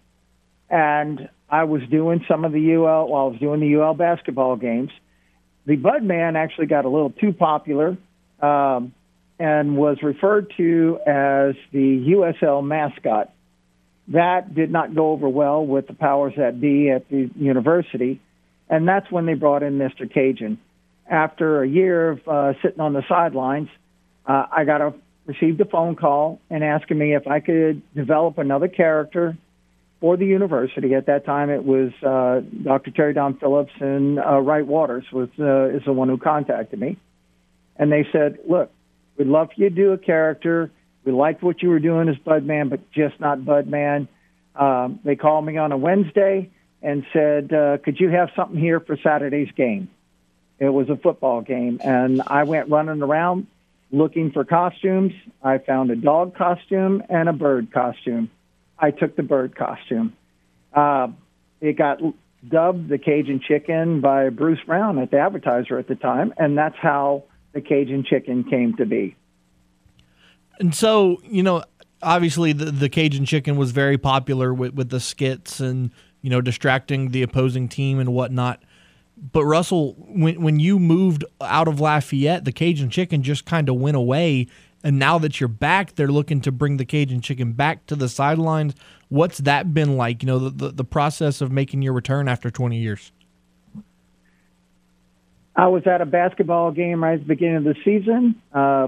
and 0.70 1.30
I 1.50 1.66
was 1.66 1.82
doing 1.90 2.24
some 2.28 2.46
of 2.46 2.52
the 2.52 2.74
UL. 2.74 3.08
While 3.08 3.26
I 3.26 3.30
was 3.30 3.40
doing 3.40 3.60
the 3.60 3.76
UL 3.76 3.94
basketball 3.94 4.56
games, 4.56 4.92
the 5.66 5.78
Budman 5.78 6.36
actually 6.36 6.68
got 6.68 6.86
a 6.86 6.90
little 6.90 7.10
too 7.10 7.34
popular 7.34 7.98
um, 8.42 8.94
and 9.40 9.78
was 9.78 9.98
referred 10.02 10.54
to 10.58 11.00
as 11.06 11.56
the 11.72 12.14
USL 12.42 12.66
mascot. 12.66 13.32
That 14.10 14.54
did 14.54 14.72
not 14.72 14.94
go 14.94 15.12
over 15.12 15.30
well 15.30 15.66
with 15.66 15.88
the 15.88 15.94
powers 15.94 16.34
that 16.38 16.60
be 16.60 16.90
at 16.90 17.10
the 17.10 17.30
university, 17.36 18.20
and 18.70 18.88
that's 18.88 19.10
when 19.10 19.26
they 19.26 19.34
brought 19.34 19.64
in 19.64 19.78
Mr. 19.78 20.12
Cajun. 20.12 20.60
After 21.10 21.64
a 21.64 21.68
year 21.68 22.12
of 22.12 22.28
uh, 22.28 22.54
sitting 22.62 22.82
on 22.82 22.94
the 22.94 23.04
sidelines, 23.08 23.70
uh, 24.26 24.46
I 24.52 24.66
got 24.66 24.82
a 24.82 24.94
received 25.26 25.62
a 25.62 25.66
phone 25.66 25.96
call 25.96 26.40
and 26.50 26.64
asking 26.64 26.98
me 26.98 27.16
if 27.16 27.28
I 27.28 27.40
could 27.40 27.82
develop 27.94 28.38
another 28.38 28.68
character 28.68 29.38
for 30.04 30.18
the 30.18 30.26
university. 30.26 30.94
At 30.96 31.06
that 31.06 31.26
time, 31.26 31.50
it 31.50 31.64
was 31.64 31.94
uh, 32.04 32.42
Dr. 32.62 32.92
Terry 32.92 33.14
Don 33.14 33.38
Phillips 33.38 33.72
and 33.80 34.20
uh, 34.20 34.42
Wright 34.42 34.68
Waters 34.68 35.06
was 35.14 35.30
uh, 35.40 35.70
is 35.70 35.82
the 35.86 35.94
one 35.94 36.10
who 36.10 36.18
contacted 36.18 36.78
me, 36.78 36.98
and 37.78 37.90
they 37.90 38.06
said, 38.12 38.40
"Look, 38.46 38.70
we'd 39.18 39.30
love 39.30 39.52
for 39.56 39.62
you 39.62 39.70
to 39.70 39.76
do 39.76 39.94
a 39.94 39.98
character. 39.98 40.70
We 41.06 41.14
liked 41.14 41.42
what 41.42 41.62
you 41.62 41.70
were 41.70 41.80
doing 41.80 42.10
as 42.10 42.18
Budman, 42.18 42.70
but 42.70 42.92
just 42.92 43.18
not 43.22 43.40
Budman." 43.40 44.10
Um, 44.58 45.00
they 45.06 45.16
called 45.16 45.46
me 45.46 45.56
on 45.56 45.72
a 45.72 45.78
Wednesday 45.78 46.50
and 46.82 47.06
said, 47.14 47.54
uh, 47.54 47.78
"Could 47.78 47.98
you 47.98 48.10
have 48.10 48.28
something 48.36 48.60
here 48.60 48.82
for 48.82 48.98
Saturday's 48.98 49.52
game?" 49.56 49.88
It 50.60 50.68
was 50.68 50.90
a 50.90 50.98
football 50.98 51.40
game, 51.40 51.80
and 51.82 52.22
I 52.28 52.44
went 52.44 52.68
running 52.68 53.02
around 53.02 53.48
looking 53.90 54.32
for 54.32 54.44
costumes. 54.44 55.14
I 55.42 55.60
found 55.60 55.92
a 55.92 55.96
dog 55.96 56.36
costume 56.36 57.04
and 57.08 57.30
a 57.30 57.34
bird 57.34 57.72
costume. 57.72 58.30
I 58.84 58.92
took 58.92 59.16
the 59.16 59.24
bird 59.24 59.56
costume. 59.56 60.14
Uh, 60.74 61.08
it 61.62 61.78
got 61.78 62.02
dubbed 62.46 62.90
the 62.90 62.98
Cajun 62.98 63.40
Chicken 63.40 64.02
by 64.02 64.28
Bruce 64.28 64.60
Brown 64.66 65.00
at 65.00 65.10
the 65.10 65.20
advertiser 65.20 65.80
at 65.80 65.88
the 65.88 65.96
time, 65.96 66.34
and 66.36 66.58
that's 66.58 66.76
how 66.76 67.24
the 67.54 67.62
Cajun 67.62 68.04
Chicken 68.04 68.44
came 68.44 68.76
to 68.76 68.86
be. 68.86 69.16
And 70.60 70.76
so, 70.76 71.22
you 71.24 71.44
know, 71.44 71.64
obviously 72.02 72.52
the, 72.52 72.66
the 72.66 72.90
Cajun 72.90 73.26
chicken 73.26 73.56
was 73.56 73.72
very 73.72 73.98
popular 73.98 74.54
with, 74.54 74.74
with 74.74 74.90
the 74.90 75.00
skits 75.00 75.62
and, 75.62 75.90
you 76.22 76.30
know, 76.30 76.42
distracting 76.42 77.12
the 77.12 77.24
opposing 77.24 77.70
team 77.70 78.00
and 78.00 78.14
whatnot. 78.14 78.62
But 79.32 79.46
Russell, 79.46 79.94
when 79.98 80.42
when 80.42 80.60
you 80.60 80.78
moved 80.80 81.24
out 81.40 81.70
of 81.70 81.80
Lafayette, 81.80 82.44
the 82.44 82.52
Cajun 82.52 82.90
chicken 82.90 83.24
just 83.24 83.46
kind 83.46 83.70
of 83.70 83.76
went 83.76 83.96
away. 83.96 84.48
And 84.84 85.00
now 85.00 85.18
that 85.20 85.40
you're 85.40 85.48
back, 85.48 85.96
they're 85.96 86.08
looking 86.08 86.42
to 86.42 86.52
bring 86.52 86.78
the 86.78 86.86
Cajun 86.86 87.22
chicken 87.22 87.54
back 87.54 87.86
to 87.88 87.96
the 87.96 88.10
sidelines. 88.10 88.76
What's 89.08 89.38
that 89.40 89.74
been 89.74 89.96
like? 89.96 90.22
You 90.22 90.28
know, 90.28 90.40
the, 90.40 90.50
the, 90.50 90.72
the 90.72 90.84
process 90.84 91.40
of 91.40 91.52
making 91.52 91.82
your 91.82 91.94
return 91.94 92.28
after 92.28 92.52
20 92.52 92.78
years. 92.78 93.12
I 95.56 95.68
was 95.68 95.86
at 95.86 96.02
a 96.02 96.06
basketball 96.06 96.72
game 96.72 97.04
right 97.04 97.14
at 97.14 97.20
the 97.20 97.26
beginning 97.26 97.58
of 97.58 97.64
the 97.64 97.76
season. 97.86 98.42
Uh, 98.52 98.88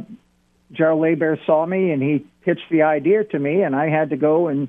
Gerald 0.72 1.02
Lebear 1.02 1.44
saw 1.46 1.66
me 1.66 1.92
and 1.92 2.02
he 2.02 2.26
pitched 2.42 2.70
the 2.70 2.82
idea 2.84 3.24
to 3.24 3.40
me, 3.40 3.62
and 3.62 3.76
I 3.76 3.90
had 3.90 4.10
to 4.10 4.18
go 4.18 4.48
and 4.48 4.68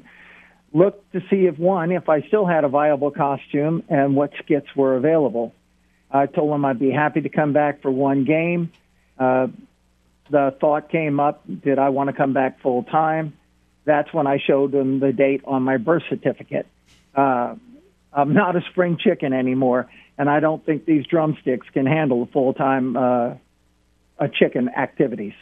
look 0.72 1.10
to 1.12 1.20
see 1.30 1.46
if 1.46 1.58
one, 1.58 1.90
if 1.90 2.08
I 2.08 2.20
still 2.22 2.46
had 2.46 2.64
a 2.64 2.68
viable 2.68 3.10
costume 3.10 3.82
and 3.88 4.14
what 4.14 4.32
skits 4.42 4.66
were 4.76 4.96
available. 4.96 5.54
I 6.10 6.26
told 6.26 6.54
him 6.54 6.64
I'd 6.64 6.78
be 6.78 6.90
happy 6.90 7.22
to 7.22 7.28
come 7.28 7.52
back 7.52 7.82
for 7.82 7.90
one 7.90 8.24
game. 8.24 8.70
Uh, 9.18 9.48
the 10.30 10.54
thought 10.60 10.90
came 10.90 11.20
up, 11.20 11.42
did 11.62 11.78
I 11.78 11.90
want 11.90 12.08
to 12.08 12.12
come 12.12 12.32
back 12.32 12.60
full 12.60 12.82
time? 12.84 13.36
That's 13.84 14.12
when 14.12 14.26
I 14.26 14.38
showed 14.38 14.72
them 14.72 15.00
the 15.00 15.12
date 15.12 15.42
on 15.44 15.62
my 15.62 15.76
birth 15.76 16.02
certificate. 16.08 16.66
Uh, 17.14 17.54
I'm 18.12 18.32
not 18.32 18.56
a 18.56 18.62
spring 18.70 18.98
chicken 18.98 19.32
anymore, 19.32 19.88
and 20.18 20.28
I 20.28 20.40
don't 20.40 20.64
think 20.64 20.86
these 20.86 21.06
drumsticks 21.06 21.66
can 21.72 21.86
handle 21.86 22.24
the 22.24 22.32
full 22.32 22.54
time 22.54 22.96
uh, 22.96 23.34
uh, 24.18 24.28
chicken 24.28 24.68
activities. 24.68 25.34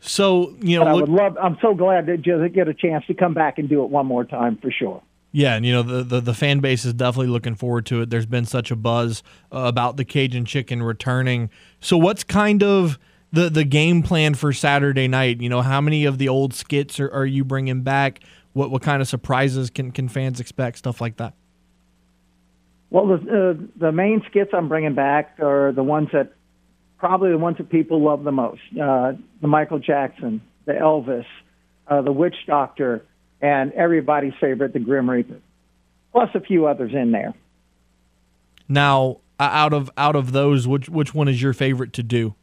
So 0.00 0.54
you 0.60 0.78
know, 0.78 0.84
but 0.84 0.90
I 0.90 0.92
look, 0.92 1.08
would 1.08 1.16
love. 1.16 1.38
I'm 1.40 1.58
so 1.60 1.74
glad 1.74 2.06
to 2.06 2.16
just 2.16 2.52
get 2.54 2.68
a 2.68 2.74
chance 2.74 3.04
to 3.06 3.14
come 3.14 3.34
back 3.34 3.58
and 3.58 3.68
do 3.68 3.82
it 3.82 3.90
one 3.90 4.06
more 4.06 4.24
time 4.24 4.56
for 4.58 4.70
sure. 4.70 5.02
Yeah, 5.32 5.54
and 5.54 5.66
you 5.66 5.72
know 5.72 5.82
the, 5.82 6.02
the, 6.02 6.20
the 6.20 6.34
fan 6.34 6.60
base 6.60 6.84
is 6.84 6.94
definitely 6.94 7.26
looking 7.26 7.56
forward 7.56 7.86
to 7.86 8.02
it. 8.02 8.10
There's 8.10 8.26
been 8.26 8.44
such 8.44 8.70
a 8.70 8.76
buzz 8.76 9.22
uh, 9.52 9.64
about 9.64 9.96
the 9.96 10.04
Cajun 10.04 10.44
Chicken 10.44 10.82
returning. 10.82 11.50
So 11.80 11.98
what's 11.98 12.24
kind 12.24 12.62
of 12.62 12.98
the 13.32 13.50
the 13.50 13.64
game 13.64 14.02
plan 14.02 14.34
for 14.34 14.52
Saturday 14.52 15.08
night? 15.08 15.40
You 15.40 15.48
know, 15.48 15.62
how 15.62 15.80
many 15.80 16.04
of 16.04 16.18
the 16.18 16.28
old 16.28 16.54
skits 16.54 17.00
are, 17.00 17.10
are 17.10 17.26
you 17.26 17.44
bringing 17.44 17.82
back? 17.82 18.20
What 18.52 18.70
what 18.70 18.82
kind 18.82 19.02
of 19.02 19.08
surprises 19.08 19.70
can 19.70 19.90
can 19.90 20.08
fans 20.08 20.40
expect? 20.40 20.78
Stuff 20.78 21.00
like 21.00 21.16
that. 21.18 21.34
Well, 22.90 23.06
the 23.08 23.14
uh, 23.14 23.66
the 23.76 23.92
main 23.92 24.22
skits 24.28 24.50
I'm 24.52 24.68
bringing 24.68 24.94
back 24.94 25.38
are 25.40 25.72
the 25.72 25.82
ones 25.82 26.08
that 26.12 26.32
probably 26.98 27.30
the 27.30 27.38
ones 27.38 27.58
that 27.58 27.68
people 27.68 28.00
love 28.02 28.24
the 28.24 28.32
most: 28.32 28.60
uh, 28.80 29.12
the 29.40 29.48
Michael 29.48 29.78
Jackson, 29.78 30.40
the 30.64 30.72
Elvis, 30.72 31.26
uh, 31.88 32.02
the 32.02 32.12
Witch 32.12 32.36
Doctor, 32.46 33.04
and 33.40 33.72
everybody's 33.72 34.34
favorite, 34.40 34.72
the 34.72 34.78
Grim 34.78 35.10
Reaper, 35.10 35.40
plus 36.12 36.30
a 36.34 36.40
few 36.40 36.66
others 36.66 36.92
in 36.94 37.12
there. 37.12 37.34
Now, 38.68 39.18
out 39.38 39.72
of 39.72 39.90
out 39.96 40.16
of 40.16 40.32
those, 40.32 40.66
which 40.66 40.88
which 40.88 41.14
one 41.14 41.28
is 41.28 41.42
your 41.42 41.52
favorite 41.52 41.92
to 41.94 42.02
do? 42.02 42.34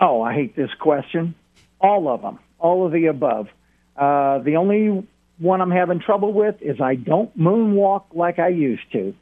Oh, 0.00 0.22
I 0.22 0.34
hate 0.34 0.54
this 0.54 0.70
question. 0.78 1.34
All 1.80 2.08
of 2.08 2.22
them, 2.22 2.38
all 2.58 2.86
of 2.86 2.92
the 2.92 3.06
above. 3.06 3.48
Uh, 3.96 4.38
the 4.38 4.56
only 4.56 5.06
one 5.38 5.60
I'm 5.60 5.70
having 5.70 6.00
trouble 6.00 6.32
with 6.32 6.56
is 6.60 6.80
I 6.80 6.94
don't 6.94 7.36
moonwalk 7.38 8.04
like 8.12 8.38
I 8.38 8.48
used 8.48 8.90
to. 8.92 9.14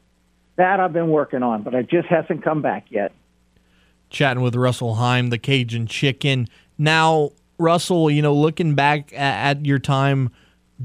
That 0.56 0.80
I've 0.80 0.92
been 0.92 1.08
working 1.08 1.42
on, 1.42 1.62
but 1.62 1.74
it 1.74 1.88
just 1.88 2.08
hasn't 2.08 2.42
come 2.42 2.62
back 2.62 2.86
yet. 2.90 3.12
Chatting 4.08 4.42
with 4.42 4.54
Russell 4.54 4.94
Heim, 4.94 5.30
the 5.30 5.38
Cajun 5.38 5.86
Chicken. 5.86 6.48
Now, 6.78 7.30
Russell, 7.58 8.10
you 8.10 8.22
know, 8.22 8.34
looking 8.34 8.74
back 8.74 9.12
at, 9.12 9.58
at 9.58 9.66
your 9.66 9.78
time 9.78 10.30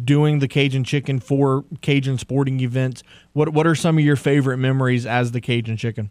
doing 0.04 0.40
the 0.40 0.48
Cajun 0.48 0.84
Chicken 0.84 1.20
for 1.20 1.66
Cajun 1.82 2.18
sporting 2.18 2.60
events, 2.62 3.04
what 3.34 3.50
what 3.50 3.68
are 3.68 3.76
some 3.76 3.98
of 3.98 4.04
your 4.04 4.16
favorite 4.16 4.58
memories 4.58 5.06
as 5.06 5.32
the 5.32 5.42
Cajun 5.42 5.78
Chicken? 5.78 6.10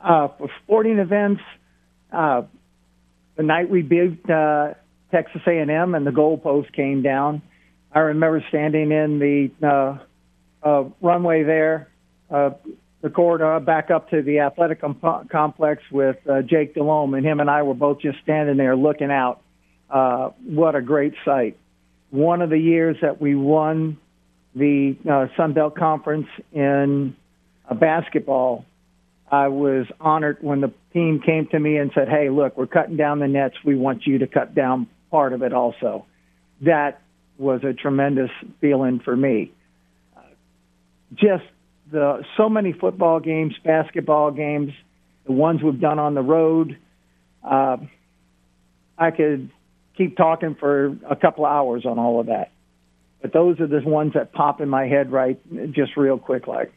Uh, 0.00 0.28
for 0.28 0.48
sporting 0.62 0.98
events, 0.98 1.42
uh, 2.12 2.42
the 3.36 3.42
night 3.42 3.70
we 3.70 3.82
beat 3.82 4.28
uh, 4.28 4.74
Texas 5.10 5.42
A&M 5.46 5.94
and 5.94 6.06
the 6.06 6.10
goalpost 6.10 6.72
came 6.72 7.02
down, 7.02 7.42
I 7.92 8.00
remember 8.00 8.44
standing 8.48 8.92
in 8.92 9.18
the 9.18 9.50
uh, 9.66 9.98
uh, 10.66 10.84
runway 11.00 11.42
there, 11.42 11.88
uh, 12.30 12.50
the 13.00 13.10
corridor 13.10 13.60
back 13.60 13.90
up 13.90 14.10
to 14.10 14.22
the 14.22 14.40
athletic 14.40 14.80
comp- 14.80 15.30
complex 15.30 15.82
with 15.90 16.16
uh, 16.28 16.42
Jake 16.42 16.74
Delhomme, 16.74 17.14
and 17.14 17.24
him 17.24 17.40
and 17.40 17.48
I 17.48 17.62
were 17.62 17.74
both 17.74 18.00
just 18.00 18.18
standing 18.22 18.56
there 18.56 18.76
looking 18.76 19.10
out. 19.10 19.40
Uh, 19.88 20.30
what 20.44 20.74
a 20.74 20.82
great 20.82 21.14
sight! 21.24 21.56
One 22.10 22.42
of 22.42 22.50
the 22.50 22.58
years 22.58 22.96
that 23.00 23.20
we 23.20 23.34
won 23.34 23.96
the 24.54 24.96
uh, 25.10 25.28
Sun 25.36 25.54
Belt 25.54 25.76
Conference 25.76 26.26
in 26.52 27.16
uh, 27.68 27.74
basketball, 27.74 28.66
I 29.30 29.48
was 29.48 29.86
honored 30.00 30.38
when 30.40 30.60
the 30.60 30.72
team 30.92 31.20
came 31.24 31.46
to 31.48 31.58
me 31.58 31.76
and 31.76 31.90
said, 31.94 32.08
"Hey, 32.08 32.30
look, 32.30 32.56
we're 32.56 32.66
cutting 32.66 32.96
down 32.96 33.18
the 33.18 33.28
nets. 33.28 33.56
We 33.64 33.76
want 33.76 34.06
you 34.06 34.18
to 34.18 34.26
cut 34.26 34.54
down 34.54 34.86
part 35.10 35.32
of 35.32 35.42
it 35.42 35.52
also." 35.52 36.06
That 36.62 37.00
was 37.36 37.62
a 37.62 37.72
tremendous 37.72 38.30
feeling 38.60 39.00
for 39.00 39.16
me 39.16 39.52
just 41.14 41.44
the 41.90 42.22
so 42.36 42.48
many 42.48 42.72
football 42.72 43.20
games, 43.20 43.54
basketball 43.64 44.30
games, 44.30 44.72
the 45.26 45.32
ones 45.32 45.62
we've 45.62 45.80
done 45.80 45.98
on 45.98 46.14
the 46.14 46.22
road. 46.22 46.76
Uh, 47.42 47.78
I 48.96 49.10
could 49.10 49.50
keep 49.96 50.16
talking 50.16 50.54
for 50.54 50.96
a 51.08 51.16
couple 51.16 51.46
of 51.46 51.52
hours 51.52 51.86
on 51.86 51.98
all 51.98 52.20
of 52.20 52.26
that, 52.26 52.50
but 53.22 53.32
those 53.32 53.58
are 53.60 53.66
the 53.66 53.80
ones 53.80 54.12
that 54.14 54.32
pop 54.32 54.60
in 54.60 54.68
my 54.68 54.86
head 54.86 55.10
right 55.10 55.40
just 55.72 55.96
real 55.96 56.18
quick, 56.18 56.46
like. 56.46 56.72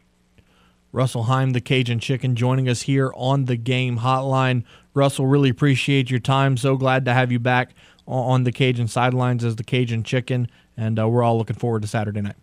Russell 0.92 1.24
Heim, 1.24 1.50
the 1.50 1.60
Cajun 1.60 1.98
Chicken, 1.98 2.36
joining 2.36 2.68
us 2.68 2.82
here 2.82 3.12
on 3.16 3.46
the 3.46 3.56
game 3.56 3.98
hotline. 3.98 4.62
Russell, 4.94 5.26
really 5.26 5.48
appreciate 5.48 6.10
your 6.10 6.20
time. 6.20 6.58
So 6.58 6.76
glad 6.76 7.06
to 7.06 7.14
have 7.14 7.32
you 7.32 7.38
back 7.38 7.70
on 8.06 8.44
the 8.44 8.52
Cajun 8.52 8.88
sidelines 8.88 9.42
as 9.42 9.56
the 9.56 9.64
Cajun 9.64 10.02
Chicken, 10.02 10.48
and 10.76 10.98
uh, 10.98 11.08
we're 11.08 11.22
all 11.22 11.38
looking 11.38 11.56
forward 11.56 11.82
to 11.82 11.88
Saturday 11.88 12.20
night. 12.20 12.36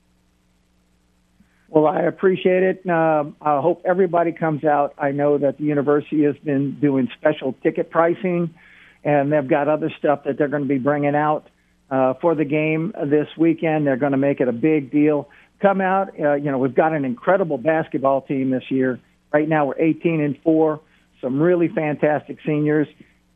Well, 1.68 1.86
I 1.86 2.02
appreciate 2.02 2.64
it. 2.64 2.90
Uh, 2.90 3.26
I 3.40 3.62
hope 3.62 3.84
everybody 3.86 4.32
comes 4.32 4.64
out. 4.64 4.96
I 4.98 5.12
know 5.12 5.38
that 5.38 5.60
the 5.60 5.66
university 5.66 6.24
has 6.24 6.36
been 6.38 6.80
doing 6.80 7.08
special 7.20 7.54
ticket 7.62 7.92
pricing, 7.92 8.56
and 9.04 9.32
they've 9.32 9.48
got 9.48 9.68
other 9.68 9.92
stuff 10.00 10.24
that 10.24 10.40
they're 10.40 10.48
going 10.48 10.64
to 10.64 10.68
be 10.68 10.80
bringing 10.80 11.16
out 11.16 11.48
uh, 11.92 12.16
for 12.16 12.34
the 12.34 12.46
game 12.46 12.94
this 13.06 13.28
weekend. 13.38 13.86
They're 13.86 13.98
going 13.98 14.14
to 14.14 14.18
make 14.18 14.42
it 14.42 14.48
a 14.48 14.54
big 14.54 14.92
deal. 14.92 15.30
Come 15.62 15.82
out. 15.82 16.18
Uh, 16.20 16.34
you 16.34 16.52
know, 16.52 16.58
we've 16.58 16.76
got 16.76 16.94
an 16.94 17.06
incredible 17.06 17.58
basketball 17.58 18.22
team 18.22 18.50
this 18.50 18.64
year. 18.70 19.00
Right 19.34 19.48
now, 19.48 19.66
we're 19.66 19.80
18 19.80 20.22
and 20.22 20.38
four. 20.42 20.80
Some 21.22 21.42
really 21.42 21.68
fantastic 21.68 22.38
seniors, 22.46 22.88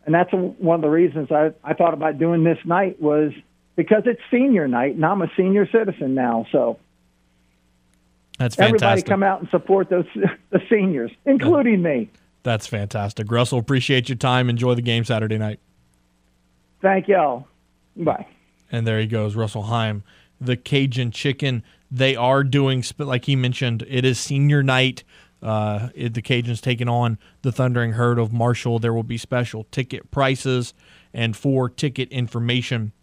and 0.06 0.16
that's 0.16 0.32
one 0.32 0.76
of 0.76 0.82
the 0.82 0.90
reasons 0.90 1.32
I, 1.32 1.52
I 1.64 1.74
thought 1.74 1.94
about 1.94 2.18
doing 2.18 2.46
this 2.46 2.58
night 2.64 3.02
was 3.02 3.34
because 3.76 4.04
it's 4.06 4.22
senior 4.32 4.68
night, 4.70 4.96
and 4.96 5.06
I'm 5.06 5.22
a 5.22 5.30
senior 5.36 5.68
citizen 5.70 6.16
now. 6.16 6.46
So 6.52 6.80
that's 8.40 8.56
fantastic. 8.56 8.84
Everybody 8.84 9.02
come 9.04 9.24
out 9.24 9.42
and 9.42 9.50
support 9.50 9.90
those 9.90 10.06
the 10.50 10.62
seniors, 10.70 11.12
including 11.26 11.82
me. 11.82 12.10
That's 12.44 12.68
fantastic. 12.68 13.32
Russell, 13.32 13.60
appreciate 13.60 14.10
your 14.10 14.18
time. 14.18 14.50
Enjoy 14.50 14.74
the 14.76 14.82
game 14.82 15.06
Saturday 15.06 15.38
night. 15.38 15.60
Thank 16.82 17.08
y'all. 17.08 17.48
Bye. 17.96 18.28
And 18.72 18.86
there 18.86 19.00
he 19.00 19.08
goes, 19.08 19.36
Russell 19.36 19.64
Heim, 19.64 20.04
the 20.39 20.58
Cajun 20.58 21.12
Chicken. 21.12 21.63
They 21.91 22.15
are 22.15 22.43
doing, 22.43 22.84
like 22.98 23.26
he 23.26 23.36
mentioned, 23.36 23.86
it 23.88 24.06
is 24.06 24.19
senior 24.19 24.63
night. 24.63 25.04
Uh, 25.41 25.89
the 25.96 26.22
Cajuns 26.22 26.62
taking 26.62 26.88
on 26.88 27.17
the 27.41 27.52
Thundering 27.52 27.93
Herd 27.93 28.17
of 28.17 28.32
Marshall. 28.32 28.80
There 28.80 28.93
will 28.93 29.04
be 29.04 29.17
special 29.17 29.65
ticket 29.72 30.10
prices. 30.10 30.74
And 31.13 31.36
for 31.36 31.69
ticket 31.69 32.10
information, 32.12 32.93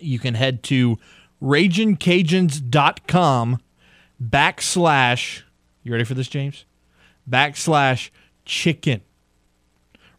you 0.00 0.18
can 0.18 0.34
head 0.34 0.64
to 0.64 0.98
RagingCajuns.com 1.40 3.60
backslash, 4.22 5.42
you 5.84 5.92
ready 5.92 6.04
for 6.04 6.14
this, 6.14 6.28
James? 6.28 6.64
Backslash 7.30 8.10
chicken. 8.44 9.02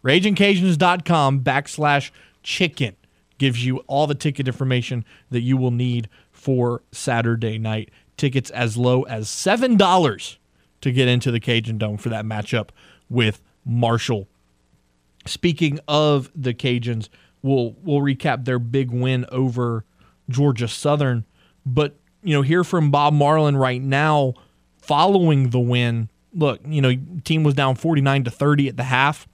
RagingCajuns.com 0.04 1.42
backslash 1.42 2.12
chicken 2.42 2.96
gives 3.38 3.66
you 3.66 3.80
all 3.88 4.08
the 4.08 4.16
ticket 4.16 4.48
information 4.48 5.04
that 5.30 5.42
you 5.42 5.58
will 5.58 5.72
need 5.72 6.08
for 6.40 6.82
Saturday 6.92 7.58
night. 7.58 7.92
Tickets 8.18 8.50
as 8.52 8.78
low 8.78 9.04
as 9.04 9.28
$7 9.28 10.38
to 10.82 10.92
get 10.92 11.08
into 11.08 11.32
the 11.32 11.40
Cajun 11.40 11.78
Dome 11.78 11.98
for 11.98 12.10
that 12.10 12.26
matchup 12.26 12.70
with 13.10 13.42
Marshall. 13.66 14.28
Speaking 15.26 15.80
of 15.88 16.32
the 16.36 16.54
Cajuns, 16.54 17.10
we'll 17.42 17.76
we'll 17.84 18.00
recap 18.00 18.46
their 18.46 18.60
big 18.60 18.92
win 18.92 19.26
over 19.32 19.86
Georgia 20.30 20.68
Southern, 20.68 21.26
but 21.66 21.96
you 22.24 22.34
know, 22.34 22.42
hear 22.42 22.64
from 22.64 22.92
Bob 22.92 23.14
Marlin 23.14 23.56
right 23.56 23.82
now 23.82 24.34
following 24.78 25.50
the 25.50 25.60
win. 25.60 26.10
Look, 26.34 26.62
you 26.66 26.82
know, 26.82 26.94
team 27.24 27.44
was 27.44 27.54
down 27.54 27.76
49 27.76 28.26
to 28.26 28.32
30 28.32 28.70
at 28.70 28.78
the 28.78 28.84
half, 28.84 29.28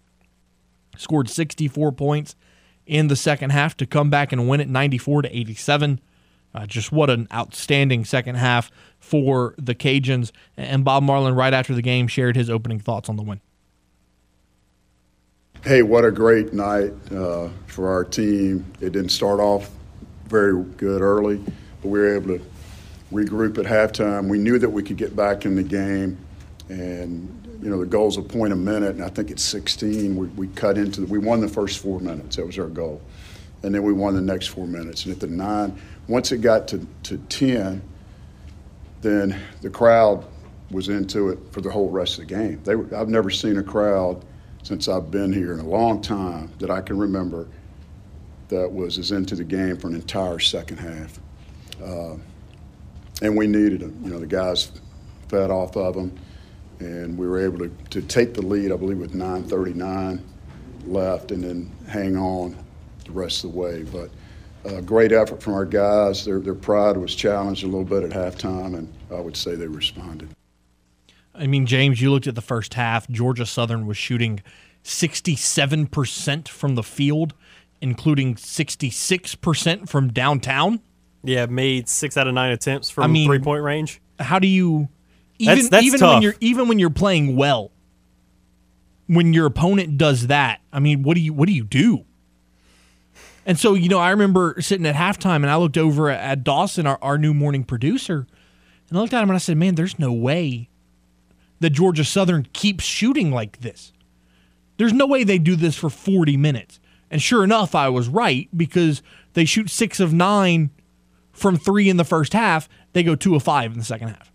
scored 0.97 1.29
64 1.29 1.91
points 1.91 2.35
in 2.85 3.07
the 3.07 3.15
second 3.15 3.51
half 3.51 3.75
to 3.77 3.85
come 3.85 4.09
back 4.09 4.31
and 4.31 4.47
win 4.47 4.61
it 4.61 4.69
94 4.69 5.23
to 5.23 5.37
87. 5.37 5.99
Uh, 6.55 6.65
just 6.65 6.89
what 6.89 7.09
an 7.09 7.27
outstanding 7.33 8.05
second 8.05 8.35
half 8.35 8.71
for 8.97 9.53
the 9.57 9.75
Cajuns. 9.75 10.31
And 10.55 10.85
Bob 10.85 11.03
Marlin, 11.03 11.35
right 11.35 11.53
after 11.53 11.75
the 11.75 11.81
game, 11.81 12.07
shared 12.07 12.37
his 12.37 12.49
opening 12.49 12.79
thoughts 12.79 13.09
on 13.09 13.17
the 13.17 13.23
win. 13.23 13.41
Hey, 15.63 15.81
what 15.81 16.05
a 16.05 16.11
great 16.11 16.53
night 16.53 16.93
uh, 17.11 17.49
for 17.67 17.89
our 17.89 18.05
team. 18.05 18.65
It 18.79 18.93
didn't 18.93 19.09
start 19.09 19.41
off 19.41 19.69
very 20.27 20.63
good 20.63 21.01
early, 21.01 21.37
but 21.81 21.89
we 21.89 21.99
were 21.99 22.15
able 22.15 22.37
to 22.37 22.45
regroup 23.11 23.57
at 23.57 23.65
halftime. 23.65 24.29
We 24.29 24.37
knew 24.37 24.57
that 24.57 24.69
we 24.69 24.81
could 24.81 24.97
get 24.97 25.15
back 25.15 25.45
in 25.45 25.55
the 25.55 25.63
game, 25.63 26.17
and 26.69 27.59
you 27.61 27.69
know 27.69 27.79
the 27.79 27.85
goal's 27.85 28.17
a 28.17 28.21
point 28.21 28.53
a 28.53 28.55
minute, 28.55 28.95
and 28.95 29.03
I 29.03 29.09
think 29.09 29.31
it's 29.31 29.43
16. 29.43 30.15
We, 30.15 30.27
we 30.27 30.47
cut 30.49 30.77
into 30.77 31.01
the, 31.01 31.07
we 31.07 31.17
won 31.17 31.41
the 31.41 31.47
first 31.47 31.79
four 31.79 31.99
minutes. 31.99 32.35
That 32.37 32.45
was 32.45 32.57
our 32.59 32.67
goal, 32.67 33.01
and 33.63 33.73
then 33.73 33.83
we 33.83 33.91
won 33.91 34.13
the 34.13 34.21
next 34.21 34.47
four 34.47 34.67
minutes. 34.67 35.05
And 35.05 35.13
at 35.13 35.19
the 35.19 35.27
nine, 35.27 35.79
once 36.07 36.31
it 36.31 36.39
got 36.39 36.67
to, 36.69 36.85
to 37.03 37.17
10, 37.17 37.81
then 39.01 39.39
the 39.61 39.69
crowd 39.69 40.25
was 40.71 40.89
into 40.89 41.29
it 41.29 41.39
for 41.51 41.61
the 41.61 41.69
whole 41.69 41.89
rest 41.89 42.19
of 42.19 42.27
the 42.27 42.33
game. 42.33 42.61
They 42.63 42.75
were, 42.75 42.95
I've 42.95 43.09
never 43.09 43.29
seen 43.29 43.57
a 43.57 43.63
crowd 43.63 44.23
since 44.63 44.87
I've 44.87 45.11
been 45.11 45.31
here 45.31 45.53
in 45.53 45.59
a 45.59 45.67
long 45.67 46.01
time 46.01 46.51
that 46.59 46.71
I 46.71 46.81
can 46.81 46.97
remember 46.97 47.47
that 48.47 48.71
was 48.71 48.97
as 48.97 49.11
into 49.11 49.35
the 49.35 49.43
game 49.43 49.77
for 49.77 49.87
an 49.87 49.95
entire 49.95 50.39
second 50.39 50.77
half. 50.77 51.19
Uh, 51.83 52.15
and 53.21 53.37
we 53.37 53.47
needed 53.47 53.81
them. 53.81 53.99
You 54.03 54.11
know, 54.11 54.19
the 54.19 54.27
guys 54.27 54.71
fed 55.29 55.51
off 55.51 55.75
of 55.77 55.95
them, 55.95 56.17
and 56.79 57.17
we 57.17 57.27
were 57.27 57.39
able 57.39 57.59
to, 57.59 57.71
to 57.91 58.01
take 58.01 58.33
the 58.33 58.41
lead, 58.41 58.71
I 58.71 58.75
believe, 58.75 58.97
with 58.97 59.13
9.39 59.13 60.21
left, 60.87 61.31
and 61.31 61.43
then 61.43 61.71
hang 61.87 62.17
on 62.17 62.55
the 63.05 63.11
rest 63.11 63.43
of 63.43 63.51
the 63.51 63.57
way. 63.57 63.83
But 63.83 64.09
uh, 64.65 64.81
great 64.81 65.11
effort 65.11 65.41
from 65.41 65.53
our 65.53 65.65
guys. 65.65 66.25
Their, 66.25 66.39
their 66.39 66.55
pride 66.55 66.97
was 66.97 67.15
challenged 67.15 67.63
a 67.63 67.67
little 67.67 67.83
bit 67.83 68.03
at 68.03 68.11
halftime, 68.11 68.77
and 68.77 68.91
I 69.11 69.19
would 69.19 69.37
say 69.37 69.55
they 69.55 69.67
responded. 69.67 70.29
I 71.33 71.47
mean, 71.47 71.65
James, 71.65 72.01
you 72.01 72.11
looked 72.11 72.27
at 72.27 72.35
the 72.35 72.41
first 72.41 72.75
half. 72.75 73.07
Georgia 73.09 73.45
Southern 73.45 73.85
was 73.85 73.97
shooting 73.97 74.41
67% 74.83 76.47
from 76.47 76.75
the 76.75 76.83
field, 76.83 77.33
including 77.81 78.35
66% 78.35 79.89
from 79.89 80.13
downtown. 80.13 80.79
Yeah, 81.23 81.47
made 81.47 81.89
six 81.89 82.17
out 82.17 82.27
of 82.27 82.33
nine 82.35 82.51
attempts 82.51 82.89
from 82.89 83.03
I 83.05 83.07
mean, 83.07 83.27
three 83.27 83.39
point 83.39 83.63
range. 83.63 83.99
How 84.19 84.37
do 84.37 84.47
you 84.47 84.89
even 85.39 85.65
That's- 85.65 85.69
that's 85.69 85.85
even 85.85 85.99
when 86.07 86.21
you're 86.21 86.35
even 86.39 86.67
when 86.67 86.77
you're 86.77 86.91
playing 86.91 87.35
well, 87.35 87.71
when 89.07 89.33
your 89.33 89.47
opponent 89.47 89.97
does 89.97 90.27
that, 90.27 90.61
I 90.71 90.79
mean, 90.79 91.01
what 91.01 91.15
do 91.15 91.21
you 91.21 91.33
what 91.33 91.47
do 91.47 91.53
you 91.53 91.63
do? 91.63 92.05
And 93.45 93.59
so, 93.59 93.75
you 93.75 93.89
know, 93.89 93.99
I 93.99 94.09
remember 94.09 94.55
sitting 94.59 94.85
at 94.85 94.95
halftime 94.95 95.37
and 95.37 95.49
I 95.49 95.55
looked 95.57 95.77
over 95.77 96.09
at 96.09 96.43
Dawson, 96.43 96.87
our, 96.87 96.97
our 97.01 97.17
new 97.17 97.33
morning 97.33 97.63
producer, 97.63 98.25
and 98.89 98.97
I 98.97 99.01
looked 99.01 99.13
at 99.13 99.21
him 99.21 99.29
and 99.29 99.35
I 99.35 99.39
said, 99.39 99.57
Man, 99.57 99.75
there's 99.75 99.99
no 99.99 100.11
way 100.11 100.69
that 101.59 101.69
Georgia 101.71 102.03
Southern 102.03 102.47
keeps 102.53 102.83
shooting 102.83 103.31
like 103.31 103.61
this. 103.61 103.93
There's 104.77 104.93
no 104.93 105.05
way 105.05 105.23
they 105.23 105.37
do 105.37 105.55
this 105.55 105.75
for 105.75 105.89
40 105.89 106.37
minutes. 106.37 106.79
And 107.09 107.21
sure 107.21 107.43
enough, 107.43 107.75
I 107.75 107.89
was 107.89 108.07
right 108.07 108.49
because 108.55 109.01
they 109.33 109.45
shoot 109.45 109.69
six 109.69 109.99
of 109.99 110.11
nine 110.11 110.71
from 111.31 111.57
three 111.57 111.87
in 111.87 111.97
the 111.97 112.03
first 112.03 112.33
half. 112.33 112.67
They 112.93 113.03
go 113.03 113.15
two 113.15 113.35
of 113.35 113.43
five 113.43 113.71
in 113.71 113.77
the 113.77 113.85
second 113.85 114.09
half. 114.09 114.31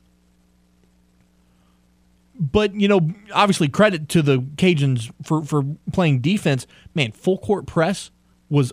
But, 2.38 2.74
you 2.74 2.88
know, 2.88 3.11
obviously 3.34 3.68
credit 3.68 4.08
to 4.11 4.22
the 4.22 4.38
Cajuns 4.38 5.12
for, 5.22 5.44
for 5.44 5.62
playing 5.92 6.20
defense. 6.20 6.66
Man, 6.94 7.12
full 7.12 7.36
court 7.36 7.66
press 7.66 8.11
was 8.48 8.72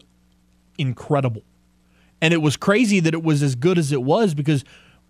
incredible. 0.77 1.43
And 2.21 2.33
it 2.33 2.41
was 2.41 2.57
crazy 2.57 2.99
that 2.99 3.13
it 3.13 3.23
was 3.23 3.43
as 3.43 3.55
good 3.55 3.77
as 3.77 3.91
it 3.91 4.01
was 4.01 4.33
because, 4.33 4.63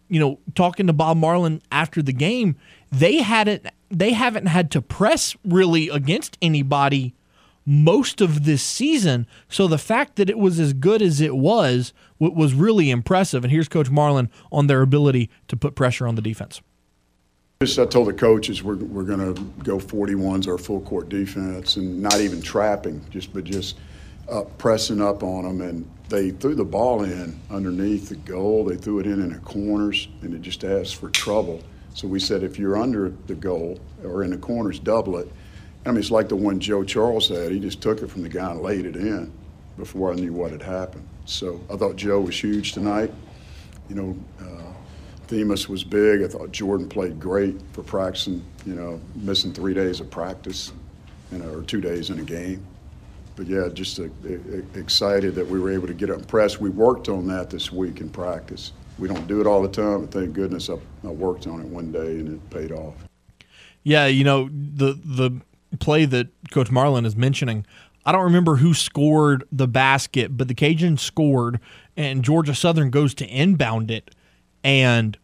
you 0.10 0.20
know, 0.20 0.40
talking 0.56 0.88
to 0.88 0.94
Bob 0.94 1.18
Marlin 1.18 1.62
after 1.72 2.02
the 2.02 2.14
game, 2.14 2.56
they 2.92 3.18
hadn't 3.18 3.68
they 3.90 4.12
haven't 4.12 4.48
had 4.48 4.70
to 4.72 4.82
press 4.82 5.36
really 5.46 5.88
against 5.88 6.38
anybody 6.42 7.14
most 7.66 8.22
of 8.22 8.46
this 8.46 8.64
season. 8.64 9.28
So 9.50 9.68
the 9.68 9.78
fact 9.78 10.16
that 10.16 10.30
it 10.30 10.38
was 10.38 10.60
as 10.60 10.74
good 10.74 11.02
as 11.02 11.20
it 11.22 11.36
was 11.36 11.94
was 12.18 12.54
really 12.54 12.90
impressive. 12.90 13.44
And 13.44 13.52
here's 13.52 13.68
Coach 13.68 13.90
Marlin 13.90 14.30
on 14.52 14.68
their 14.68 14.82
ability 14.82 15.30
to 15.50 15.58
put 15.58 15.76
pressure 15.76 16.08
on 16.08 16.16
the 16.16 16.22
defense. 16.22 16.62
Just 17.62 17.80
I 17.80 17.86
told 17.86 18.08
the 18.08 18.14
coaches 18.14 18.64
we're, 18.64 18.76
we're 18.76 19.04
going 19.04 19.34
to 19.34 19.42
go 19.64 19.80
41s 19.80 20.48
our 20.48 20.58
full 20.58 20.80
court 20.82 21.10
defense 21.10 21.76
and 21.76 22.02
not 22.02 22.22
even 22.22 22.42
trapping, 22.42 23.04
just 23.10 23.34
but 23.34 23.44
just 23.44 23.78
uh, 24.30 24.42
pressing 24.58 25.02
up 25.02 25.24
on 25.24 25.44
them. 25.44 25.62
And 25.62 25.90
they 26.10 26.32
threw 26.32 26.56
the 26.56 26.66
ball 26.66 27.04
in 27.04 27.40
underneath 27.50 28.10
the 28.10 28.16
goal. 28.16 28.66
They 28.66 28.78
threw 28.78 29.00
it 29.00 29.06
in 29.06 29.22
in 29.22 29.32
the 29.32 29.40
corners, 29.40 30.08
and 30.22 30.34
it 30.34 30.42
just 30.42 30.64
asked 30.64 30.96
for 30.96 31.10
trouble. 31.10 31.62
So 31.94 32.08
we 32.08 32.20
said 32.20 32.44
if 32.44 32.60
you're 32.60 32.78
under 32.78 33.14
the 33.26 33.36
goal 33.36 33.80
or 34.04 34.24
in 34.24 34.32
the 34.32 34.38
corners, 34.38 34.80
double 34.80 35.18
it. 35.18 35.32
I 35.86 35.90
mean, 35.90 36.00
it's 36.00 36.12
like 36.12 36.30
the 36.30 36.36
one 36.36 36.60
Joe 36.60 36.84
Charles 36.84 37.30
had. 37.30 37.52
He 37.52 37.60
just 37.60 37.82
took 37.82 38.02
it 38.02 38.10
from 38.10 38.22
the 38.22 38.30
guy 38.30 38.52
and 38.52 38.62
laid 38.62 38.86
it 38.86 38.96
in 38.96 39.32
before 39.78 40.12
I 40.12 40.16
knew 40.16 40.34
what 40.34 40.52
had 40.52 40.62
happened. 40.62 41.08
So 41.26 41.62
I 41.72 41.78
thought 41.78 41.96
Joe 41.96 42.22
was 42.22 42.42
huge 42.42 42.74
tonight. 42.74 43.12
You 43.90 43.96
know, 43.96 44.18
uh, 44.42 44.74
Themus 45.28 45.68
was 45.68 45.84
big. 45.84 46.24
I 46.24 46.28
thought 46.28 46.52
Jordan 46.52 46.90
played 46.90 47.20
great 47.20 47.60
for 47.74 47.84
practicing, 47.84 48.44
you 48.66 48.76
know, 48.76 49.00
missing 49.16 49.54
three 49.54 49.74
days 49.74 50.00
of 50.00 50.10
practice, 50.10 50.74
you 51.32 51.38
know, 51.40 51.54
or 51.54 51.64
two 51.64 51.82
days 51.82 52.10
in 52.10 52.20
a 52.20 52.24
game. 52.24 52.66
But 53.38 53.46
yeah, 53.46 53.70
just 53.72 54.00
uh, 54.00 54.08
excited 54.74 55.36
that 55.36 55.48
we 55.48 55.60
were 55.60 55.72
able 55.72 55.88
to 55.88 55.94
get 55.94 56.10
up 56.10 56.18
and 56.18 56.28
press. 56.28 56.60
We 56.60 56.70
worked 56.70 57.08
on 57.08 57.28
that 57.28 57.50
this 57.50 57.72
week 57.72 58.02
in 58.02 58.10
practice. 58.10 58.74
We 58.98 59.08
don't 59.08 59.28
do 59.28 59.40
it 59.40 59.48
all 59.48 59.62
the 59.62 59.70
time, 59.70 60.02
but 60.02 60.12
thank 60.12 60.34
goodness 60.34 60.70
I, 60.70 60.74
I 61.04 61.12
worked 61.12 61.48
on 61.48 61.62
it 61.62 61.68
one 61.68 61.92
day 61.92 62.20
and 62.20 62.34
it 62.34 62.50
paid 62.50 62.72
off. 62.72 62.96
Yeah, 63.84 64.08
you 64.08 64.24
know, 64.24 64.50
the 64.50 65.00
the 65.06 65.40
play 65.80 66.06
that 66.06 66.28
Coach 66.50 66.72
Marlin 66.72 67.06
is 67.06 67.16
mentioning, 67.16 67.66
I 68.06 68.12
don't 68.12 68.24
remember 68.24 68.56
who 68.56 68.74
scored 68.74 69.44
the 69.52 69.68
basket, 69.68 70.36
but 70.36 70.48
the 70.48 70.56
Cajuns 70.56 71.00
scored 71.00 71.60
and 71.96 72.24
Georgia 72.24 72.56
Southern 72.56 72.90
goes 72.90 73.14
to 73.16 73.28
inbound 73.28 73.92
it 73.92 74.16
and 74.64 75.18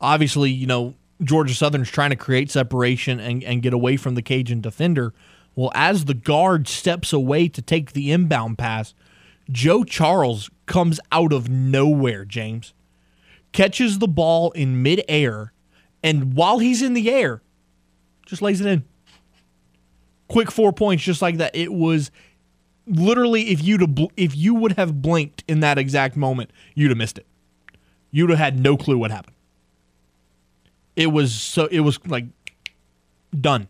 obviously, 0.00 0.50
you 0.50 0.66
know, 0.66 0.94
Georgia 1.22 1.54
Southern's 1.54 1.90
trying 1.90 2.10
to 2.10 2.16
create 2.16 2.50
separation 2.50 3.20
and, 3.20 3.44
and 3.44 3.62
get 3.62 3.72
away 3.72 3.96
from 3.96 4.16
the 4.16 4.22
Cajun 4.22 4.60
defender. 4.60 5.14
Well, 5.54 5.70
as 5.74 6.06
the 6.06 6.14
guard 6.14 6.66
steps 6.66 7.12
away 7.12 7.48
to 7.48 7.60
take 7.60 7.92
the 7.92 8.10
inbound 8.10 8.58
pass, 8.58 8.94
Joe 9.50 9.84
Charles 9.84 10.50
comes 10.66 10.98
out 11.10 11.32
of 11.32 11.48
nowhere, 11.48 12.24
James. 12.24 12.72
Catches 13.52 13.98
the 13.98 14.08
ball 14.08 14.50
in 14.52 14.82
midair, 14.82 15.52
and 16.02 16.34
while 16.34 16.58
he's 16.58 16.80
in 16.80 16.94
the 16.94 17.10
air, 17.10 17.42
just 18.24 18.40
lays 18.40 18.62
it 18.62 18.66
in. 18.66 18.84
Quick 20.28 20.50
four 20.50 20.72
points, 20.72 21.02
just 21.04 21.20
like 21.20 21.36
that. 21.36 21.54
It 21.54 21.70
was 21.70 22.10
literally 22.86 23.50
if 23.50 23.60
bl- 23.94 24.06
if 24.16 24.34
you 24.34 24.54
would 24.54 24.72
have 24.72 25.02
blinked 25.02 25.44
in 25.46 25.60
that 25.60 25.76
exact 25.76 26.16
moment, 26.16 26.50
you'd 26.74 26.90
have 26.90 26.98
missed 26.98 27.18
it. 27.18 27.26
You'd 28.10 28.30
have 28.30 28.38
had 28.38 28.58
no 28.58 28.76
clue 28.78 28.96
what 28.96 29.10
happened. 29.10 29.36
It 30.96 31.08
was 31.08 31.34
so 31.34 31.66
it 31.66 31.80
was 31.80 31.98
like 32.06 32.26
done. 33.38 33.68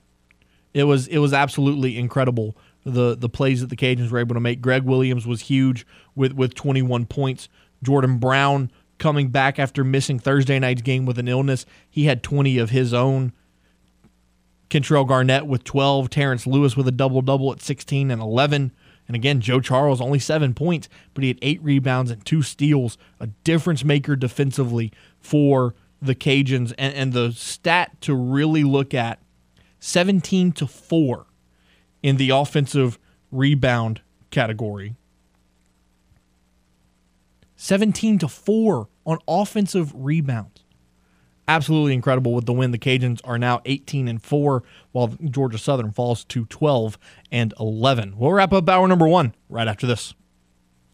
It 0.75 0.85
was 0.85 1.07
it 1.09 1.18
was 1.18 1.33
absolutely 1.33 1.99
incredible 1.99 2.57
the 2.85 3.16
the 3.16 3.29
plays 3.29 3.61
that 3.61 3.70
the 3.70 3.77
Cajuns 3.77 4.11
were 4.11 4.18
able 4.18 4.35
to 4.35 4.41
make. 4.41 4.61
Greg 4.61 4.85
Williams 4.85 5.27
was 5.27 5.43
huge 5.43 5.87
with 6.14 6.33
with 6.33 6.55
21 6.55 7.07
points. 7.07 7.49
Jordan 7.83 8.18
Brown 8.18 8.70
coming 8.99 9.29
back 9.29 9.59
after 9.59 9.83
missing 9.83 10.18
Thursday 10.18 10.59
night's 10.59 10.83
game 10.83 11.07
with 11.07 11.18
an 11.18 11.29
illness. 11.29 11.66
He 11.91 12.05
had 12.05 12.23
20 12.23 12.59
of 12.59 12.70
his 12.70 12.95
own. 12.95 13.33
Kentrell 14.70 15.07
Garnett 15.07 15.47
with 15.47 15.64
12, 15.64 16.09
Terrence 16.09 16.47
Lewis 16.47 16.77
with 16.77 16.89
a 16.89 16.93
double 16.93 17.20
double 17.20 17.53
at 17.53 17.61
16 17.61 18.11
and 18.11 18.23
11. 18.23 18.73
And 19.07 19.16
again, 19.16 19.41
Joe 19.41 19.61
Charles 19.61 20.01
only 20.01 20.18
seven 20.18 20.55
points, 20.55 20.89
but 21.12 21.23
he 21.23 21.29
had 21.29 21.39
eight 21.43 21.62
rebounds 21.62 22.11
and 22.11 22.25
two 22.25 22.41
steals, 22.43 22.97
a 23.20 23.27
difference 23.27 23.85
maker 23.85 24.16
defensively 24.16 24.93
for 25.20 25.75
the 26.01 26.14
Cajuns. 26.14 26.73
And, 26.79 26.95
and 26.95 27.12
the 27.12 27.33
stat 27.33 28.01
to 28.03 28.14
really 28.14 28.64
look 28.64 28.95
at 28.95 29.20
17 29.85 30.53
to 30.53 30.66
4 30.68 31.26
in 32.05 32.16
the 32.16 32.30
offensive 32.30 33.01
rebound 33.33 34.01
category. 34.30 34.95
17 37.57 38.20
to 38.20 38.28
4 38.28 38.89
on 39.05 39.18
offensive 39.26 39.93
rebounds. 39.93 40.62
Absolutely 41.49 41.95
incredible 41.95 42.33
with 42.33 42.47
the 42.47 42.53
win. 42.53 42.70
The 42.70 42.78
Cajuns 42.78 43.20
are 43.24 43.39
now 43.39 43.61
18 43.64 44.07
and 44.07 44.22
4 44.22 44.62
while 44.93 45.09
Georgia 45.09 45.59
Southern 45.59 45.91
falls 45.91 46.24
to 46.26 46.47
12 46.47 46.97
and 47.33 47.53
11. 47.59 48.16
We'll 48.16 48.30
wrap 48.30 48.53
up 48.53 48.68
hour 48.68 48.87
number 48.87 49.09
1 49.09 49.35
right 49.49 49.66
after 49.66 49.89
this. 49.89 50.14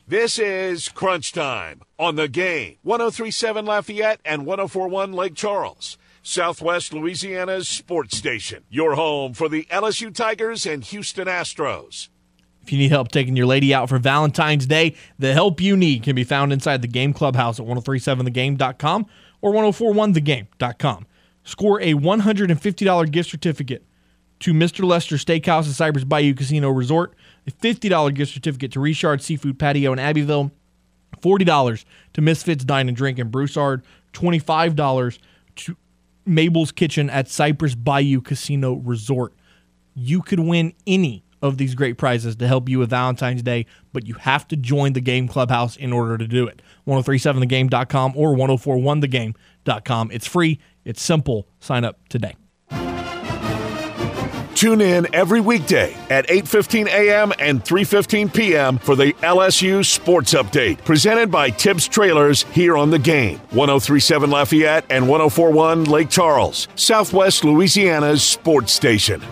This 0.06 0.38
is 0.38 0.88
Crunch 0.88 1.34
Time 1.34 1.82
on 1.98 2.16
the 2.16 2.26
game. 2.26 2.76
1037 2.84 3.66
Lafayette 3.66 4.20
and 4.24 4.46
1041 4.46 5.12
Lake 5.12 5.34
Charles. 5.34 5.98
Southwest 6.28 6.92
Louisiana's 6.92 7.66
sports 7.70 8.18
station. 8.18 8.62
Your 8.68 8.96
home 8.96 9.32
for 9.32 9.48
the 9.48 9.64
LSU 9.70 10.14
Tigers 10.14 10.66
and 10.66 10.84
Houston 10.84 11.26
Astros. 11.26 12.10
If 12.62 12.70
you 12.70 12.76
need 12.76 12.90
help 12.90 13.10
taking 13.10 13.34
your 13.34 13.46
lady 13.46 13.72
out 13.72 13.88
for 13.88 13.98
Valentine's 13.98 14.66
Day, 14.66 14.94
the 15.18 15.32
help 15.32 15.58
you 15.58 15.74
need 15.74 16.02
can 16.02 16.14
be 16.14 16.24
found 16.24 16.52
inside 16.52 16.82
the 16.82 16.86
game 16.86 17.14
clubhouse 17.14 17.58
at 17.58 17.64
1037thegame.com 17.64 19.06
or 19.40 19.52
1041thegame.com. 19.54 21.06
Score 21.44 21.80
a 21.80 21.94
$150 21.94 23.10
gift 23.10 23.30
certificate 23.30 23.86
to 24.40 24.52
Mr. 24.52 24.84
Lester 24.84 25.16
Steakhouse 25.16 25.66
at 25.66 25.76
Cypress 25.76 26.04
Bayou 26.04 26.34
Casino 26.34 26.68
Resort, 26.68 27.14
a 27.46 27.50
$50 27.52 28.14
gift 28.14 28.34
certificate 28.34 28.72
to 28.72 28.80
Richard 28.80 29.22
Seafood 29.22 29.58
Patio 29.58 29.94
in 29.94 29.98
Abbeville, 29.98 30.50
$40 31.22 31.84
to 32.12 32.20
Misfits 32.20 32.66
Dine 32.66 32.86
and 32.88 32.96
Drink 32.96 33.18
in 33.18 33.30
Broussard, 33.30 33.82
$25 34.12 34.76
to 35.16 35.27
Mabel's 36.28 36.72
Kitchen 36.72 37.10
at 37.10 37.28
Cypress 37.28 37.74
Bayou 37.74 38.20
Casino 38.20 38.74
Resort. 38.74 39.34
You 39.94 40.22
could 40.22 40.40
win 40.40 40.74
any 40.86 41.24
of 41.42 41.56
these 41.56 41.74
great 41.74 41.98
prizes 41.98 42.36
to 42.36 42.46
help 42.46 42.68
you 42.68 42.78
with 42.80 42.90
Valentine's 42.90 43.42
Day, 43.42 43.66
but 43.92 44.06
you 44.06 44.14
have 44.14 44.46
to 44.48 44.56
join 44.56 44.92
the 44.92 45.00
Game 45.00 45.28
Clubhouse 45.28 45.76
in 45.76 45.92
order 45.92 46.18
to 46.18 46.26
do 46.26 46.46
it. 46.46 46.62
1037thegame.com 46.86 48.12
or 48.16 48.34
1041thegame.com. 48.34 50.10
It's 50.10 50.26
free, 50.26 50.58
it's 50.84 51.02
simple. 51.02 51.48
Sign 51.60 51.84
up 51.84 52.08
today. 52.08 52.34
Tune 54.58 54.80
in 54.80 55.06
every 55.14 55.40
weekday 55.40 55.94
at 56.10 56.26
8:15 56.26 56.88
a.m. 56.88 57.32
and 57.38 57.62
3:15 57.62 58.34
p.m. 58.34 58.78
for 58.78 58.96
the 58.96 59.12
LSU 59.22 59.84
Sports 59.84 60.34
Update, 60.34 60.84
presented 60.84 61.30
by 61.30 61.48
Tibbs 61.48 61.86
Trailers 61.86 62.42
here 62.42 62.76
on 62.76 62.90
the 62.90 62.98
game. 62.98 63.38
1037 63.50 64.28
Lafayette 64.28 64.84
and 64.90 65.08
1041 65.08 65.84
Lake 65.84 66.10
Charles, 66.10 66.66
Southwest 66.74 67.44
Louisiana's 67.44 68.24
sports 68.24 68.72
station. 68.72 69.22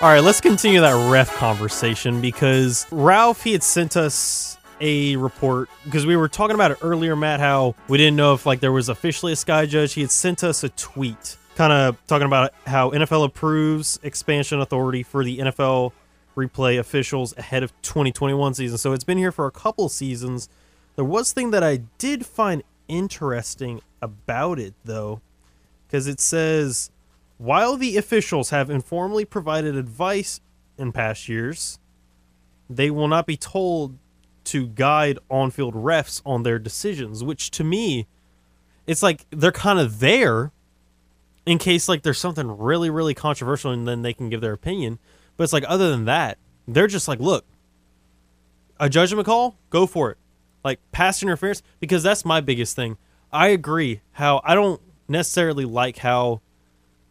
All 0.00 0.08
right, 0.10 0.18
let's 0.18 0.40
continue 0.40 0.80
that 0.80 1.08
ref 1.08 1.32
conversation 1.36 2.20
because 2.20 2.84
Ralph 2.90 3.44
he 3.44 3.52
had 3.52 3.62
sent 3.62 3.96
us 3.96 4.58
a 4.80 5.14
report 5.14 5.68
because 5.84 6.04
we 6.04 6.16
were 6.16 6.28
talking 6.28 6.56
about 6.56 6.72
it 6.72 6.78
earlier, 6.82 7.14
Matt. 7.14 7.38
How 7.38 7.76
we 7.86 7.96
didn't 7.96 8.16
know 8.16 8.34
if 8.34 8.44
like 8.44 8.58
there 8.58 8.72
was 8.72 8.88
officially 8.88 9.34
a 9.34 9.36
sky 9.36 9.66
judge. 9.66 9.92
He 9.92 10.00
had 10.00 10.10
sent 10.10 10.42
us 10.42 10.64
a 10.64 10.68
tweet, 10.70 11.36
kind 11.56 11.72
of 11.72 12.06
talking 12.06 12.26
about 12.26 12.52
how 12.66 12.90
NFL 12.90 13.24
approves 13.24 13.98
expansion 14.02 14.60
authority 14.60 15.02
for 15.02 15.24
the 15.24 15.38
NFL 15.38 15.92
replay 16.36 16.78
officials 16.78 17.34
ahead 17.38 17.62
of 17.62 17.72
2021 17.80 18.54
season. 18.54 18.76
So 18.76 18.92
it's 18.92 19.04
been 19.04 19.18
here 19.18 19.32
for 19.32 19.46
a 19.46 19.50
couple 19.50 19.88
seasons. 19.88 20.50
There 20.96 21.04
was 21.04 21.32
thing 21.32 21.50
that 21.52 21.64
I 21.64 21.78
did 21.98 22.26
find 22.26 22.62
interesting 22.88 23.80
about 24.02 24.58
it 24.58 24.74
though, 24.84 25.22
because 25.86 26.06
it 26.06 26.20
says 26.20 26.90
while 27.38 27.76
the 27.76 27.96
officials 27.96 28.50
have 28.50 28.68
informally 28.68 29.24
provided 29.24 29.76
advice 29.76 30.40
in 30.76 30.92
past 30.92 31.26
years, 31.26 31.78
they 32.68 32.90
will 32.90 33.08
not 33.08 33.26
be 33.26 33.36
told 33.36 33.96
to 34.44 34.66
guide 34.66 35.18
on 35.30 35.50
field 35.50 35.74
refs 35.74 36.20
on 36.26 36.42
their 36.42 36.58
decisions, 36.58 37.24
which 37.24 37.50
to 37.52 37.64
me, 37.64 38.06
it's 38.86 39.02
like 39.02 39.24
they're 39.30 39.50
kind 39.50 39.78
of 39.78 40.00
there 40.00 40.52
in 41.46 41.58
case 41.58 41.88
like 41.88 42.02
there's 42.02 42.18
something 42.18 42.58
really, 42.58 42.90
really 42.90 43.14
controversial 43.14 43.70
and 43.70 43.86
then 43.86 44.02
they 44.02 44.12
can 44.12 44.28
give 44.28 44.40
their 44.40 44.52
opinion. 44.52 44.98
But 45.36 45.44
it's 45.44 45.52
like 45.52 45.64
other 45.68 45.90
than 45.90 46.04
that, 46.06 46.38
they're 46.66 46.88
just 46.88 47.06
like, 47.08 47.20
look, 47.20 47.46
a 48.78 48.90
judgment 48.90 49.26
call, 49.26 49.56
go 49.70 49.86
for 49.86 50.10
it. 50.10 50.18
Like 50.64 50.80
pass 50.90 51.22
interference, 51.22 51.62
because 51.78 52.02
that's 52.02 52.24
my 52.24 52.40
biggest 52.40 52.74
thing. 52.74 52.98
I 53.32 53.48
agree 53.48 54.00
how 54.12 54.40
I 54.44 54.54
don't 54.54 54.80
necessarily 55.08 55.64
like 55.64 55.98
how 55.98 56.40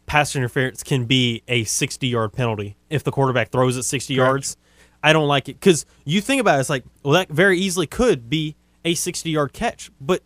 pass 0.04 0.36
interference 0.36 0.82
can 0.82 1.06
be 1.06 1.42
a 1.48 1.64
60 1.64 2.06
yard 2.06 2.32
penalty 2.32 2.76
if 2.90 3.02
the 3.02 3.10
quarterback 3.10 3.50
throws 3.50 3.76
it 3.76 3.84
60 3.84 4.14
Correct. 4.14 4.26
yards. 4.28 4.56
I 5.02 5.12
don't 5.12 5.28
like 5.28 5.48
it 5.48 5.54
because 5.54 5.86
you 6.04 6.20
think 6.20 6.40
about 6.40 6.58
it, 6.58 6.60
it's 6.60 6.70
like, 6.70 6.84
well, 7.02 7.14
that 7.14 7.28
very 7.28 7.58
easily 7.58 7.86
could 7.86 8.28
be 8.28 8.56
a 8.84 8.94
60 8.94 9.30
yard 9.30 9.52
catch, 9.54 9.90
but 10.00 10.22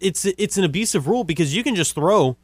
it's 0.00 0.24
it's 0.24 0.58
an 0.58 0.64
abusive 0.64 1.06
rule 1.06 1.24
because 1.24 1.54
you 1.56 1.62
can 1.62 1.74
just 1.74 1.94
throw 1.94 2.36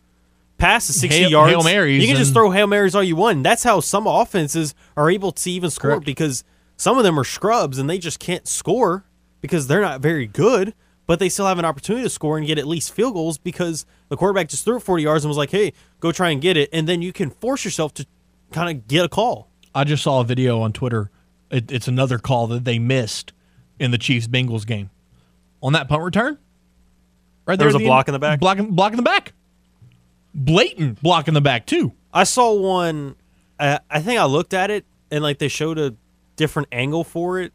past 0.59 0.89
the 0.89 0.93
60 0.93 1.21
Hail- 1.21 1.31
yards. 1.31 1.51
Hail 1.53 1.63
Marys 1.63 2.03
you 2.03 2.09
can 2.09 2.17
just 2.17 2.33
throw 2.33 2.51
Hail 2.51 2.67
Marys 2.67 2.95
all 2.95 3.03
you 3.03 3.17
want. 3.17 3.43
That's 3.43 3.63
how 3.63 3.81
some 3.81 4.07
offenses 4.07 4.75
are 4.97 5.11
able 5.11 5.33
to 5.33 5.51
even 5.51 5.71
score 5.71 5.93
Correct. 5.93 6.05
because 6.05 6.45
some 6.77 6.99
of 6.99 7.05
them 7.05 7.19
are 7.19 7.25
scrubs 7.25 7.79
and 7.79 7.89
they 7.89 7.99
just 7.99 8.19
can't 8.21 8.47
score 8.47 9.05
because 9.41 9.67
they're 9.69 9.81
not 9.81 10.01
very 10.01 10.27
good, 10.27 10.75
but 11.07 11.19
they 11.19 11.29
still 11.29 11.47
have 11.47 11.59
an 11.59 11.65
opportunity 11.65 12.05
to 12.05 12.11
score 12.11 12.37
and 12.37 12.47
get 12.47 12.59
at 12.59 12.67
least 12.67 12.93
field 12.93 13.15
goals 13.15 13.39
because 13.39 13.87
the 14.09 14.17
quarterback 14.17 14.49
just 14.49 14.65
threw 14.65 14.77
it 14.77 14.81
40 14.81 15.03
yards 15.03 15.25
and 15.25 15.31
was 15.31 15.39
like, 15.39 15.51
hey, 15.51 15.73
go 16.01 16.13
try 16.13 16.31
and 16.31 16.41
get 16.43 16.57
it. 16.57 16.69
And 16.73 16.89
then 16.89 17.03
you 17.03 17.13
can 17.13 17.31
force 17.31 17.65
yourself 17.65 17.95
to 17.95 18.07
kind 18.53 18.77
of 18.77 18.87
get 18.89 19.05
a 19.05 19.09
call. 19.09 19.49
I 19.75 19.85
just 19.85 20.03
saw 20.03 20.21
a 20.21 20.25
video 20.25 20.61
on 20.61 20.73
Twitter. 20.73 21.11
It, 21.51 21.71
it's 21.71 21.89
another 21.89 22.19
call 22.19 22.47
that 22.49 22.65
they 22.65 22.79
missed 22.79 23.33
in 23.79 23.91
the 23.91 23.99
Chiefs 23.99 24.27
Bengals 24.27 24.67
game. 24.67 24.91
On 25.63 25.73
that 25.73 25.89
punt 25.89 26.03
return, 26.03 26.39
right 27.47 27.59
There 27.59 27.67
was 27.67 27.75
at 27.75 27.81
a 27.81 27.85
block 27.85 28.09
in 28.09 28.13
the 28.13 28.19
back? 28.19 28.39
Block, 28.39 28.59
block 28.59 28.93
in 28.93 28.97
the 28.97 29.03
back. 29.03 29.33
Blatant 30.39 31.03
block 31.03 31.27
in 31.27 31.35
the 31.35 31.41
back 31.41 31.67
too. 31.67 31.93
I 32.15 32.25
saw 32.25 32.53
one. 32.55 33.17
I, 33.59 33.81
I 33.91 34.01
think 34.01 34.21
I 34.21 34.25
looked 34.25 34.55
at 34.55 34.71
it 34.71 34.85
and 35.11 35.23
like 35.23 35.39
they 35.39 35.49
showed 35.49 35.79
a 35.79 35.97
different 36.37 36.69
angle 36.71 37.03
for 37.03 37.41
it, 37.41 37.53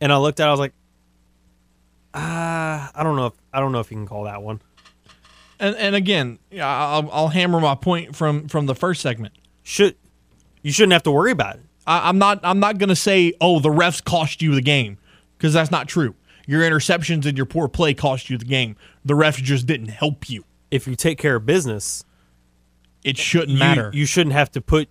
and 0.00 0.12
I 0.12 0.16
looked 0.18 0.38
at. 0.38 0.44
it, 0.44 0.48
I 0.48 0.50
was 0.52 0.60
like, 0.60 0.72
ah, 2.14 2.90
I 2.94 3.02
don't 3.02 3.16
know 3.16 3.26
if 3.26 3.34
I 3.52 3.60
don't 3.60 3.72
know 3.72 3.80
if 3.80 3.90
you 3.90 3.96
can 3.96 4.06
call 4.06 4.24
that 4.24 4.42
one. 4.42 4.62
And 5.58 5.74
and 5.76 5.94
again, 5.96 6.38
yeah, 6.50 6.66
I'll, 6.68 7.10
I'll 7.10 7.28
hammer 7.28 7.60
my 7.60 7.74
point 7.74 8.14
from 8.14 8.48
from 8.48 8.66
the 8.66 8.74
first 8.74 9.00
segment. 9.00 9.34
Should 9.62 9.96
you 10.62 10.72
shouldn't 10.72 10.92
have 10.92 11.02
to 11.04 11.10
worry 11.10 11.32
about 11.32 11.56
it. 11.56 11.62
I, 11.86 12.08
I'm 12.08 12.18
not 12.18 12.40
I'm 12.42 12.60
not 12.60 12.78
gonna 12.78 12.96
say 12.96 13.32
oh 13.40 13.58
the 13.58 13.70
refs 13.70 14.04
cost 14.04 14.42
you 14.42 14.54
the 14.54 14.62
game 14.62 14.98
because 15.36 15.52
that's 15.52 15.70
not 15.70 15.88
true. 15.88 16.14
Your 16.46 16.62
interceptions 16.62 17.26
and 17.26 17.36
your 17.36 17.46
poor 17.46 17.68
play 17.68 17.94
cost 17.94 18.30
you 18.30 18.38
the 18.38 18.44
game. 18.44 18.76
The 19.04 19.14
refs 19.14 19.42
just 19.42 19.66
didn't 19.66 19.88
help 19.88 20.30
you. 20.30 20.44
If 20.70 20.86
you 20.86 20.96
take 20.96 21.18
care 21.18 21.36
of 21.36 21.46
business, 21.46 22.04
It 23.04 23.16
shouldn't 23.18 23.50
you, 23.50 23.58
matter. 23.58 23.90
You 23.94 24.06
shouldn't 24.06 24.34
have 24.34 24.50
to 24.52 24.60
put 24.60 24.88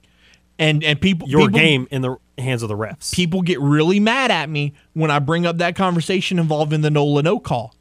and 0.57 0.83
and 0.83 0.99
people 1.01 1.27
your 1.27 1.41
people- 1.47 1.59
game 1.59 1.87
in 1.91 2.01
the 2.01 2.15
hands 2.37 2.63
of 2.63 2.69
the 2.69 2.75
refs. 2.77 3.13
people 3.13 3.41
get 3.41 3.59
really 3.59 3.99
mad 3.99 4.29
at 4.31 4.49
me 4.49 4.73
when 4.93 5.09
I 5.11 5.19
bring 5.19 5.45
up 5.45 5.57
that 5.57 5.75
conversation 5.75 6.37
involving 6.39 6.81
the 6.81 6.89
Nola 6.89 7.23
no 7.23 7.39
call. 7.39 7.73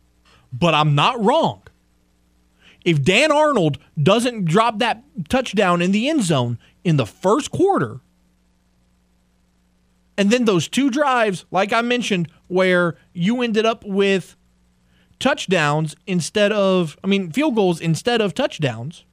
But 0.53 0.74
I'm 0.74 0.95
not 0.95 1.22
wrong. 1.24 1.62
If 2.84 3.03
Dan 3.03 3.32
Arnold 3.32 3.78
doesn't 4.01 4.45
drop 4.45 4.78
that 4.78 5.03
touchdown 5.28 5.80
in 5.82 5.90
the 5.92 6.09
end 6.09 6.22
zone 6.22 6.59
in 6.84 6.97
the 6.97 7.07
first 7.07 7.51
quarter, 7.51 8.01
and 10.16 10.30
then 10.30 10.45
those 10.45 10.68
two 10.68 10.90
drives, 10.90 11.45
like 11.51 11.72
I 11.72 11.80
mentioned, 11.82 12.28
where 12.49 12.97
you 13.12 13.42
ended 13.42 13.66
up 13.66 13.84
with 13.84 14.36
touchdowns 15.18 15.94
instead 16.06 16.52
of, 16.52 16.96
I 17.02 17.06
mean, 17.06 17.30
field 17.30 17.54
goals 17.54 17.80
instead 17.80 18.20
of 18.20 18.34
touchdowns, 18.34 19.04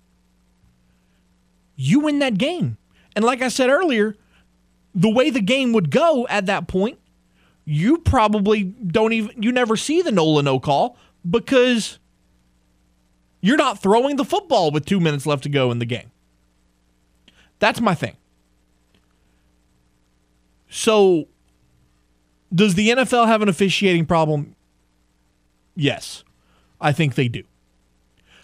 you 1.75 2.01
win 2.01 2.19
that 2.19 2.37
game. 2.37 2.77
And 3.15 3.25
like 3.25 3.41
I 3.41 3.47
said 3.47 3.69
earlier, 3.69 4.15
the 4.93 5.09
way 5.09 5.29
the 5.29 5.41
game 5.41 5.73
would 5.73 5.89
go 5.91 6.27
at 6.29 6.45
that 6.45 6.67
point, 6.67 6.99
you 7.65 7.97
probably 7.99 8.63
don't 8.63 9.13
even 9.13 9.41
you 9.41 9.51
never 9.51 9.77
see 9.77 10.01
the 10.01 10.11
Nola 10.11 10.43
no 10.43 10.59
call 10.59 10.97
because 11.29 11.99
you're 13.39 13.57
not 13.57 13.81
throwing 13.81 14.15
the 14.15 14.25
football 14.25 14.71
with 14.71 14.85
two 14.85 14.99
minutes 14.99 15.25
left 15.25 15.43
to 15.43 15.49
go 15.49 15.71
in 15.71 15.79
the 15.79 15.85
game. 15.85 16.11
That's 17.59 17.79
my 17.79 17.93
thing. 17.93 18.17
So, 20.69 21.27
does 22.53 22.75
the 22.75 22.89
NFL 22.89 23.27
have 23.27 23.41
an 23.41 23.49
officiating 23.49 24.05
problem? 24.05 24.55
Yes, 25.75 26.23
I 26.79 26.91
think 26.91 27.15
they 27.15 27.27
do. 27.27 27.43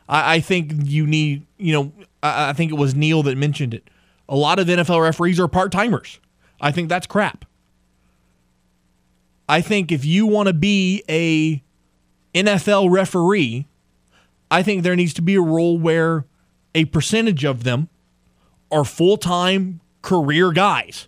I, 0.07 0.35
I 0.35 0.39
think 0.39 0.71
you 0.85 1.05
need, 1.05 1.45
you 1.57 1.73
know, 1.73 1.91
I, 2.23 2.49
I 2.49 2.53
think 2.53 2.71
it 2.71 2.75
was 2.75 2.95
Neil 2.95 3.23
that 3.23 3.37
mentioned 3.37 3.73
it. 3.73 3.89
A 4.29 4.35
lot 4.35 4.59
of 4.59 4.67
NFL 4.67 5.01
referees 5.01 5.39
are 5.39 5.47
part 5.47 5.71
timers. 5.71 6.19
I 6.59 6.71
think 6.71 6.89
that's 6.89 7.07
crap. 7.07 7.45
I 9.49 9.61
think 9.61 9.91
if 9.91 10.03
you 10.03 10.25
want 10.25 10.47
to 10.47 10.53
be 10.53 11.03
a 11.07 11.63
NFL 12.37 12.91
referee, 12.91 13.67
I 14.51 14.63
think 14.63 14.83
there 14.83 14.95
needs 14.95 15.13
to 15.15 15.21
be 15.21 15.35
a 15.35 15.41
rule 15.41 15.77
where 15.77 16.25
a 16.75 16.85
percentage 16.85 17.43
of 17.43 17.63
them 17.63 17.89
are 18.71 18.83
full 18.83 19.17
time 19.17 19.79
career 20.01 20.51
guys. 20.51 21.07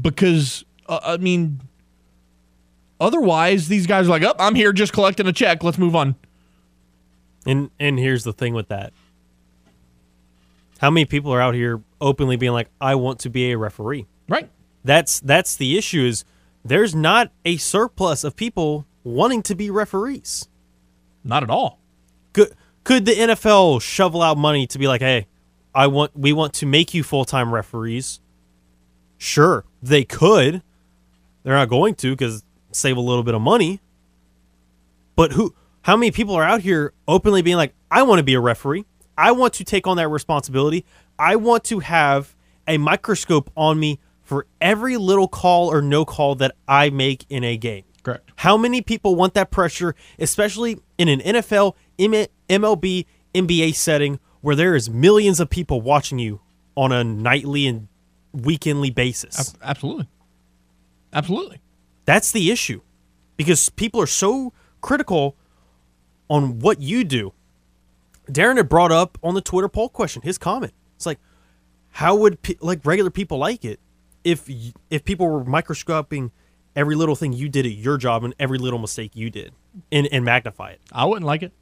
Because, 0.00 0.64
uh, 0.88 1.00
I 1.02 1.16
mean, 1.18 1.60
otherwise, 3.00 3.68
these 3.68 3.86
guys 3.86 4.06
are 4.06 4.10
like, 4.10 4.22
oh, 4.22 4.34
I'm 4.38 4.54
here 4.54 4.72
just 4.72 4.92
collecting 4.92 5.26
a 5.26 5.32
check. 5.32 5.62
Let's 5.62 5.78
move 5.78 5.96
on. 5.96 6.16
And 7.46 7.70
and 7.78 7.98
here's 7.98 8.24
the 8.24 8.32
thing 8.32 8.54
with 8.54 8.68
that. 8.68 8.92
How 10.78 10.90
many 10.90 11.04
people 11.04 11.32
are 11.32 11.40
out 11.40 11.54
here 11.54 11.82
openly 12.00 12.36
being 12.36 12.52
like, 12.52 12.68
I 12.80 12.94
want 12.94 13.20
to 13.20 13.30
be 13.30 13.52
a 13.52 13.58
referee? 13.58 14.06
Right. 14.28 14.50
That's 14.84 15.20
that's 15.20 15.56
the 15.56 15.78
issue 15.78 16.04
is 16.04 16.24
there's 16.64 16.94
not 16.94 17.30
a 17.44 17.56
surplus 17.56 18.24
of 18.24 18.36
people 18.36 18.86
wanting 19.02 19.42
to 19.42 19.54
be 19.54 19.70
referees. 19.70 20.48
Not 21.24 21.42
at 21.42 21.50
all. 21.50 21.78
Could 22.32 22.54
could 22.84 23.06
the 23.06 23.12
NFL 23.12 23.80
shovel 23.80 24.22
out 24.22 24.36
money 24.36 24.66
to 24.66 24.78
be 24.78 24.86
like, 24.86 25.00
hey, 25.00 25.26
I 25.74 25.86
want 25.86 26.16
we 26.16 26.32
want 26.32 26.52
to 26.54 26.66
make 26.66 26.94
you 26.94 27.02
full 27.02 27.24
time 27.24 27.52
referees? 27.52 28.20
Sure, 29.18 29.64
they 29.82 30.04
could. 30.04 30.62
They're 31.42 31.54
not 31.54 31.68
going 31.68 31.94
to 31.96 32.12
because 32.12 32.43
save 32.74 32.96
a 32.96 33.00
little 33.00 33.22
bit 33.22 33.34
of 33.34 33.40
money. 33.40 33.80
But 35.16 35.32
who? 35.32 35.54
How 35.82 35.96
many 35.96 36.10
people 36.10 36.34
are 36.34 36.44
out 36.44 36.60
here 36.60 36.92
openly 37.06 37.42
being 37.42 37.56
like, 37.56 37.74
I 37.90 38.02
want 38.02 38.18
to 38.18 38.22
be 38.22 38.34
a 38.34 38.40
referee. 38.40 38.84
I 39.16 39.32
want 39.32 39.54
to 39.54 39.64
take 39.64 39.86
on 39.86 39.96
that 39.98 40.08
responsibility. 40.08 40.84
I 41.18 41.36
want 41.36 41.64
to 41.64 41.80
have 41.80 42.34
a 42.66 42.78
microscope 42.78 43.50
on 43.56 43.78
me 43.78 44.00
for 44.22 44.46
every 44.60 44.96
little 44.96 45.28
call 45.28 45.70
or 45.70 45.82
no 45.82 46.04
call 46.04 46.34
that 46.36 46.56
I 46.66 46.90
make 46.90 47.26
in 47.28 47.44
a 47.44 47.56
game. 47.56 47.84
Correct. 48.02 48.30
How 48.36 48.56
many 48.56 48.82
people 48.82 49.14
want 49.14 49.34
that 49.34 49.50
pressure, 49.50 49.94
especially 50.18 50.78
in 50.98 51.08
an 51.08 51.20
NFL, 51.20 51.74
MLB, 51.98 53.06
NBA 53.34 53.74
setting 53.74 54.18
where 54.40 54.56
there 54.56 54.74
is 54.74 54.90
millions 54.90 55.40
of 55.40 55.48
people 55.48 55.80
watching 55.80 56.18
you 56.18 56.40
on 56.76 56.92
a 56.92 57.04
nightly 57.04 57.66
and 57.66 57.88
weekendly 58.36 58.94
basis. 58.94 59.54
Absolutely. 59.62 60.08
Absolutely. 61.12 61.60
That's 62.04 62.32
the 62.32 62.50
issue. 62.50 62.80
Because 63.36 63.68
people 63.70 64.00
are 64.00 64.06
so 64.06 64.52
critical 64.80 65.36
on 66.28 66.58
what 66.60 66.80
you 66.80 67.04
do. 67.04 67.32
Darren 68.30 68.56
had 68.56 68.68
brought 68.68 68.92
up 68.92 69.18
on 69.22 69.34
the 69.34 69.40
Twitter 69.40 69.68
poll 69.68 69.88
question 69.88 70.22
his 70.22 70.38
comment. 70.38 70.72
It's 70.96 71.06
like, 71.06 71.18
how 71.90 72.16
would 72.16 72.40
pe- 72.42 72.56
like 72.60 72.80
regular 72.84 73.10
people 73.10 73.38
like 73.38 73.64
it 73.64 73.80
if 74.24 74.48
y- 74.48 74.72
if 74.90 75.04
people 75.04 75.28
were 75.28 75.44
microscoping 75.44 76.32
every 76.74 76.94
little 76.96 77.14
thing 77.14 77.32
you 77.32 77.48
did 77.48 77.66
at 77.66 77.72
your 77.72 77.96
job 77.98 78.24
and 78.24 78.34
every 78.38 78.58
little 78.58 78.78
mistake 78.78 79.10
you 79.14 79.30
did 79.30 79.52
and, 79.92 80.06
and 80.10 80.24
magnify 80.24 80.70
it? 80.70 80.80
I 80.92 81.04
wouldn't 81.04 81.26
like 81.26 81.42
it. 81.42 81.52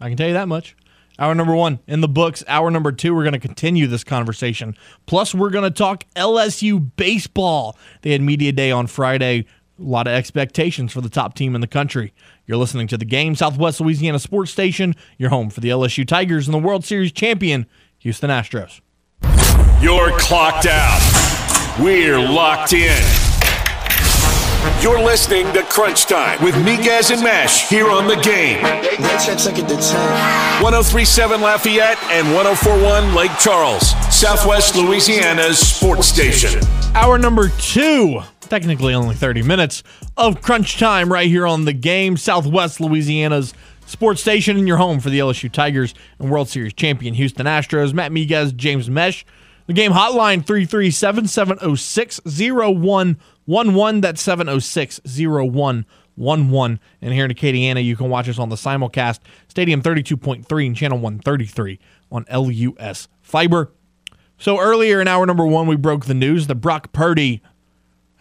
I 0.00 0.08
can 0.08 0.16
tell 0.16 0.26
you 0.28 0.34
that 0.34 0.48
much. 0.48 0.76
Hour 1.18 1.34
number 1.34 1.54
one 1.54 1.78
in 1.86 2.00
the 2.00 2.08
books. 2.08 2.42
Hour 2.48 2.70
number 2.72 2.90
two, 2.90 3.14
we're 3.14 3.22
going 3.22 3.34
to 3.34 3.38
continue 3.38 3.86
this 3.86 4.02
conversation. 4.02 4.76
Plus, 5.06 5.32
we're 5.34 5.50
going 5.50 5.62
to 5.64 5.70
talk 5.70 6.04
LSU 6.16 6.90
baseball. 6.96 7.78
They 8.02 8.10
had 8.10 8.20
Media 8.20 8.50
Day 8.52 8.72
on 8.72 8.88
Friday. 8.88 9.46
A 9.78 9.82
lot 9.82 10.06
of 10.06 10.12
expectations 10.12 10.92
for 10.92 11.00
the 11.00 11.08
top 11.08 11.34
team 11.34 11.54
in 11.54 11.60
the 11.60 11.66
country. 11.66 12.12
You're 12.46 12.58
listening 12.58 12.86
to 12.88 12.96
the 12.96 13.04
game, 13.04 13.34
Southwest 13.34 13.80
Louisiana 13.80 14.20
Sports 14.20 14.52
Station, 14.52 14.94
your 15.18 15.30
home 15.30 15.50
for 15.50 15.60
the 15.60 15.68
LSU 15.70 16.06
Tigers 16.06 16.46
and 16.46 16.54
the 16.54 16.58
World 16.58 16.84
Series 16.84 17.10
champion, 17.10 17.66
Houston 17.98 18.30
Astros. 18.30 18.80
You're 19.82 20.16
clocked 20.18 20.66
out. 20.66 21.00
We're 21.80 22.20
locked 22.20 22.72
in. 22.72 23.02
You're 24.80 25.02
listening 25.02 25.52
to 25.54 25.62
Crunch 25.64 26.06
Time 26.06 26.42
with 26.42 26.54
Miguez 26.54 27.10
and 27.10 27.22
Mesh 27.22 27.68
here 27.68 27.88
on 27.90 28.06
the 28.06 28.16
game. 28.16 28.62
Next 28.62 29.26
check 29.26 29.38
second 29.38 29.66
to 29.68 29.76
10. 29.76 30.62
1037 30.62 31.40
Lafayette 31.40 31.98
and 32.04 32.32
1041 32.34 33.14
Lake 33.14 33.30
Charles, 33.38 33.90
Southwest 34.14 34.76
Louisiana's 34.76 35.58
sports 35.58 36.06
station. 36.06 36.60
Hour 36.94 37.18
number 37.18 37.48
two, 37.58 38.20
technically 38.46 38.94
only 38.94 39.14
30 39.14 39.42
minutes 39.42 39.82
of 40.16 40.40
crunch 40.40 40.78
time 40.78 41.12
right 41.12 41.28
here 41.28 41.46
on 41.46 41.64
the 41.64 41.72
game, 41.72 42.16
Southwest 42.16 42.80
Louisiana's 42.80 43.54
sports 43.86 44.20
station, 44.20 44.56
in 44.56 44.66
your 44.66 44.76
home 44.76 45.00
for 45.00 45.10
the 45.10 45.18
LSU 45.18 45.50
Tigers 45.50 45.94
and 46.18 46.30
World 46.30 46.48
Series 46.48 46.72
champion 46.72 47.14
Houston 47.14 47.46
Astros. 47.46 47.92
Matt 47.92 48.12
Miguez, 48.12 48.54
James 48.54 48.88
Mesh. 48.90 49.24
The 49.66 49.72
game 49.72 49.92
hotline 49.92 50.44
337 50.44 51.26
706 51.26 52.20
0111. 52.26 54.00
That's 54.00 54.20
706 54.20 55.00
0111. 55.04 56.80
And 57.00 57.14
here 57.14 57.24
in 57.24 57.30
Acadiana, 57.30 57.82
you 57.82 57.96
can 57.96 58.10
watch 58.10 58.28
us 58.28 58.38
on 58.38 58.50
the 58.50 58.56
simulcast, 58.56 59.20
Stadium 59.48 59.82
32.3 59.82 60.66
and 60.66 60.76
Channel 60.76 60.98
133 60.98 61.78
on 62.12 62.26
LUS 62.30 63.08
Fiber. 63.22 63.72
So 64.36 64.60
earlier 64.60 65.00
in 65.00 65.08
hour 65.08 65.24
number 65.24 65.46
one, 65.46 65.66
we 65.66 65.76
broke 65.76 66.04
the 66.04 66.14
news 66.14 66.46
that 66.48 66.56
Brock 66.56 66.92
Purdy 66.92 67.42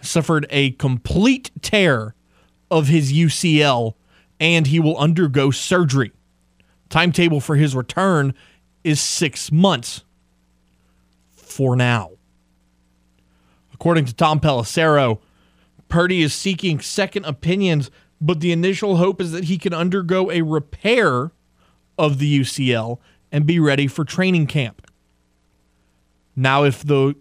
suffered 0.03 0.45
a 0.49 0.71
complete 0.71 1.51
tear 1.61 2.15
of 2.69 2.87
his 2.87 3.13
UCL 3.13 3.93
and 4.39 4.67
he 4.67 4.79
will 4.79 4.97
undergo 4.97 5.51
surgery. 5.51 6.11
Timetable 6.89 7.39
for 7.39 7.55
his 7.55 7.75
return 7.75 8.33
is 8.83 8.99
six 9.01 9.51
months 9.51 10.03
for 11.35 11.75
now. 11.75 12.11
According 13.73 14.05
to 14.05 14.13
Tom 14.13 14.39
Pelissero, 14.39 15.19
Purdy 15.87 16.21
is 16.21 16.33
seeking 16.33 16.79
second 16.79 17.25
opinions, 17.25 17.91
but 18.19 18.39
the 18.39 18.51
initial 18.51 18.97
hope 18.97 19.21
is 19.21 19.31
that 19.31 19.45
he 19.45 19.57
can 19.57 19.73
undergo 19.73 20.31
a 20.31 20.41
repair 20.41 21.31
of 21.97 22.19
the 22.19 22.39
UCL 22.39 22.97
and 23.31 23.45
be 23.45 23.59
ready 23.59 23.87
for 23.87 24.03
training 24.03 24.47
camp. 24.47 24.81
Now, 26.35 26.63
if 26.63 26.83
the 26.83 27.15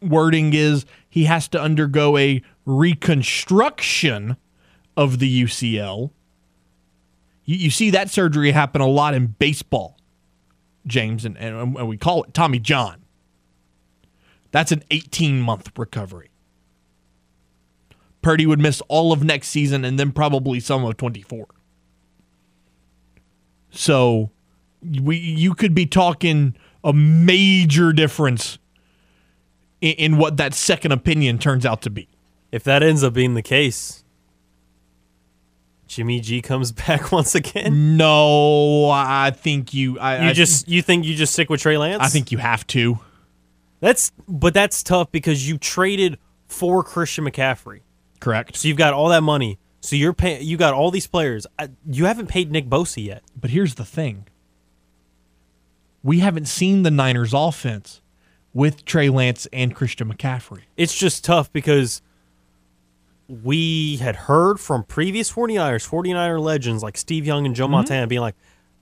wording 0.00 0.52
is 0.52 0.84
he 1.12 1.24
has 1.24 1.46
to 1.46 1.60
undergo 1.60 2.16
a 2.16 2.40
reconstruction 2.64 4.38
of 4.96 5.18
the 5.18 5.42
UCL, 5.42 6.10
you, 7.44 7.56
you 7.56 7.70
see 7.70 7.90
that 7.90 8.08
surgery 8.08 8.52
happen 8.52 8.80
a 8.80 8.86
lot 8.86 9.12
in 9.12 9.26
baseball, 9.26 9.98
James, 10.86 11.26
and, 11.26 11.36
and, 11.36 11.76
and 11.76 11.86
we 11.86 11.98
call 11.98 12.22
it 12.22 12.32
Tommy 12.32 12.58
John. 12.58 13.02
That's 14.52 14.72
an 14.72 14.84
18 14.90 15.38
month 15.38 15.70
recovery. 15.76 16.30
Purdy 18.22 18.46
would 18.46 18.60
miss 18.60 18.80
all 18.88 19.12
of 19.12 19.22
next 19.22 19.48
season 19.48 19.84
and 19.84 19.98
then 19.98 20.12
probably 20.12 20.60
some 20.60 20.82
of 20.82 20.96
24. 20.96 21.46
So 23.70 24.30
we 24.80 25.18
you 25.18 25.52
could 25.52 25.74
be 25.74 25.84
talking 25.84 26.56
a 26.82 26.94
major 26.94 27.92
difference 27.92 28.56
in, 29.82 29.92
in 29.96 30.16
what 30.16 30.38
that 30.38 30.54
second 30.54 30.92
opinion 30.92 31.38
turns 31.38 31.66
out 31.66 31.82
to 31.82 31.90
be. 31.90 32.08
If 32.50 32.64
that 32.64 32.82
ends 32.82 33.02
up 33.04 33.12
being 33.12 33.34
the 33.34 33.42
case, 33.42 34.02
Jimmy 35.86 36.20
G 36.20 36.40
comes 36.40 36.72
back 36.86 37.12
once 37.12 37.34
again. 37.34 37.96
No, 37.98 38.88
I 38.90 39.30
think 39.30 39.74
you. 39.74 39.98
I, 39.98 40.22
You 40.24 40.28
I- 40.30 40.32
just 40.32 40.68
you 40.68 40.80
think 40.82 41.04
you 41.04 41.14
just 41.14 41.32
stick 41.34 41.50
with 41.50 41.60
Trey 41.60 41.76
Lance? 41.76 42.02
I 42.02 42.08
think 42.08 42.32
you 42.32 42.38
have 42.38 42.66
to. 42.68 42.98
that's 43.80 44.12
but 44.28 44.54
that's 44.54 44.82
tough 44.82 45.12
because 45.12 45.46
you 45.48 45.58
traded 45.58 46.18
for 46.46 46.82
Christian 46.82 47.24
McCaffrey. 47.24 47.80
Correct. 48.20 48.56
So 48.56 48.68
you've 48.68 48.76
got 48.76 48.94
all 48.94 49.08
that 49.08 49.22
money. 49.22 49.58
So 49.80 49.96
you're 49.96 50.12
paying. 50.12 50.42
You 50.46 50.56
got 50.56 50.74
all 50.74 50.90
these 50.90 51.06
players. 51.08 51.46
I, 51.58 51.70
you 51.90 52.04
haven't 52.04 52.28
paid 52.28 52.52
Nick 52.52 52.66
Bosa 52.68 53.04
yet. 53.04 53.22
But 53.34 53.50
here's 53.50 53.74
the 53.74 53.84
thing: 53.84 54.26
we 56.02 56.20
haven't 56.20 56.46
seen 56.48 56.82
the 56.82 56.90
Niners' 56.90 57.32
offense 57.34 58.00
with 58.54 58.84
Trey 58.84 59.08
Lance 59.08 59.46
and 59.52 59.74
Christian 59.74 60.12
McCaffrey. 60.12 60.62
It's 60.76 60.94
just 60.96 61.24
tough 61.24 61.52
because 61.52 62.02
we 63.28 63.96
had 63.96 64.16
heard 64.16 64.60
from 64.60 64.84
previous 64.84 65.32
49ers, 65.32 65.88
49er 65.88 66.40
legends 66.40 66.82
like 66.82 66.96
Steve 66.96 67.24
Young 67.24 67.46
and 67.46 67.54
Joe 67.54 67.64
Mm-hmm. 67.64 67.72
Montana 67.72 68.06
being 68.06 68.20
like, 68.20 68.34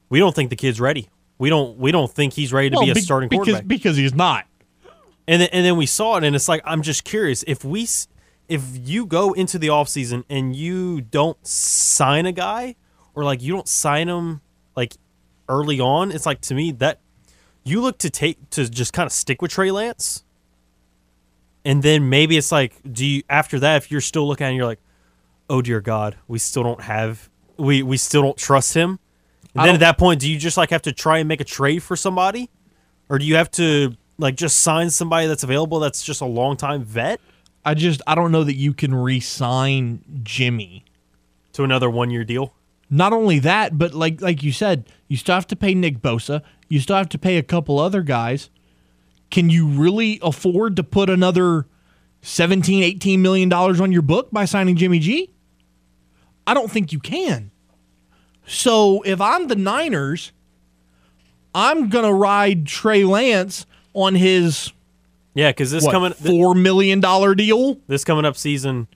"We 0.09 0.19
don't 0.19 0.35
think 0.35 0.51
the 0.51 0.57
kid's 0.57 0.81
ready. 0.81 1.09
We 1.39 1.49
don't. 1.51 1.79
We 1.79 1.93
don't 1.93 2.11
think 2.11 2.33
he's 2.33 2.53
ready 2.53 2.71
to 2.71 2.79
be 2.81 2.91
a 2.91 2.95
be- 2.95 3.01
starting 3.01 3.29
because 3.29 3.47
quarterback." 3.47 3.69
because 3.69 3.97
he's 3.97 4.15
not. 4.15 4.47
And 5.29 5.43
then, 5.43 5.49
and 5.53 5.65
then 5.65 5.77
we 5.77 5.87
saw 5.87 6.17
it, 6.17 6.25
and 6.25 6.35
it's 6.35 6.49
like 6.49 6.63
I'm 6.65 6.83
just 6.83 7.05
curious 7.05 7.45
if 7.47 7.65
we 7.65 7.87
if 8.49 8.63
you 8.75 9.07
go 9.07 9.33
into 9.33 9.59
the 9.59 9.69
offseason 9.69 10.25
and 10.29 10.57
you 10.57 11.01
don't 11.03 11.47
sign 11.47 12.27
a 12.27 12.33
guy 12.33 12.75
or 13.15 13.23
like 13.23 13.41
you 13.41 13.53
don't 13.53 13.69
sign 13.69 14.09
him 14.09 14.41
like 14.75 14.95
early 15.49 15.79
on, 15.79 16.11
it's 16.11 16.27
like 16.27 16.41
to 16.43 16.55
me 16.55 16.73
that 16.73 16.99
you 17.65 17.81
look 17.81 17.99
to 17.99 18.11
take 18.11 18.51
to 18.51 18.69
just 18.69 18.93
kind 18.93 19.07
of 19.07 19.13
stick 19.13 19.43
with 19.43 19.51
Trey 19.51 19.71
Lance. 19.71 20.25
And 21.65 21.83
then 21.83 22.09
maybe 22.09 22.37
it's 22.37 22.51
like, 22.51 22.75
do 22.91 23.05
you 23.05 23.23
after 23.29 23.59
that 23.61 23.77
if 23.77 23.91
you're 23.91 24.01
still 24.01 24.27
looking 24.27 24.47
at 24.47 24.53
it, 24.53 24.57
you're 24.57 24.67
like, 24.67 24.81
oh 25.49 25.61
dear 25.61 25.81
God, 25.81 26.17
we 26.27 26.39
still 26.39 26.63
don't 26.63 26.83
have 26.83 27.29
we 27.57 27.83
we 27.83 27.97
still 27.97 28.23
don't 28.23 28.39
trust 28.39 28.75
him. 28.75 28.99
And 29.55 29.67
then 29.67 29.75
at 29.75 29.81
that 29.81 29.99
point, 29.99 30.21
do 30.21 30.31
you 30.31 30.39
just 30.39 30.57
like 30.57 30.71
have 30.71 30.83
to 30.83 30.93
try 30.93 31.19
and 31.19 31.29
make 31.29 31.41
a 31.41 31.45
trade 31.45 31.83
for 31.83 31.97
somebody? 31.97 32.51
Or 33.09 33.19
do 33.19 33.25
you 33.25 33.35
have 33.37 33.51
to 33.53 33.97
like 34.17 34.37
just 34.37 34.61
sign 34.61 34.91
somebody 34.91 35.27
that's 35.27 35.43
available 35.43 35.81
that's 35.81 36.03
just 36.03 36.21
a 36.21 36.27
long 36.27 36.57
time 36.57 36.85
vet 36.85 37.21
I 37.65 37.75
just 37.75 38.01
I 38.07 38.15
don't 38.15 38.33
know 38.33 38.45
that 38.45 38.55
you 38.55 38.73
can 38.73 38.95
re-sign 38.95 40.03
Jimmy. 40.23 40.85
to 41.53 41.65
another 41.65 41.91
one 41.91 42.11
year 42.11 42.25
deal? 42.25 42.55
Not 42.89 43.13
only 43.13 43.39
that, 43.41 43.79
but 43.79 43.95
like 43.95 44.21
like 44.21 44.43
you 44.43 44.53
said, 44.53 44.91
you 45.09 45.17
still 45.17 45.35
have 45.35 45.47
to 45.49 45.57
pay 45.57 45.75
Nick 45.75 46.01
Bosa. 46.01 46.43
You 46.71 46.81
still 46.81 46.97
have 46.97 47.11
to 47.11 47.19
pay 47.19 47.37
a 47.37 47.43
couple 47.43 47.79
other 47.79 48.01
guys. 48.03 48.49
Can 49.31 49.51
you 49.51 49.67
really 49.67 50.19
afford 50.23 50.77
to 50.77 50.83
put 50.83 51.11
another 51.11 51.67
17, 52.23 52.83
18 52.83 53.21
million 53.21 53.49
dollars 53.51 53.81
on 53.81 53.93
your 53.93 54.03
book 54.03 54.31
by 54.31 54.47
signing 54.47 54.77
Jimmy 54.77 54.99
G? 55.01 55.31
I 56.47 56.55
don't 56.55 56.71
think 56.71 56.93
you 56.93 57.01
can. 57.01 57.51
So 58.47 59.03
if 59.03 59.21
I'm 59.21 59.49
the 59.49 59.57
Niners, 59.57 60.33
I'm 61.55 61.89
gonna 61.89 62.13
ride 62.15 62.67
Trey 62.67 63.05
Lance 63.05 63.67
on 63.93 64.15
his 64.15 64.73
Yeah, 65.35 65.51
because 65.51 65.71
this 65.71 65.85
what, 65.85 65.93
coming 65.93 66.13
four 66.13 66.55
million 66.55 67.01
dollar 67.01 67.35
deal. 67.35 67.79
this 67.89 68.05
coming 68.05 68.25
up 68.25 68.37
season, 68.37 68.89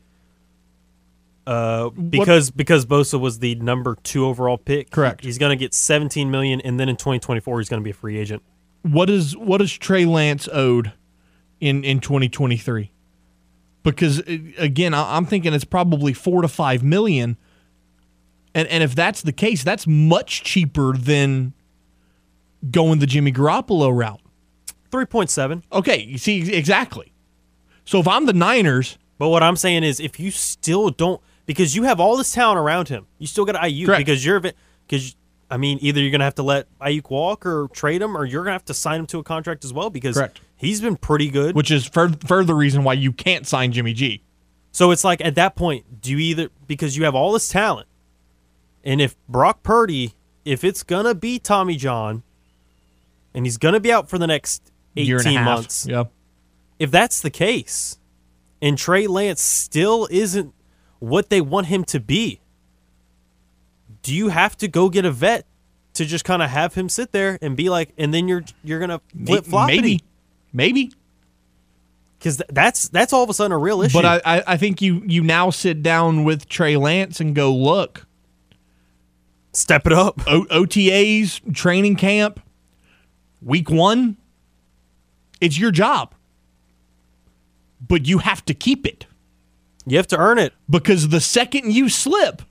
uh, 1.46 1.90
because 1.90 2.50
because 2.50 2.86
Bosa 2.86 3.20
was 3.20 3.38
the 3.38 3.54
number 3.56 3.96
two 4.02 4.26
overall 4.26 4.58
pick. 4.58 4.90
Correct. 4.90 5.24
He's 5.24 5.38
gonna 5.38 5.56
get 5.56 5.74
17 5.74 6.30
million, 6.30 6.60
and 6.60 6.78
then 6.80 6.88
in 6.88 6.96
2024 6.96 7.60
he's 7.60 7.68
gonna 7.68 7.82
be 7.82 7.90
a 7.90 7.94
free 7.94 8.18
agent. 8.18 8.42
what 8.82 9.10
is 9.10 9.36
what 9.36 9.60
is 9.60 9.72
Trey 9.72 10.04
Lance 10.04 10.48
owed 10.52 10.92
in 11.60 11.84
in 11.84 12.00
2023? 12.00 12.92
Because 13.82 14.20
uh, 14.20 14.38
again, 14.58 14.94
I'm 14.94 15.26
thinking 15.26 15.52
it's 15.52 15.64
probably 15.64 16.12
four 16.14 16.42
to 16.42 16.48
five 16.48 16.82
million, 16.82 17.36
and 18.54 18.66
and 18.68 18.82
if 18.82 18.94
that's 18.94 19.22
the 19.22 19.32
case, 19.32 19.62
that's 19.62 19.86
much 19.86 20.42
cheaper 20.44 20.96
than 20.96 21.52
going 22.70 22.98
the 22.98 23.06
Jimmy 23.06 23.32
Garoppolo 23.32 23.94
route. 23.94 24.20
3.7. 24.90 25.62
Okay, 25.72 26.02
you 26.02 26.18
see 26.18 26.52
exactly. 26.54 27.12
So 27.84 27.98
if 27.98 28.08
I'm 28.08 28.26
the 28.26 28.32
Niners, 28.32 28.96
But 29.18 29.28
what 29.28 29.42
I'm 29.42 29.56
saying 29.56 29.84
is, 29.84 30.00
if 30.00 30.18
you 30.18 30.30
still 30.30 30.90
don't, 30.90 31.20
because 31.46 31.74
you 31.76 31.82
have 31.84 32.00
all 32.00 32.16
this 32.16 32.32
talent 32.32 32.58
around 32.58 32.88
him, 32.88 33.06
you 33.18 33.26
still 33.26 33.44
got 33.44 33.54
Aiyuk 33.56 33.86
Correct. 33.86 33.98
because 34.00 34.24
you're 34.24 34.40
because 34.86 35.16
I 35.50 35.56
mean, 35.56 35.78
either 35.82 36.00
you're 36.00 36.10
gonna 36.10 36.24
have 36.24 36.34
to 36.36 36.42
let 36.42 36.66
Aiyuk 36.80 37.10
walk 37.10 37.44
or 37.46 37.68
trade 37.68 38.00
him, 38.02 38.16
or 38.16 38.24
you're 38.24 38.42
gonna 38.44 38.52
have 38.52 38.64
to 38.66 38.74
sign 38.74 39.00
him 39.00 39.06
to 39.08 39.18
a 39.18 39.22
contract 39.22 39.64
as 39.64 39.72
well 39.72 39.90
because 39.90 40.16
Correct. 40.16 40.40
he's 40.56 40.80
been 40.80 40.96
pretty 40.96 41.28
good. 41.28 41.54
Which 41.54 41.70
is 41.70 41.86
fur- 41.86 42.16
further 42.26 42.54
reason 42.54 42.82
why 42.84 42.94
you 42.94 43.12
can't 43.12 43.46
sign 43.46 43.72
Jimmy 43.72 43.92
G. 43.92 44.22
So 44.72 44.90
it's 44.90 45.04
like 45.04 45.20
at 45.24 45.34
that 45.36 45.54
point, 45.54 46.00
do 46.00 46.10
you 46.12 46.18
either 46.18 46.48
because 46.66 46.96
you 46.96 47.04
have 47.04 47.14
all 47.14 47.32
this 47.32 47.48
talent, 47.48 47.88
and 48.82 49.00
if 49.00 49.14
Brock 49.28 49.62
Purdy, 49.62 50.14
if 50.44 50.64
it's 50.64 50.82
gonna 50.82 51.14
be 51.14 51.38
Tommy 51.38 51.76
John, 51.76 52.22
and 53.34 53.46
he's 53.46 53.58
gonna 53.58 53.80
be 53.80 53.92
out 53.92 54.08
for 54.08 54.18
the 54.18 54.26
next 54.26 54.72
Year 54.94 55.18
and 55.18 55.26
a 55.26 55.30
eighteen 55.30 55.44
months, 55.44 55.86
Yeah. 55.86 56.04
if 56.78 56.90
that's 56.90 57.20
the 57.20 57.30
case, 57.30 57.98
and 58.62 58.78
Trey 58.78 59.06
Lance 59.06 59.42
still 59.42 60.08
isn't 60.10 60.52
what 61.08 61.30
they 61.30 61.40
want 61.40 61.66
him 61.66 61.84
to 61.84 62.00
be, 62.00 62.40
do 64.02 64.14
you 64.14 64.28
have 64.28 64.56
to 64.58 64.68
go 64.68 64.88
get 64.88 65.04
a 65.04 65.10
vet 65.10 65.46
to 65.94 66.04
just 66.04 66.24
kind 66.24 66.42
of 66.42 66.50
have 66.50 66.74
him 66.74 66.88
sit 66.88 67.12
there 67.12 67.38
and 67.40 67.56
be 67.56 67.68
like, 67.70 67.92
and 67.96 68.12
then 68.12 68.28
you're 68.28 68.44
you're 68.62 68.80
gonna 68.80 69.00
flip 69.24 69.44
flop 69.44 69.68
Maybe. 69.68 70.02
Maybe. 70.52 70.92
because 72.18 72.40
that's 72.48 72.88
that's 72.88 73.12
all 73.12 73.22
of 73.22 73.30
a 73.30 73.34
sudden 73.34 73.52
a 73.52 73.58
real 73.58 73.82
issue. 73.82 74.00
But 74.00 74.04
I, 74.24 74.36
I, 74.38 74.42
I 74.48 74.56
think 74.56 74.80
you 74.82 75.02
you 75.06 75.22
now 75.22 75.50
sit 75.50 75.82
down 75.82 76.24
with 76.24 76.48
Trey 76.48 76.76
Lance 76.76 77.20
and 77.20 77.34
go, 77.34 77.54
look, 77.54 78.06
step 79.52 79.86
it 79.86 79.92
up. 79.92 80.20
O- 80.26 80.46
OTAs, 80.50 81.54
training 81.54 81.96
camp, 81.96 82.40
week 83.42 83.70
one, 83.70 84.16
it's 85.40 85.58
your 85.58 85.70
job. 85.70 86.14
But 87.86 88.06
you 88.06 88.18
have 88.18 88.44
to 88.46 88.54
keep 88.54 88.86
it. 88.86 89.06
You 89.86 89.96
have 89.96 90.06
to 90.08 90.18
earn 90.18 90.38
it. 90.38 90.52
Because 90.68 91.08
the 91.08 91.20
second 91.20 91.72
you 91.72 91.88
slip, 91.88 92.42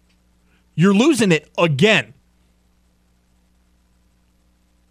you're 0.75 0.93
losing 0.93 1.31
it 1.31 1.49
again. 1.57 2.13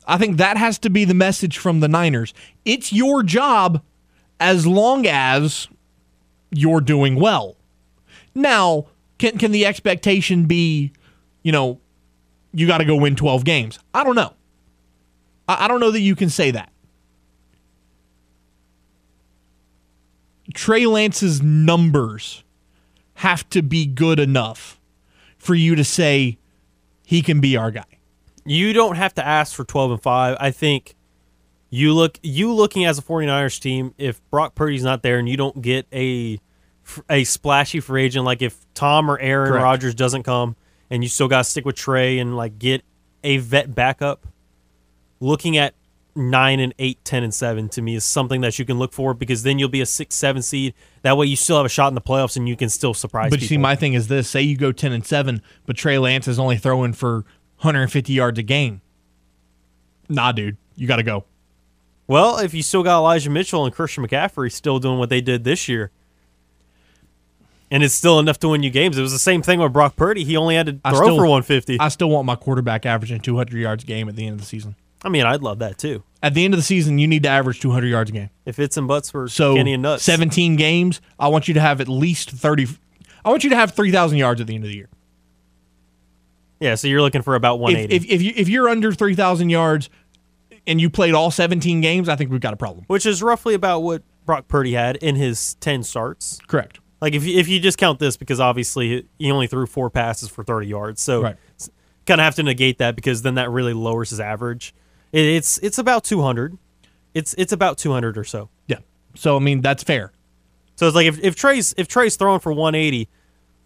I 0.07 0.19
think 0.19 0.37
that 0.39 0.57
has 0.57 0.79
to 0.81 0.91
be 0.91 1.05
the 1.05 1.15
message 1.15 1.59
from 1.59 1.81
the 1.81 1.89
Niners. 1.89 2.35
It's 2.65 2.93
your 2.93 3.23
job 3.23 3.83
as 4.41 4.67
long 4.67 5.07
as 5.07 5.69
you're 6.51 6.81
doing 6.81 7.15
well. 7.15 7.57
Now, 8.35 8.87
can 9.19 9.39
can 9.39 9.53
the 9.53 9.65
expectation 9.65 10.47
be, 10.47 10.93
you 11.43 11.53
know, 11.53 11.81
you 12.53 12.67
got 12.67 12.79
to 12.79 12.85
go 12.85 12.97
win 12.97 13.15
12 13.15 13.45
games? 13.45 13.79
I 13.95 14.03
don't 14.03 14.17
know. 14.17 14.35
I, 15.47 15.65
I 15.65 15.69
don't 15.69 15.81
know 15.81 15.93
that 15.93 16.01
you 16.01 16.17
can 16.17 16.31
say 16.31 16.51
that. 16.51 16.72
Trey 20.53 20.87
Lance's 20.87 21.43
numbers 21.43 22.45
have 23.15 23.49
to 23.51 23.63
be 23.63 23.87
good 23.87 24.19
enough 24.19 24.81
for 25.39 25.55
you 25.55 25.75
to 25.75 25.85
say 25.85 26.39
he 27.05 27.23
can 27.23 27.41
be 27.41 27.57
our 27.57 27.71
guy. 27.71 27.85
you 28.45 28.73
don't 28.73 28.97
have 28.97 29.15
to 29.15 29.27
ask 29.27 29.55
for 29.55 29.65
12 29.65 29.91
and 29.93 30.03
5 30.03 30.37
i 30.41 30.51
think 30.51 30.95
you 31.71 31.93
look 31.95 32.19
you 32.23 32.53
looking 32.53 32.85
as 32.85 32.99
a 32.99 33.03
49ers 33.03 33.61
team 33.61 33.95
if 33.99 34.21
brock 34.31 34.55
purdy's 34.55 34.83
not 34.85 35.03
there 35.03 35.19
and 35.19 35.29
you 35.29 35.37
don't 35.37 35.61
get 35.63 35.87
a 35.93 36.39
a 37.11 37.23
splashy 37.25 37.81
free 37.81 38.05
agent 38.05 38.25
like 38.25 38.43
if 38.43 38.57
tom 38.75 39.11
or 39.11 39.19
aaron 39.19 39.53
rodgers 39.63 39.95
doesn't 39.95 40.23
come 40.25 40.57
and 40.91 41.03
you 41.03 41.09
still 41.09 41.29
got 41.29 41.39
to 41.39 41.45
stick 41.45 41.65
with 41.65 41.77
trey 41.77 42.19
and 42.19 42.37
like 42.37 42.59
get 42.59 42.83
a 43.25 43.37
vet 43.39 43.75
backup 43.75 44.27
looking 45.21 45.57
at 45.57 45.75
9 46.15 46.61
and 46.61 46.75
8 46.79 47.05
10 47.05 47.23
and 47.25 47.33
7 47.35 47.69
to 47.71 47.81
me 47.83 47.95
is 47.95 48.05
something 48.05 48.43
that 48.43 48.59
you 48.59 48.65
can 48.65 48.79
look 48.79 48.93
for 48.93 49.15
because 49.15 49.43
then 49.45 49.59
you'll 49.59 49.69
be 49.71 49.81
a 49.81 49.87
6 49.87 50.15
7 50.15 50.43
seed 50.43 50.75
that 51.03 51.17
way 51.17 51.27
you 51.27 51.37
still 51.37 51.57
have 51.57 51.65
a 51.65 51.71
shot 51.71 51.89
in 51.89 51.95
the 51.95 52.01
playoffs 52.03 52.37
and 52.37 52.49
you 52.49 52.57
can 52.57 52.69
still 52.69 52.93
surprise 52.93 53.31
But 53.31 53.41
you 53.41 53.47
see, 53.49 53.57
my 53.57 53.75
thing 53.77 53.95
is 53.95 54.09
this: 54.09 54.29
say 54.29 54.43
you 54.43 54.57
go 54.57 54.73
ten 54.73 54.93
and 54.93 55.07
seven, 55.07 55.41
but 55.67 55.77
Trey 55.77 55.99
Lance 55.99 56.29
is 56.29 56.39
only 56.39 56.57
throwing 56.59 56.93
for 56.93 57.25
150 57.61 58.13
yards 58.13 58.39
a 58.39 58.43
game. 58.43 58.81
Nah, 60.09 60.33
dude, 60.33 60.57
you 60.77 60.87
got 60.87 60.97
to 60.97 61.03
go. 61.03 61.25
Well, 62.07 62.39
if 62.39 62.53
you 62.53 62.63
still 62.63 62.83
got 62.83 62.99
Elijah 62.99 63.31
Mitchell 63.31 63.65
and 63.65 63.75
Christian 63.75 64.07
McCaffrey 64.07 64.53
still 64.53 64.79
doing 64.79 64.99
what 64.99 65.09
they 65.09 65.21
did 65.23 65.45
this 65.45 65.69
year, 65.69 65.91
and 67.71 67.83
it's 67.83 67.95
still 67.95 68.19
enough 68.19 68.39
to 68.41 68.49
win 68.51 68.63
you 68.63 68.69
games. 68.71 68.99
It 68.99 69.03
was 69.03 69.13
the 69.13 69.19
same 69.19 69.41
thing 69.41 69.61
with 69.61 69.73
Brock 69.73 69.97
Purdy. 69.97 70.25
He 70.25 70.37
only 70.37 70.57
had 70.57 70.67
to 70.67 70.73
throw 70.91 71.05
still- 71.05 71.17
for 71.17 71.23
150. 71.27 71.81
I, 71.81 71.87
I 71.87 71.89
still 71.89 72.11
want 72.11 72.27
my 72.27 72.35
quarterback 72.37 72.85
averaging 72.85 73.21
200 73.21 73.57
yards 73.59 73.85
a 73.85 73.87
game 73.87 74.09
at 74.11 74.17
the 74.17 74.27
end 74.27 74.35
of 74.35 74.41
the 74.41 74.45
season. 74.47 74.77
Mean, 75.09 75.25
I'd 75.25 75.43
love 75.43 75.59
that 75.61 75.79
too. 75.79 76.03
At 76.23 76.35
the 76.35 76.45
end 76.45 76.55
of 76.55 76.59
the 76.59 76.65
season, 76.65 76.99
you 76.99 77.09
need 77.09 77.25
to 77.25 77.29
average 77.29 77.59
200 77.61 77.87
yards 77.89 78.11
a 78.11 78.13
game. 78.13 78.31
If 78.47 78.59
it's 78.59 78.77
in 78.77 78.87
butts 78.87 79.11
for 79.11 79.27
So 79.29 79.57
Kenny 79.57 79.73
and 79.73 79.83
Nuts. 79.83 80.05
17 80.05 80.55
games, 80.57 81.01
I 81.19 81.29
want 81.29 81.49
you 81.49 81.55
to 81.55 81.61
have 81.61 81.81
at 81.81 81.89
least 81.89 82.31
30. 82.31 82.69
I 83.25 83.31
want 83.31 83.43
you 83.45 83.51
to 83.51 83.57
have 83.57 83.73
3,000 83.73 84.19
yards 84.19 84.41
at 84.41 84.47
the 84.47 84.55
end 84.55 84.65
of 84.65 84.71
the 84.71 84.77
year. 84.77 84.89
Yeah, 86.61 86.77
so 86.77 86.87
you're 86.87 87.01
looking 87.03 87.23
for 87.23 87.35
about 87.35 87.57
If, 87.57 87.61
180. 87.63 87.97
if, 87.97 88.05
if, 88.11 88.23
you, 88.23 88.33
if 88.37 88.49
you're 88.49 88.69
under 88.69 88.93
3,000 88.93 89.51
yards 89.51 89.91
and 90.67 90.81
you 90.81 90.89
played 90.91 91.13
all 91.15 91.31
17 91.33 91.81
games, 91.81 92.09
I 92.09 92.15
think 92.15 92.31
we've 92.31 92.41
got 92.41 92.53
a 92.55 92.57
problem. 92.57 92.85
which 92.87 93.05
is 93.05 93.21
roughly 93.23 93.55
about 93.55 93.81
what 93.81 94.03
Brock 94.25 94.47
Purdy 94.47 94.75
had 94.75 94.97
in 94.99 95.17
his 95.17 95.55
10 95.57 95.83
starts. 95.83 96.39
Correct. 96.47 96.79
Like 97.01 97.15
if 97.15 97.25
you, 97.27 97.37
if 97.37 97.49
you 97.49 97.59
just 97.59 97.79
count 97.79 97.99
this 97.99 98.17
because 98.17 98.39
obviously 98.39 99.09
he 99.19 99.33
only 99.33 99.49
threw 99.49 99.67
four 99.67 99.91
passes 99.91 100.29
for 100.29 100.45
30 100.45 100.69
yards. 100.69 101.03
So 101.03 101.21
Right. 101.23 101.37
kind 102.07 102.21
of 102.21 102.25
have 102.25 102.37
to 102.37 102.45
negate 102.45 102.79
that 102.79 102.95
because 102.95 103.23
then 103.23 103.35
that 103.35 103.51
really 103.51 103.73
lowers 103.73 104.11
his 104.11 104.21
average. 104.21 104.73
It, 105.13 105.25
it's 105.25 105.59
it's 105.59 105.79
about 105.79 106.05
200. 106.05 106.59
It's 107.15 107.35
it's 107.35 107.53
about 107.53 107.79
200 107.79 108.17
or 108.17 108.25
so. 108.25 108.49
Yeah. 108.67 108.79
So, 109.15 109.37
I 109.37 109.41
mean, 109.41 109.61
that's 109.61 109.83
fair. 109.83 110.13
So 110.77 110.87
it's 110.87 110.97
like 110.97 111.07
if, 111.07 111.19
if 111.21 111.37
Trey's 111.37 111.75
if 111.77 111.89
Trey's 111.89 112.17
throwing 112.17 112.41
for 112.41 112.53
180 112.53 113.09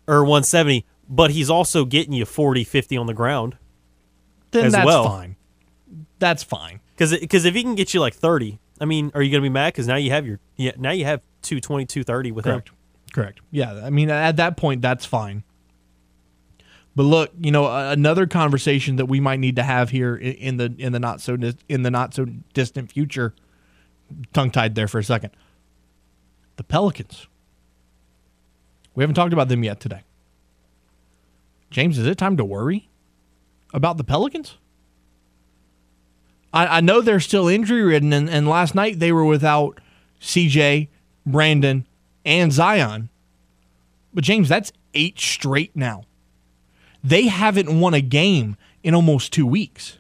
or 0.09 0.22
170, 0.24 0.84
but 1.09 1.30
he's 1.30 1.49
also 1.49 1.84
getting 1.84 2.12
you 2.12 2.24
40, 2.24 2.64
50 2.64 2.97
on 2.97 3.07
the 3.07 3.14
ground. 3.14 3.57
Then 4.51 4.70
that's 4.70 4.86
well. 4.86 5.05
fine. 5.05 5.36
That's 6.18 6.42
fine. 6.42 6.80
Because 6.94 7.18
because 7.18 7.44
if 7.44 7.55
he 7.55 7.62
can 7.62 7.74
get 7.74 7.94
you 7.94 8.01
like 8.01 8.14
30, 8.14 8.59
I 8.80 8.84
mean, 8.84 9.12
are 9.14 9.22
you 9.22 9.30
going 9.30 9.42
to 9.42 9.49
be 9.49 9.53
mad? 9.53 9.72
Because 9.72 9.86
now 9.86 9.97
you 9.97 10.11
have 10.11 10.26
your 10.26 10.40
yeah 10.57 10.72
now 10.76 10.90
you 10.90 11.05
have 11.05 11.20
220, 11.42 11.86
230 11.86 12.32
with 12.32 12.44
Correct. 12.44 12.68
him. 12.68 12.76
Correct. 13.12 13.40
Yeah. 13.51 13.84
I 13.84 13.90
mean, 13.90 14.11
at 14.11 14.36
that 14.36 14.57
point, 14.57 14.82
that's 14.82 15.07
fine. 15.07 15.44
But 16.97 17.03
look, 17.03 17.30
you 17.38 17.51
know, 17.51 17.66
another 17.66 18.26
conversation 18.26 18.97
that 18.97 19.05
we 19.05 19.20
might 19.20 19.38
need 19.38 19.57
to 19.57 19.62
have 19.62 19.90
here 19.90 20.16
in 20.16 20.57
the 20.57 20.74
in 20.78 20.92
the 20.92 20.99
not 20.99 21.20
so 21.20 21.36
in 21.68 21.82
the 21.82 21.90
not 21.90 22.14
so 22.14 22.24
distant 22.55 22.90
future. 22.90 23.34
Tongue 24.32 24.51
tied 24.51 24.74
there 24.74 24.88
for 24.88 24.99
a 24.99 25.05
second. 25.05 25.30
The 26.57 26.64
Pelicans. 26.64 27.26
We 28.94 29.03
haven't 29.03 29.14
talked 29.14 29.34
about 29.34 29.49
them 29.49 29.62
yet 29.62 29.78
today. 29.78 30.05
James, 31.70 31.99
is 31.99 32.07
it 32.07 32.16
time 32.16 32.38
to 32.38 32.44
worry 32.44 32.88
about 33.74 33.99
the 33.99 34.05
Pelicans? 34.05 34.57
I, 36.55 36.78
I 36.78 36.80
know 36.80 37.03
they're 37.03 37.20
still 37.20 37.47
injury 37.47 37.82
ridden, 37.82 38.14
and, 38.14 38.30
and 38.30 38.49
last 38.49 38.74
night 38.74 39.01
they 39.01 39.12
were 39.12 39.24
without 39.24 39.80
CJ, 40.22 40.88
Brandon, 41.26 41.84
and 42.24 42.53
Zion. 42.55 43.11
But 44.14 44.24
James, 44.24 44.49
that's 44.49 44.72
eight 44.94 45.20
straight 45.20 45.76
now. 45.76 46.05
They 47.07 47.28
haven't 47.28 47.78
won 47.78 47.94
a 47.94 48.00
game 48.00 48.57
in 48.82 48.92
almost 48.94 49.32
two 49.32 49.46
weeks. 49.46 49.98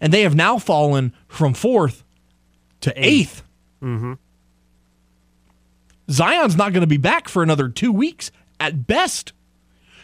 And 0.00 0.12
they 0.12 0.20
have 0.20 0.34
now 0.34 0.58
fallen 0.58 1.14
from 1.28 1.54
fourth 1.54 2.04
to 2.82 2.92
8th 2.92 3.40
Mm-hmm. 3.82 4.14
Zion's 6.10 6.56
not 6.56 6.72
going 6.72 6.80
to 6.80 6.86
be 6.86 6.96
back 6.96 7.28
for 7.28 7.42
another 7.42 7.68
two 7.68 7.92
weeks 7.92 8.30
at 8.58 8.86
best. 8.86 9.32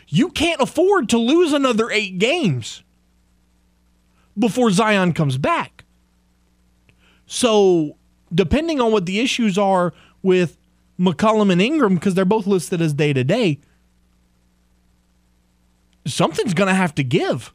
You 0.07 0.28
can't 0.28 0.61
afford 0.61 1.09
to 1.11 1.18
lose 1.18 1.53
another 1.55 1.90
eight 1.90 2.18
games 2.18 2.82
before 4.38 4.70
Zion 4.70 5.14
comes 5.14 5.38
back. 5.38 5.84
So, 7.26 7.96
depending 8.34 8.80
on 8.80 8.92
what 8.92 9.07
the 9.07 9.20
issues 9.20 9.57
are 9.57 9.94
with 10.22 10.59
McCollum 10.98 11.51
and 11.51 11.62
Ingram, 11.62 11.94
because 11.94 12.14
they're 12.14 12.24
both 12.24 12.46
listed 12.46 12.82
as 12.82 12.92
day 12.92 13.12
to 13.12 13.24
day, 13.24 13.61
something's 16.07 16.55
going 16.55 16.68
to 16.68 16.74
have 16.74 16.94
to 16.96 17.05
give. 17.05 17.53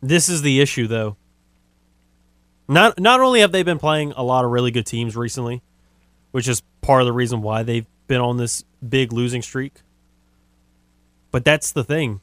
This 0.00 0.28
is 0.28 0.42
the 0.42 0.60
issue, 0.60 0.86
though. 0.86 1.16
Not 2.68 2.98
not 2.98 3.20
only 3.20 3.40
have 3.40 3.52
they 3.52 3.62
been 3.62 3.78
playing 3.78 4.12
a 4.16 4.22
lot 4.22 4.44
of 4.44 4.50
really 4.50 4.70
good 4.70 4.86
teams 4.86 5.16
recently, 5.16 5.62
which 6.30 6.48
is 6.48 6.62
part 6.80 7.02
of 7.02 7.06
the 7.06 7.12
reason 7.12 7.42
why 7.42 7.62
they've 7.62 7.86
been 8.06 8.20
on 8.20 8.36
this 8.36 8.64
big 8.86 9.12
losing 9.12 9.42
streak. 9.42 9.82
But 11.30 11.44
that's 11.44 11.72
the 11.72 11.84
thing. 11.84 12.20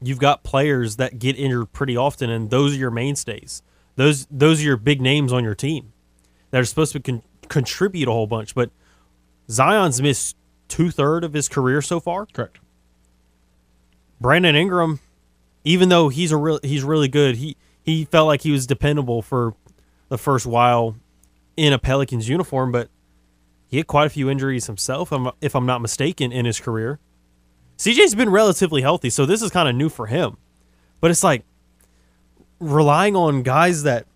You've 0.00 0.18
got 0.18 0.42
players 0.42 0.96
that 0.96 1.18
get 1.18 1.38
injured 1.38 1.72
pretty 1.72 1.96
often, 1.96 2.30
and 2.30 2.50
those 2.50 2.74
are 2.74 2.78
your 2.78 2.90
mainstays. 2.90 3.62
Those 3.96 4.26
those 4.30 4.60
are 4.60 4.64
your 4.64 4.76
big 4.76 5.00
names 5.00 5.32
on 5.32 5.42
your 5.42 5.54
team 5.54 5.92
that 6.50 6.60
are 6.60 6.64
supposed 6.64 6.92
to 6.92 7.00
con- 7.00 7.22
contribute 7.48 8.08
a 8.08 8.12
whole 8.12 8.26
bunch. 8.26 8.54
But 8.54 8.70
Zion's 9.50 10.00
missed 10.00 10.36
two 10.68 10.90
third 10.90 11.24
of 11.24 11.32
his 11.32 11.48
career 11.48 11.82
so 11.82 11.98
far. 11.98 12.26
Correct. 12.26 12.58
Brandon 14.20 14.54
Ingram, 14.56 15.00
even 15.64 15.88
though 15.88 16.08
he's 16.08 16.32
a 16.32 16.36
real 16.36 16.60
he's 16.62 16.82
really 16.84 17.08
good, 17.08 17.36
he 17.36 17.56
he 17.82 18.04
felt 18.04 18.26
like 18.26 18.42
he 18.42 18.50
was 18.50 18.66
dependable 18.66 19.22
for 19.22 19.54
the 20.08 20.18
first 20.18 20.46
while 20.46 20.96
in 21.56 21.72
a 21.72 21.78
Pelicans 21.78 22.28
uniform, 22.28 22.72
but 22.72 22.88
he 23.68 23.76
had 23.76 23.86
quite 23.86 24.06
a 24.06 24.10
few 24.10 24.30
injuries 24.30 24.66
himself, 24.66 25.12
if 25.40 25.54
I'm- 25.54 25.66
not 25.66 25.80
mistaken, 25.82 26.32
in 26.32 26.46
his 26.46 26.58
career. 26.60 26.98
CJ's 27.76 28.14
been 28.14 28.30
relatively 28.30 28.80
healthy, 28.82 29.10
so 29.10 29.26
this 29.26 29.42
is 29.42 29.50
kind 29.50 29.68
of 29.68 29.74
new 29.74 29.88
for 29.88 30.06
him. 30.06 30.36
But 31.00 31.10
it's 31.10 31.22
like 31.22 31.44
relying 32.60 33.14
on 33.14 33.42
guys 33.42 33.82
that 33.84 34.06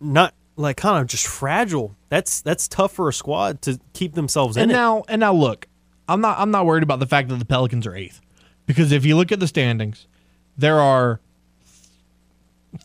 not 0.00 0.34
like 0.56 0.76
kind 0.76 1.00
of 1.00 1.06
just 1.06 1.26
fragile. 1.26 1.96
That's 2.08 2.40
that's 2.40 2.68
tough 2.68 2.92
for 2.92 3.08
a 3.08 3.12
squad 3.12 3.62
to 3.62 3.78
keep 3.92 4.14
themselves 4.14 4.56
in 4.56 4.64
and 4.64 4.70
it. 4.72 4.74
now 4.74 5.04
and 5.08 5.20
now 5.20 5.32
look, 5.32 5.66
I'm 6.08 6.20
not 6.20 6.38
I'm 6.38 6.50
not 6.50 6.66
worried 6.66 6.82
about 6.82 6.98
the 7.00 7.06
fact 7.06 7.28
that 7.28 7.38
the 7.38 7.44
Pelicans 7.46 7.86
are 7.86 7.94
eighth. 7.96 8.20
Because 8.66 8.92
if 8.92 9.04
you 9.04 9.16
look 9.16 9.32
at 9.32 9.40
the 9.40 9.46
standings, 9.46 10.06
there 10.56 10.80
are 10.80 11.20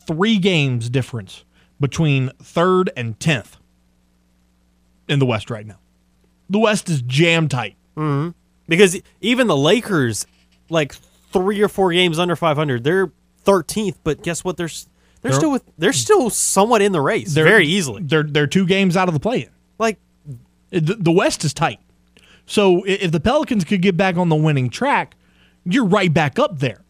three 0.06 0.38
games 0.38 0.90
difference 0.90 1.44
between 1.80 2.30
third 2.42 2.90
and 2.96 3.18
tenth 3.18 3.56
in 5.08 5.18
the 5.18 5.26
West 5.26 5.50
right 5.50 5.66
now. 5.66 5.78
The 6.48 6.58
West 6.58 6.88
is 6.88 7.02
jam 7.02 7.48
tight. 7.48 7.76
Mm-hmm. 7.96 8.30
Because 8.68 9.00
even 9.20 9.46
the 9.46 9.56
Lakers, 9.56 10.26
like 10.68 10.94
three 11.32 11.60
or 11.60 11.68
four 11.68 11.92
games 11.92 12.18
under 12.18 12.36
500, 12.36 12.84
they're 12.84 13.10
13th. 13.44 13.96
But 14.04 14.22
guess 14.22 14.44
what? 14.44 14.56
They're 14.56 14.68
they're, 15.22 15.32
They're- 15.32 15.38
still 15.38 15.50
with, 15.50 15.64
they're 15.76 15.92
still 15.92 16.30
somewhat 16.30 16.80
in 16.80 16.92
the 16.92 17.00
race 17.00 17.34
They're 17.34 17.44
very 17.44 17.66
easily. 17.66 18.02
They're 18.02 18.22
they're 18.22 18.46
two 18.46 18.66
games 18.66 18.96
out 18.96 19.08
of 19.08 19.14
the 19.14 19.20
play-in. 19.20 19.50
Like 19.78 19.98
the, 20.70 20.96
the 20.98 21.12
West 21.12 21.44
is 21.44 21.52
tight. 21.52 21.78
So 22.46 22.84
if 22.84 23.12
the 23.12 23.20
Pelicans 23.20 23.64
could 23.64 23.82
get 23.82 23.96
back 23.96 24.16
on 24.16 24.28
the 24.28 24.36
winning 24.36 24.70
track, 24.70 25.14
you're 25.64 25.86
right 25.86 26.12
back 26.12 26.38
up 26.38 26.58
there. 26.58 26.82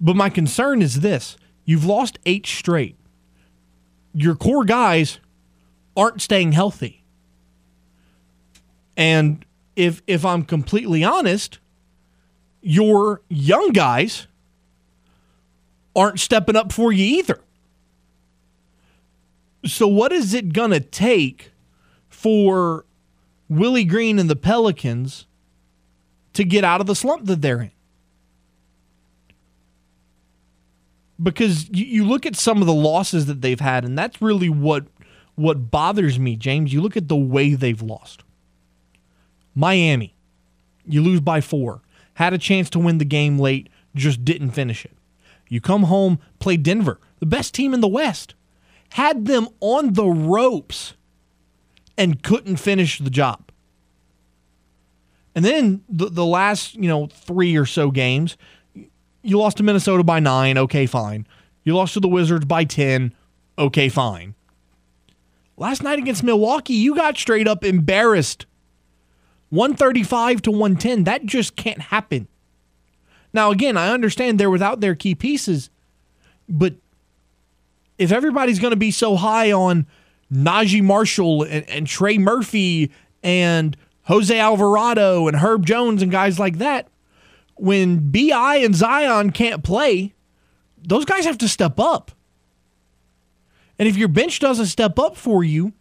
But 0.00 0.16
my 0.16 0.30
concern 0.30 0.82
is 0.82 1.00
this: 1.00 1.36
you've 1.64 1.84
lost 1.84 2.18
eight 2.26 2.46
straight. 2.46 2.96
Your 4.14 4.34
core 4.34 4.64
guys 4.64 5.20
aren't 5.96 6.20
staying 6.20 6.52
healthy. 6.52 7.04
And 8.96 9.44
if 9.76 10.02
if 10.06 10.24
I'm 10.24 10.42
completely 10.42 11.02
honest, 11.04 11.58
your 12.60 13.22
young 13.28 13.70
guys 13.70 14.26
aren't 15.94 16.20
stepping 16.20 16.56
up 16.56 16.72
for 16.72 16.92
you 16.92 17.18
either. 17.18 17.40
So 19.64 19.86
what 19.86 20.12
is 20.12 20.34
it 20.34 20.52
going 20.52 20.70
to 20.70 20.80
take 20.80 21.52
for 22.08 22.84
Willie 23.48 23.84
Green 23.84 24.18
and 24.18 24.28
the 24.28 24.36
Pelicans 24.36 25.26
to 26.34 26.44
get 26.44 26.64
out 26.64 26.80
of 26.80 26.86
the 26.86 26.94
slump 26.94 27.26
that 27.26 27.42
they're 27.42 27.60
in? 27.60 27.70
Because 31.22 31.68
you, 31.70 31.84
you 31.84 32.04
look 32.04 32.26
at 32.26 32.36
some 32.36 32.60
of 32.60 32.66
the 32.66 32.74
losses 32.74 33.26
that 33.26 33.42
they've 33.42 33.60
had, 33.60 33.84
and 33.84 33.96
that's 33.96 34.20
really 34.20 34.48
what 34.48 34.86
what 35.34 35.70
bothers 35.70 36.18
me, 36.18 36.36
James. 36.36 36.72
You 36.72 36.80
look 36.80 36.96
at 36.96 37.08
the 37.08 37.16
way 37.16 37.54
they've 37.54 37.80
lost. 37.80 38.22
Miami, 39.54 40.14
you 40.86 41.02
lose 41.02 41.20
by 41.20 41.40
four. 41.40 41.82
Had 42.14 42.32
a 42.32 42.38
chance 42.38 42.68
to 42.70 42.78
win 42.78 42.98
the 42.98 43.04
game 43.04 43.38
late, 43.38 43.68
just 43.94 44.24
didn't 44.24 44.50
finish 44.50 44.84
it. 44.84 44.92
You 45.48 45.60
come 45.60 45.84
home, 45.84 46.18
play 46.38 46.56
Denver, 46.56 46.98
the 47.18 47.26
best 47.26 47.54
team 47.54 47.74
in 47.74 47.80
the 47.80 47.88
West. 47.88 48.34
Had 48.90 49.26
them 49.26 49.48
on 49.60 49.94
the 49.94 50.06
ropes 50.06 50.94
and 51.96 52.22
couldn't 52.22 52.56
finish 52.56 52.98
the 52.98 53.10
job. 53.10 53.51
And 55.34 55.44
then 55.44 55.82
the, 55.88 56.10
the 56.10 56.26
last, 56.26 56.74
you 56.74 56.88
know, 56.88 57.06
three 57.06 57.56
or 57.56 57.66
so 57.66 57.90
games, 57.90 58.36
you 59.22 59.38
lost 59.38 59.56
to 59.58 59.62
Minnesota 59.62 60.02
by 60.02 60.20
nine, 60.20 60.58
okay, 60.58 60.86
fine. 60.86 61.26
You 61.64 61.74
lost 61.76 61.94
to 61.94 62.00
the 62.00 62.08
Wizards 62.08 62.44
by 62.44 62.64
10, 62.64 63.14
okay, 63.58 63.88
fine. 63.88 64.34
Last 65.56 65.82
night 65.82 65.98
against 65.98 66.22
Milwaukee, 66.22 66.74
you 66.74 66.94
got 66.94 67.16
straight 67.16 67.46
up 67.46 67.64
embarrassed. 67.64 68.46
135 69.50 70.42
to 70.42 70.50
110. 70.50 71.04
That 71.04 71.24
just 71.24 71.56
can't 71.56 71.80
happen. 71.80 72.26
Now, 73.32 73.50
again, 73.50 73.76
I 73.76 73.90
understand 73.90 74.38
they're 74.40 74.50
without 74.50 74.80
their 74.80 74.94
key 74.94 75.14
pieces, 75.14 75.70
but 76.48 76.74
if 77.98 78.12
everybody's 78.12 78.58
going 78.58 78.72
to 78.72 78.76
be 78.76 78.90
so 78.90 79.16
high 79.16 79.52
on 79.52 79.86
Naji 80.32 80.82
Marshall 80.82 81.42
and, 81.44 81.68
and 81.68 81.86
Trey 81.86 82.18
Murphy 82.18 82.90
and 83.22 83.76
Jose 84.04 84.36
Alvarado 84.36 85.28
and 85.28 85.36
Herb 85.36 85.64
Jones 85.64 86.02
and 86.02 86.10
guys 86.10 86.38
like 86.38 86.58
that, 86.58 86.88
when 87.54 88.10
BI 88.10 88.56
and 88.56 88.74
Zion 88.74 89.30
can't 89.30 89.62
play, 89.62 90.14
those 90.82 91.04
guys 91.04 91.24
have 91.24 91.38
to 91.38 91.48
step 91.48 91.78
up. 91.78 92.10
And 93.78 93.88
if 93.88 93.96
your 93.96 94.08
bench 94.08 94.40
doesn't 94.40 94.66
step 94.66 94.98
up 94.98 95.16
for 95.16 95.44
you, 95.44 95.72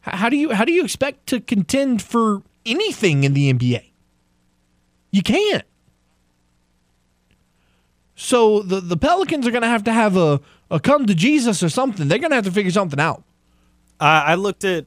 how 0.00 0.28
do 0.28 0.36
you 0.36 0.52
how 0.52 0.64
do 0.64 0.72
you 0.72 0.82
expect 0.82 1.26
to 1.28 1.40
contend 1.40 2.02
for 2.02 2.42
anything 2.64 3.24
in 3.24 3.34
the 3.34 3.52
NBA? 3.52 3.84
You 5.10 5.22
can't. 5.22 5.64
So 8.16 8.62
the 8.62 8.80
the 8.80 8.96
Pelicans 8.96 9.46
are 9.46 9.50
going 9.50 9.62
to 9.62 9.68
have 9.68 9.84
to 9.84 9.92
have 9.92 10.16
a, 10.16 10.40
a 10.70 10.80
come 10.80 11.06
to 11.06 11.14
Jesus 11.14 11.62
or 11.62 11.68
something. 11.68 12.08
They're 12.08 12.18
going 12.18 12.30
to 12.30 12.36
have 12.36 12.44
to 12.44 12.52
figure 12.52 12.70
something 12.70 13.00
out. 13.00 13.22
I, 13.98 14.20
I 14.20 14.34
looked 14.34 14.64
at 14.64 14.86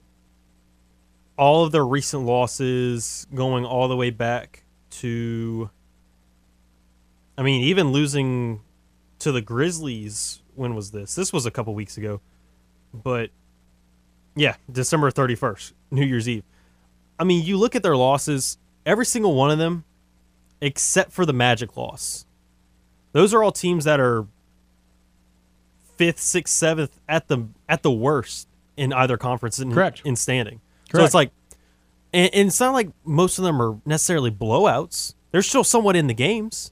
all 1.37 1.65
of 1.65 1.71
their 1.71 1.85
recent 1.85 2.23
losses 2.23 3.27
going 3.33 3.65
all 3.65 3.87
the 3.87 3.95
way 3.95 4.09
back 4.09 4.63
to 4.89 5.69
I 7.37 7.41
mean, 7.41 7.63
even 7.63 7.91
losing 7.91 8.61
to 9.19 9.31
the 9.31 9.41
Grizzlies 9.41 10.41
when 10.55 10.75
was 10.75 10.91
this? 10.91 11.15
This 11.15 11.33
was 11.33 11.45
a 11.45 11.51
couple 11.51 11.73
weeks 11.73 11.97
ago. 11.97 12.21
But 12.93 13.31
yeah, 14.35 14.55
December 14.71 15.09
31st, 15.09 15.73
New 15.91 16.05
Year's 16.05 16.29
Eve. 16.29 16.43
I 17.17 17.23
mean, 17.23 17.43
you 17.43 17.57
look 17.57 17.75
at 17.75 17.83
their 17.83 17.97
losses, 17.97 18.57
every 18.85 19.05
single 19.05 19.35
one 19.35 19.49
of 19.49 19.57
them 19.57 19.83
except 20.61 21.11
for 21.11 21.25
the 21.25 21.33
Magic 21.33 21.75
loss. 21.75 22.25
Those 23.11 23.33
are 23.33 23.43
all 23.43 23.51
teams 23.51 23.83
that 23.83 23.99
are 23.99 24.25
fifth, 25.97 26.19
sixth, 26.19 26.53
seventh 26.53 26.99
at 27.07 27.27
the 27.27 27.47
at 27.67 27.83
the 27.83 27.91
worst 27.91 28.47
in 28.77 28.91
either 28.93 29.17
conference 29.17 29.59
in, 29.59 29.71
Correct. 29.73 30.01
in 30.03 30.15
standing. 30.15 30.61
So 30.99 31.05
it's 31.05 31.13
like, 31.13 31.31
and, 32.13 32.33
and 32.33 32.47
it's 32.47 32.59
not 32.59 32.73
like 32.73 32.89
most 33.03 33.37
of 33.39 33.43
them 33.43 33.61
are 33.61 33.77
necessarily 33.85 34.31
blowouts. 34.31 35.15
They're 35.31 35.41
still 35.41 35.63
somewhat 35.63 35.95
in 35.95 36.07
the 36.07 36.13
games. 36.13 36.71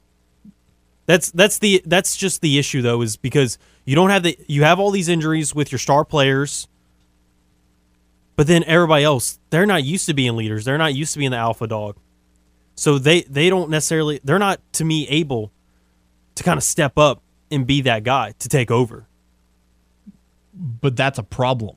That's 1.06 1.30
that's 1.32 1.58
the 1.58 1.82
that's 1.84 2.16
just 2.16 2.40
the 2.40 2.58
issue 2.58 2.80
though 2.80 3.02
is 3.02 3.16
because 3.16 3.58
you 3.84 3.96
don't 3.96 4.10
have 4.10 4.22
the 4.22 4.38
you 4.46 4.62
have 4.62 4.78
all 4.78 4.92
these 4.92 5.08
injuries 5.08 5.54
with 5.54 5.72
your 5.72 5.80
star 5.80 6.04
players, 6.04 6.68
but 8.36 8.46
then 8.46 8.62
everybody 8.64 9.02
else 9.02 9.40
they're 9.50 9.66
not 9.66 9.82
used 9.82 10.06
to 10.06 10.14
being 10.14 10.36
leaders. 10.36 10.64
They're 10.64 10.78
not 10.78 10.94
used 10.94 11.12
to 11.14 11.18
being 11.18 11.32
the 11.32 11.38
alpha 11.38 11.66
dog, 11.66 11.96
so 12.76 12.98
they 12.98 13.22
they 13.22 13.50
don't 13.50 13.68
necessarily 13.68 14.20
they're 14.22 14.38
not 14.38 14.60
to 14.74 14.84
me 14.84 15.08
able 15.08 15.50
to 16.36 16.44
kind 16.44 16.56
of 16.56 16.62
step 16.62 16.96
up 16.96 17.20
and 17.50 17.66
be 17.66 17.80
that 17.82 18.04
guy 18.04 18.34
to 18.38 18.48
take 18.48 18.70
over. 18.70 19.06
But 20.54 20.96
that's 20.96 21.18
a 21.18 21.24
problem. 21.24 21.76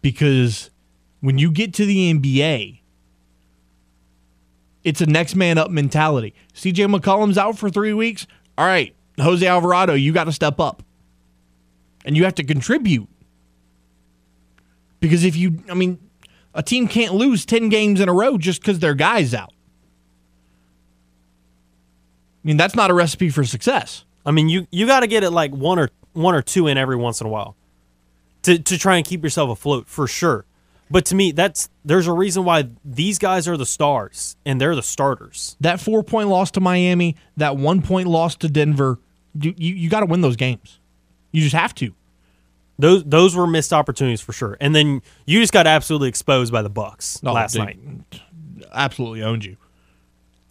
Because 0.00 0.70
when 1.20 1.38
you 1.38 1.50
get 1.50 1.74
to 1.74 1.86
the 1.86 2.12
NBA, 2.12 2.80
it's 4.84 5.00
a 5.00 5.06
next 5.06 5.34
man 5.34 5.58
up 5.58 5.70
mentality. 5.70 6.34
CJ 6.54 6.94
McCollum's 6.94 7.38
out 7.38 7.58
for 7.58 7.68
three 7.68 7.92
weeks. 7.92 8.26
All 8.56 8.66
right, 8.66 8.94
Jose 9.20 9.46
Alvarado, 9.46 9.94
you 9.94 10.12
got 10.12 10.24
to 10.24 10.32
step 10.32 10.60
up. 10.60 10.82
And 12.04 12.16
you 12.16 12.24
have 12.24 12.36
to 12.36 12.44
contribute. 12.44 13.08
Because 15.00 15.24
if 15.24 15.36
you, 15.36 15.62
I 15.68 15.74
mean, 15.74 15.98
a 16.54 16.62
team 16.62 16.88
can't 16.88 17.14
lose 17.14 17.44
10 17.44 17.68
games 17.68 18.00
in 18.00 18.08
a 18.08 18.12
row 18.12 18.38
just 18.38 18.60
because 18.60 18.78
their 18.78 18.94
guy's 18.94 19.34
out. 19.34 19.52
I 22.44 22.48
mean, 22.48 22.56
that's 22.56 22.74
not 22.74 22.90
a 22.90 22.94
recipe 22.94 23.28
for 23.28 23.44
success. 23.44 24.04
I 24.24 24.30
mean, 24.30 24.48
you 24.48 24.66
you 24.70 24.86
got 24.86 25.00
to 25.00 25.06
get 25.06 25.22
it 25.22 25.30
like 25.30 25.52
one 25.52 25.78
or 25.78 25.90
one 26.12 26.34
or 26.34 26.42
two 26.42 26.66
in 26.66 26.78
every 26.78 26.96
once 26.96 27.20
in 27.20 27.26
a 27.26 27.30
while 27.30 27.56
to 28.48 28.58
to 28.58 28.78
try 28.78 28.96
and 28.96 29.06
keep 29.06 29.22
yourself 29.22 29.50
afloat 29.50 29.88
for 29.88 30.06
sure. 30.06 30.44
But 30.90 31.04
to 31.06 31.14
me, 31.14 31.32
that's 31.32 31.68
there's 31.84 32.06
a 32.06 32.12
reason 32.12 32.44
why 32.44 32.70
these 32.84 33.18
guys 33.18 33.46
are 33.46 33.56
the 33.56 33.66
stars 33.66 34.36
and 34.46 34.58
they're 34.60 34.74
the 34.74 34.82
starters. 34.82 35.56
That 35.60 35.80
four 35.80 36.02
point 36.02 36.28
loss 36.28 36.50
to 36.52 36.60
Miami, 36.60 37.16
that 37.36 37.56
one 37.56 37.82
point 37.82 38.08
loss 38.08 38.36
to 38.36 38.48
Denver, 38.48 38.98
you, 39.38 39.54
you, 39.56 39.74
you 39.74 39.90
got 39.90 40.00
to 40.00 40.06
win 40.06 40.22
those 40.22 40.36
games. 40.36 40.78
You 41.30 41.42
just 41.42 41.54
have 41.54 41.74
to. 41.76 41.94
Those 42.78 43.04
those 43.04 43.36
were 43.36 43.46
missed 43.46 43.72
opportunities 43.72 44.22
for 44.22 44.32
sure. 44.32 44.56
And 44.60 44.74
then 44.74 45.02
you 45.26 45.40
just 45.40 45.52
got 45.52 45.66
absolutely 45.66 46.08
exposed 46.08 46.52
by 46.52 46.62
the 46.62 46.70
Bucks 46.70 47.20
Oh, 47.22 47.32
last 47.32 47.52
dude, 47.52 47.64
night. 47.64 47.78
Absolutely 48.72 49.22
owned 49.22 49.44
you. 49.44 49.56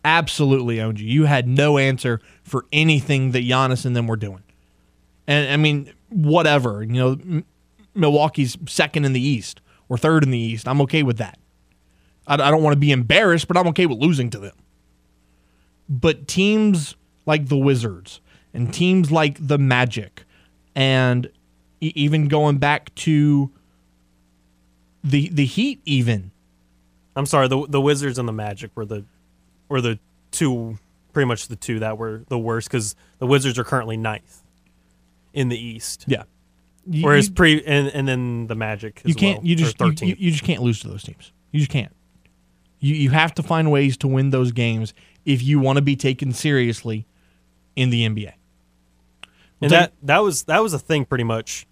Absolutely 0.05 0.79
owned 0.79 0.99
you. 0.99 1.07
You 1.09 1.25
had 1.25 1.47
no 1.47 1.77
answer 1.77 2.21
for 2.43 2.65
anything 2.71 3.31
that 3.31 3.43
Giannis 3.43 3.85
and 3.85 3.95
them 3.95 4.07
were 4.07 4.15
doing. 4.17 4.43
And 5.25 5.51
I 5.51 5.57
mean, 5.57 5.91
whatever. 6.09 6.83
You 6.83 6.93
know, 6.93 7.43
Milwaukee's 7.97 8.57
second 8.67 9.05
in 9.05 9.13
the 9.13 9.21
East 9.21 9.61
or 9.89 9.97
third 9.97 10.23
in 10.23 10.31
the 10.31 10.39
East. 10.39 10.67
I'm 10.67 10.81
okay 10.81 11.03
with 11.03 11.17
that. 11.17 11.39
I, 12.27 12.35
I 12.35 12.51
don't 12.51 12.63
want 12.63 12.73
to 12.73 12.79
be 12.79 12.91
embarrassed, 12.91 13.47
but 13.47 13.57
I'm 13.57 13.67
okay 13.67 13.85
with 13.85 13.99
losing 13.99 14.29
to 14.31 14.39
them. 14.39 14.55
But 15.89 16.27
teams 16.27 16.95
like 17.25 17.47
the 17.47 17.57
Wizards 17.57 18.21
and 18.53 18.73
teams 18.73 19.11
like 19.11 19.37
the 19.45 19.57
Magic 19.57 20.23
and 20.75 21.29
e- 21.81 21.93
even 21.95 22.27
going 22.27 22.57
back 22.57 22.93
to 22.95 23.51
the 25.03 25.29
the 25.29 25.45
Heat 25.45 25.81
even 25.85 26.31
I'm 27.17 27.25
sorry, 27.25 27.47
the 27.47 27.65
the 27.67 27.81
Wizards 27.81 28.19
and 28.19 28.27
the 28.27 28.33
Magic 28.33 28.71
were 28.75 28.85
the 28.85 29.03
were 29.69 29.81
the 29.81 29.99
two 30.31 30.77
pretty 31.13 31.25
much 31.25 31.47
the 31.47 31.55
two 31.55 31.79
that 31.79 31.97
were 31.97 32.23
the 32.27 32.37
worst 32.37 32.69
because 32.69 32.95
the 33.17 33.25
Wizards 33.25 33.57
are 33.57 33.63
currently 33.63 33.97
ninth 33.97 34.43
in 35.33 35.49
the 35.49 35.57
East. 35.57 36.05
Yeah. 36.07 36.23
You- 36.89 37.03
Whereas 37.03 37.27
you- 37.27 37.33
pre 37.33 37.63
and, 37.65 37.87
and 37.89 38.07
then 38.07 38.47
the 38.47 38.55
Magic. 38.55 39.01
As 39.03 39.09
you 39.09 39.15
can't. 39.15 39.39
well, 39.39 39.47
you 39.47 39.55
just 39.55 39.79
you, 39.79 39.93
you, 40.01 40.15
you 40.17 40.31
just 40.31 40.43
can't 40.43 40.61
lose 40.61 40.79
to 40.81 40.87
those 40.87 41.03
teams. 41.03 41.31
You 41.51 41.59
just 41.59 41.71
can't. 41.71 41.93
You 42.79 42.95
you 42.95 43.09
have 43.09 43.33
to 43.35 43.43
find 43.43 43.71
ways 43.71 43.97
to 43.97 44.07
win 44.07 44.29
those 44.29 44.51
games 44.51 44.93
if 45.25 45.41
you 45.43 45.59
want 45.59 45.77
to 45.77 45.81
be 45.81 45.95
taken 45.95 46.31
seriously 46.31 47.05
in 47.75 47.89
the 47.89 48.07
NBA. 48.07 48.33
and 49.61 49.71
that 49.71 49.93
that 50.03 50.19
was 50.19 50.43
that 50.43 50.61
was 50.63 50.73
a 50.73 50.79
thing 50.79 51.03
pretty 51.05 51.23
much 51.23 51.65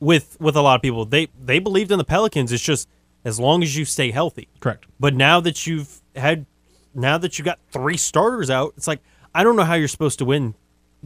with 0.00 0.36
with 0.40 0.56
a 0.56 0.60
lot 0.62 0.76
of 0.76 0.82
people. 0.82 1.04
They 1.04 1.28
they 1.42 1.58
believed 1.58 1.90
in 1.92 1.98
the 1.98 2.04
Pelicans. 2.04 2.52
It's 2.52 2.62
just 2.62 2.88
as 3.24 3.40
long 3.40 3.62
as 3.62 3.76
you 3.76 3.84
stay 3.84 4.10
healthy. 4.10 4.48
Correct. 4.60 4.86
But 5.00 5.14
now 5.14 5.40
that 5.40 5.66
you've 5.66 6.00
had 6.14 6.46
now 6.94 7.18
that 7.18 7.38
you 7.38 7.44
got 7.44 7.58
three 7.72 7.96
starters 7.96 8.50
out, 8.50 8.74
it's 8.76 8.86
like 8.86 9.00
I 9.34 9.42
don't 9.42 9.56
know 9.56 9.64
how 9.64 9.74
you're 9.74 9.88
supposed 9.88 10.18
to 10.20 10.24
win 10.24 10.54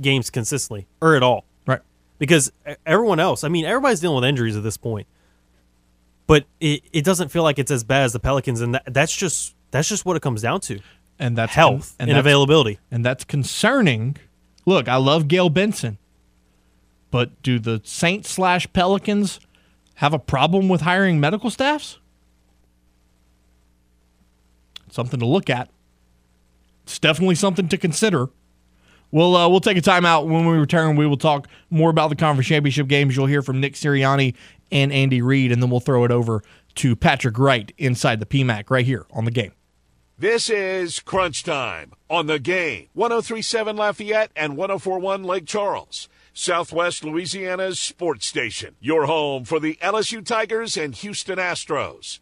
games 0.00 0.30
consistently 0.30 0.86
or 1.00 1.16
at 1.16 1.22
all. 1.22 1.44
Because 2.18 2.50
everyone 2.84 3.20
else, 3.20 3.44
I 3.44 3.48
mean, 3.48 3.64
everybody's 3.64 4.00
dealing 4.00 4.16
with 4.16 4.24
injuries 4.24 4.56
at 4.56 4.62
this 4.62 4.76
point. 4.76 5.06
But 6.26 6.44
it, 6.60 6.82
it 6.92 7.04
doesn't 7.04 7.28
feel 7.28 7.42
like 7.42 7.58
it's 7.58 7.70
as 7.70 7.84
bad 7.84 8.02
as 8.02 8.12
the 8.12 8.18
Pelicans, 8.20 8.60
and 8.60 8.74
that, 8.74 8.82
that's 8.92 9.14
just 9.16 9.54
that's 9.70 9.88
just 9.88 10.04
what 10.04 10.16
it 10.16 10.20
comes 10.20 10.42
down 10.42 10.60
to. 10.62 10.80
and 11.18 11.36
that's 11.38 11.54
Health 11.54 11.94
and 11.98 12.08
that's- 12.10 12.20
availability. 12.20 12.78
and 12.90 13.04
that's 13.04 13.24
concerning. 13.24 14.16
Look, 14.66 14.88
I 14.88 14.96
love 14.96 15.28
Gayle 15.28 15.48
Benson, 15.48 15.96
but 17.10 17.42
do 17.42 17.58
the 17.58 17.80
Saints 17.84 18.28
slash 18.30 18.70
Pelicans 18.74 19.40
have 19.96 20.12
a 20.12 20.18
problem 20.18 20.68
with 20.68 20.82
hiring 20.82 21.18
medical 21.20 21.50
staffs? 21.50 21.98
Something 24.90 25.20
to 25.20 25.26
look 25.26 25.48
at. 25.50 25.70
It's 26.84 26.98
definitely 26.98 27.34
something 27.34 27.68
to 27.68 27.76
consider. 27.78 28.28
We'll 29.10 29.36
uh, 29.36 29.48
we'll 29.48 29.60
take 29.60 29.78
a 29.78 29.82
timeout. 29.82 30.26
When 30.26 30.46
we 30.46 30.56
return, 30.58 30.96
we 30.96 31.06
will 31.06 31.16
talk 31.16 31.48
more 31.70 31.90
about 31.90 32.08
the 32.10 32.16
conference 32.16 32.46
championship 32.46 32.88
games. 32.88 33.16
You'll 33.16 33.26
hear 33.26 33.42
from 33.42 33.60
Nick 33.60 33.74
Sirianni 33.74 34.34
and 34.70 34.92
Andy 34.92 35.22
Reid, 35.22 35.52
and 35.52 35.62
then 35.62 35.70
we'll 35.70 35.80
throw 35.80 36.04
it 36.04 36.10
over 36.10 36.42
to 36.76 36.94
Patrick 36.94 37.38
Wright 37.38 37.72
inside 37.78 38.20
the 38.20 38.26
PMAC 38.26 38.70
right 38.70 38.84
here 38.84 39.06
on 39.12 39.24
the 39.24 39.30
game. 39.30 39.52
This 40.18 40.50
is 40.50 41.00
Crunch 41.00 41.44
Time 41.44 41.92
on 42.10 42.26
the 42.26 42.38
game. 42.38 42.88
1037 42.94 43.76
Lafayette 43.76 44.32
and 44.34 44.56
1041 44.56 45.22
Lake 45.22 45.46
Charles. 45.46 46.08
Southwest 46.32 47.04
Louisiana's 47.04 47.80
sports 47.80 48.26
station. 48.26 48.76
Your 48.80 49.06
home 49.06 49.44
for 49.44 49.58
the 49.58 49.76
LSU 49.82 50.24
Tigers 50.24 50.76
and 50.76 50.94
Houston 50.94 51.38
Astros. 51.38 52.20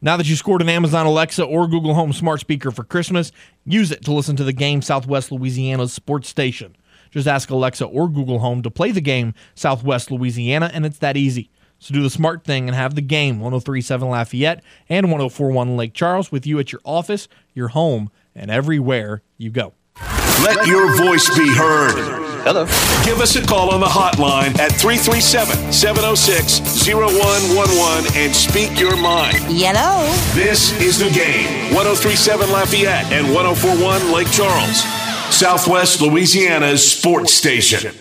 Now 0.00 0.16
that 0.16 0.28
you 0.28 0.36
scored 0.36 0.62
an 0.62 0.68
Amazon 0.68 1.06
Alexa 1.06 1.42
or 1.42 1.66
Google 1.66 1.94
Home 1.94 2.12
smart 2.12 2.38
speaker 2.38 2.70
for 2.70 2.84
Christmas, 2.84 3.32
use 3.64 3.90
it 3.90 4.04
to 4.04 4.12
listen 4.12 4.36
to 4.36 4.44
the 4.44 4.52
game 4.52 4.80
Southwest 4.80 5.32
Louisiana's 5.32 5.92
sports 5.92 6.28
station. 6.28 6.76
Just 7.10 7.26
ask 7.26 7.50
Alexa 7.50 7.84
or 7.84 8.08
Google 8.08 8.38
Home 8.38 8.62
to 8.62 8.70
play 8.70 8.92
the 8.92 9.00
game 9.00 9.34
Southwest 9.56 10.12
Louisiana, 10.12 10.70
and 10.72 10.86
it's 10.86 10.98
that 10.98 11.16
easy. 11.16 11.50
So 11.80 11.94
do 11.94 12.02
the 12.02 12.10
smart 12.10 12.44
thing 12.44 12.68
and 12.68 12.76
have 12.76 12.94
the 12.94 13.00
game 13.00 13.40
1037 13.40 14.08
Lafayette 14.08 14.62
and 14.88 15.06
1041 15.06 15.76
Lake 15.76 15.94
Charles 15.94 16.30
with 16.30 16.46
you 16.46 16.60
at 16.60 16.70
your 16.70 16.80
office, 16.84 17.26
your 17.54 17.68
home, 17.68 18.10
and 18.34 18.50
everywhere 18.50 19.22
you 19.36 19.50
go. 19.50 19.74
Let 20.44 20.66
your 20.66 20.96
voice 20.96 21.28
be 21.36 21.52
heard. 21.52 22.27
Hello. 22.44 22.64
Give 23.04 23.20
us 23.20 23.36
a 23.36 23.42
call 23.44 23.70
on 23.70 23.80
the 23.80 23.86
hotline 23.86 24.58
at 24.58 24.72
337 24.72 25.72
706 25.72 26.60
0111 26.86 28.16
and 28.16 28.34
speak 28.34 28.78
your 28.78 28.96
mind. 28.96 29.36
Yellow. 29.50 30.06
This 30.34 30.72
is 30.80 30.98
the 30.98 31.10
game. 31.10 31.74
1037 31.74 32.50
Lafayette 32.50 33.12
and 33.12 33.32
1041 33.34 34.12
Lake 34.12 34.30
Charles. 34.30 34.82
Southwest 35.34 36.00
Louisiana's 36.00 36.86
sports 36.90 37.32
station. 37.32 37.94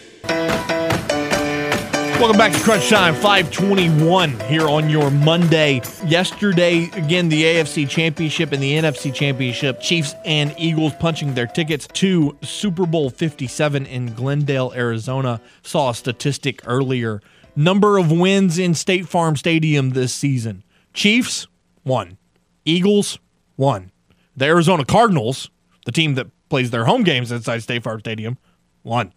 Welcome 2.20 2.40
back 2.40 2.52
to 2.54 2.64
Crunch 2.64 2.90
Time, 2.90 3.14
521 3.14 4.40
here 4.50 4.68
on 4.68 4.90
your 4.90 5.12
Monday. 5.12 5.84
Yesterday, 6.04 6.90
again, 6.94 7.30
the 7.30 7.44
AFC 7.44 7.88
Championship 7.88 8.52
and 8.52 8.62
the 8.62 8.74
NFC 8.74 9.14
Championship. 9.14 9.80
Chiefs 9.80 10.16
and 10.26 10.52
Eagles 10.58 10.94
punching 11.00 11.36
their 11.36 11.46
tickets 11.46 11.86
to 11.94 12.36
Super 12.42 12.88
Bowl 12.88 13.12
57 13.12 13.86
in 13.86 14.16
Glendale, 14.16 14.74
Arizona. 14.76 15.40
Saw 15.62 15.92
a 15.92 15.94
statistic 15.94 16.60
earlier. 16.66 17.22
Number 17.56 18.00
of 18.00 18.12
wins 18.12 18.58
in 18.58 18.74
State 18.74 19.08
Farm 19.08 19.36
Stadium 19.36 19.92
this 19.92 20.12
season. 20.12 20.64
Chiefs, 20.96 21.46
one. 21.84 22.18
Eagles, 22.66 23.20
one. 23.58 23.92
The 24.36 24.46
Arizona 24.46 24.86
Cardinals, 24.86 25.52
the 25.86 25.92
team 25.92 26.16
that 26.16 26.26
plays 26.50 26.72
their 26.72 26.86
home 26.86 27.04
games 27.04 27.32
inside 27.32 27.62
State 27.62 27.84
Farm 27.84 28.00
Stadium, 28.00 28.40
one. 28.82 29.14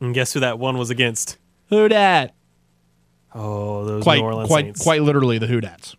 And 0.00 0.14
guess 0.14 0.32
who 0.32 0.40
that 0.40 0.58
one 0.58 0.78
was 0.78 0.88
against? 0.88 1.36
Who 1.74 1.88
dat? 1.88 2.34
Oh, 3.34 3.84
those 3.84 4.02
quite, 4.04 4.18
New 4.20 4.24
Orleans 4.24 4.46
quite, 4.46 4.64
Saints. 4.66 4.82
quite 4.82 5.02
literally 5.02 5.38
the 5.38 5.46
Houdats. 5.46 5.96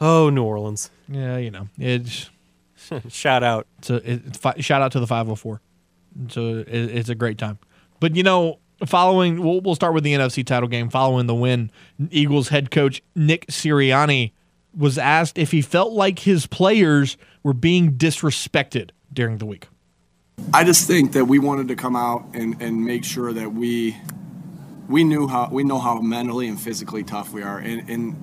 Oh, 0.00 0.28
New 0.28 0.42
Orleans. 0.42 0.90
Yeah, 1.08 1.36
you 1.36 1.50
know, 1.52 1.68
it's 1.78 2.30
shout 3.08 3.44
out. 3.44 3.66
It's 3.78 3.90
a 3.90 4.12
it's 4.12 4.38
fi- 4.38 4.58
shout 4.60 4.82
out 4.82 4.92
to 4.92 5.00
the 5.00 5.06
504. 5.06 5.60
So 6.28 6.58
it, 6.58 6.66
it's 6.68 7.08
a 7.08 7.14
great 7.14 7.38
time. 7.38 7.58
But 8.00 8.16
you 8.16 8.24
know, 8.24 8.58
following 8.84 9.40
we'll, 9.42 9.60
we'll 9.60 9.76
start 9.76 9.94
with 9.94 10.02
the 10.02 10.14
NFC 10.14 10.44
title 10.44 10.68
game. 10.68 10.90
Following 10.90 11.26
the 11.26 11.34
win, 11.34 11.70
Eagles 12.10 12.48
head 12.48 12.70
coach 12.72 13.02
Nick 13.14 13.46
Sirianni 13.46 14.32
was 14.76 14.98
asked 14.98 15.38
if 15.38 15.52
he 15.52 15.62
felt 15.62 15.92
like 15.92 16.20
his 16.20 16.46
players 16.46 17.16
were 17.44 17.52
being 17.52 17.92
disrespected 17.92 18.90
during 19.12 19.38
the 19.38 19.46
week. 19.46 19.68
I 20.52 20.64
just 20.64 20.86
think 20.88 21.12
that 21.12 21.26
we 21.26 21.38
wanted 21.38 21.68
to 21.68 21.76
come 21.76 21.94
out 21.94 22.26
and, 22.34 22.60
and 22.60 22.84
make 22.84 23.04
sure 23.04 23.32
that 23.32 23.52
we 23.52 23.96
we 24.92 25.04
knew 25.04 25.26
how 25.26 25.48
we 25.50 25.64
know 25.64 25.78
how 25.78 26.00
mentally 26.00 26.46
and 26.48 26.60
physically 26.60 27.02
tough 27.02 27.32
we 27.32 27.42
are. 27.42 27.58
And, 27.58 27.88
and 27.88 28.22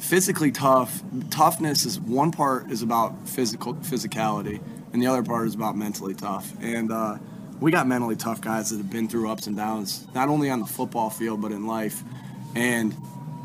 physically 0.00 0.50
tough 0.50 1.00
toughness 1.30 1.86
is 1.86 2.00
one 2.00 2.32
part 2.32 2.70
is 2.70 2.82
about 2.82 3.28
physical 3.28 3.74
physicality 3.74 4.60
and 4.92 5.00
the 5.00 5.06
other 5.06 5.22
part 5.22 5.46
is 5.46 5.54
about 5.54 5.76
mentally 5.76 6.14
tough. 6.14 6.52
And 6.60 6.90
uh, 6.90 7.18
we 7.60 7.70
got 7.70 7.86
mentally 7.86 8.16
tough 8.16 8.40
guys 8.40 8.70
that 8.70 8.78
have 8.78 8.90
been 8.90 9.08
through 9.08 9.30
ups 9.30 9.46
and 9.46 9.56
downs 9.56 10.06
not 10.12 10.28
only 10.28 10.50
on 10.50 10.58
the 10.58 10.66
football 10.66 11.08
field 11.08 11.40
but 11.40 11.52
in 11.52 11.68
life. 11.68 12.02
And 12.56 12.96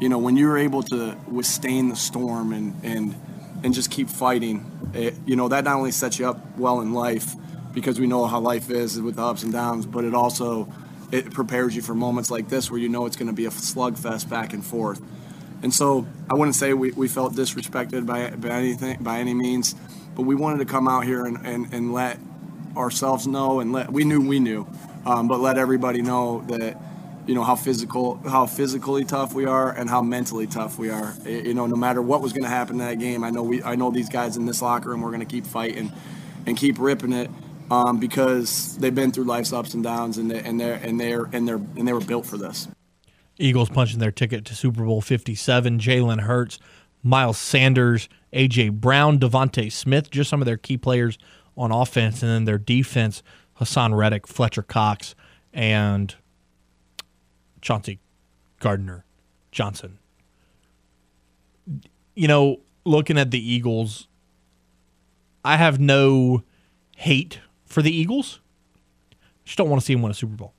you 0.01 0.09
know 0.09 0.17
when 0.17 0.36
you're 0.36 0.57
able 0.57 0.82
to 0.84 1.15
withstand 1.28 1.91
the 1.91 1.95
storm 1.95 2.53
and 2.53 2.74
and 2.84 3.15
and 3.63 3.74
just 3.74 3.91
keep 3.91 4.09
fighting 4.09 4.89
it, 4.95 5.13
you 5.28 5.36
know 5.36 5.47
that 5.47 5.63
not 5.63 5.78
only 5.78 5.91
sets 5.91 6.17
you 6.17 6.28
up 6.28 6.57
well 6.57 6.82
in 6.82 6.91
life 6.91 7.36
because 7.71 7.99
we 7.99 8.07
know 8.07 8.26
how 8.26 8.39
life 8.39 8.71
is 8.71 8.99
with 8.99 9.15
the 9.15 9.21
ups 9.21 9.43
and 9.43 9.53
downs 9.53 9.86
but 9.86 10.03
it 10.03 10.15
also 10.15 10.67
it 11.14 11.32
prepares 11.32 11.76
you 11.76 11.82
for 11.82 11.93
moments 11.93 12.30
like 12.32 12.49
this 12.49 12.72
where 12.72 12.80
you 12.80 12.89
know 12.89 13.05
it's 13.05 13.16
going 13.16 13.28
to 13.28 13.34
be 13.34 13.45
a 13.45 13.49
slugfest 13.49 14.30
back 14.30 14.53
and 14.53 14.66
forth 14.66 15.01
and 15.64 15.74
so 15.74 16.05
I 16.30 16.36
wouldn't 16.36 16.55
say 16.55 16.74
we, 16.74 16.91
we 16.91 17.07
felt 17.07 17.34
disrespected 17.34 18.05
by, 18.05 18.32
by 18.32 18.49
anything 18.49 19.01
by 19.01 19.20
any 19.20 19.34
means, 19.34 19.76
but 20.14 20.24
we 20.24 20.36
wanted 20.36 20.59
to 20.59 20.66
come 20.66 20.89
out 20.89 21.05
here 21.05 21.26
and, 21.26 21.38
and, 21.45 21.74
and 21.74 21.93
let 21.93 22.20
ourselves 22.76 23.26
know 23.26 23.61
and 23.61 23.72
let 23.72 23.91
we 23.91 24.03
knew 24.03 24.28
we 24.28 24.39
knew, 24.39 24.68
um, 25.05 25.30
but 25.30 25.39
let 25.39 25.57
everybody 25.57 26.01
know 26.01 26.43
that 26.49 26.78
you 27.26 27.34
know 27.34 27.43
how 27.43 27.55
physical 27.55 28.18
how 28.28 28.45
physically 28.45 29.05
tough 29.05 29.34
we 29.34 29.45
are 29.45 29.72
and 29.72 29.89
how 29.89 30.01
mentally 30.01 30.47
tough 30.47 30.78
we 30.78 30.89
are. 30.89 31.16
You 31.26 31.53
know, 31.53 31.66
no 31.66 31.78
matter 31.78 32.01
what 32.01 32.22
was 32.22 32.34
going 32.34 32.43
to 32.43 32.49
happen 32.49 32.82
in 32.82 32.86
that 32.86 32.99
game, 32.99 33.24
I 33.24 33.30
know 33.30 33.43
we 33.43 33.64
I 33.64 33.76
know 33.76 33.89
these 33.89 34.09
guys 34.09 34.36
in 34.36 34.45
this 34.45 34.61
locker 34.61 34.89
room 34.89 35.01
we're 35.01 35.11
going 35.11 35.22
to 35.22 35.26
keep 35.26 35.45
fighting 35.45 35.93
and 36.45 36.57
keep 36.57 36.78
ripping 36.78 37.14
it. 37.14 37.32
Um, 37.72 37.99
because 37.99 38.78
they've 38.78 38.93
been 38.93 39.11
through 39.11 39.24
life's 39.24 39.53
ups 39.53 39.74
and 39.74 39.84
downs, 39.84 40.18
and 40.18 40.30
they, 40.30 40.39
and 40.39 40.59
they're 40.59 40.76
and 40.76 40.99
they're 40.99 41.30
and 41.32 41.47
they're 41.47 41.55
and 41.55 41.88
they 41.88 41.93
were 41.93 42.01
built 42.01 42.26
for 42.26 42.38
this. 42.38 42.68
Eagles 43.38 43.70
punching 43.70 43.99
their 43.99 44.11
ticket 44.11 44.45
to 44.45 44.55
Super 44.55 44.84
Bowl 44.84 45.01
57. 45.01 45.80
Jalen 45.80 46.22
Hurts, 46.22 46.59
Miles 47.01 47.38
Sanders, 47.38 48.07
A.J. 48.32 48.70
Brown, 48.70 49.20
DeVonta 49.20 49.72
Smith, 49.72 50.11
just 50.11 50.30
some 50.30 50.41
of 50.41 50.45
their 50.45 50.57
key 50.57 50.78
players 50.78 51.18
on 51.57 51.72
offense. 51.72 52.22
And 52.22 52.32
then 52.32 52.45
their 52.45 52.57
defense, 52.57 53.24
Haason 53.59 53.95
Reddick, 53.95 54.28
Fletcher 54.28 54.61
Cox, 54.61 55.16
and 55.51 56.16
Chauncey 57.61 57.99
Gardner 58.59 59.05
Johnson. 59.51 59.99
You 62.16 62.28
know, 62.28 62.59
looking 62.86 63.18
at 63.18 63.32
the 63.32 63.39
Eagles, 63.39 64.07
I 65.43 65.57
have 65.57 65.80
no 65.80 66.43
hate 66.95 67.39
for 67.74 67.82
the 67.82 67.91
Eagles. 67.91 68.39
Just 69.43 69.57
don't 69.57 69.69
want 69.69 69.82
to 69.82 69.86
see 69.86 69.93
him 69.93 70.01
win 70.01 70.11
a 70.11 70.13
Super 70.13 70.36
Bowl 70.36 70.53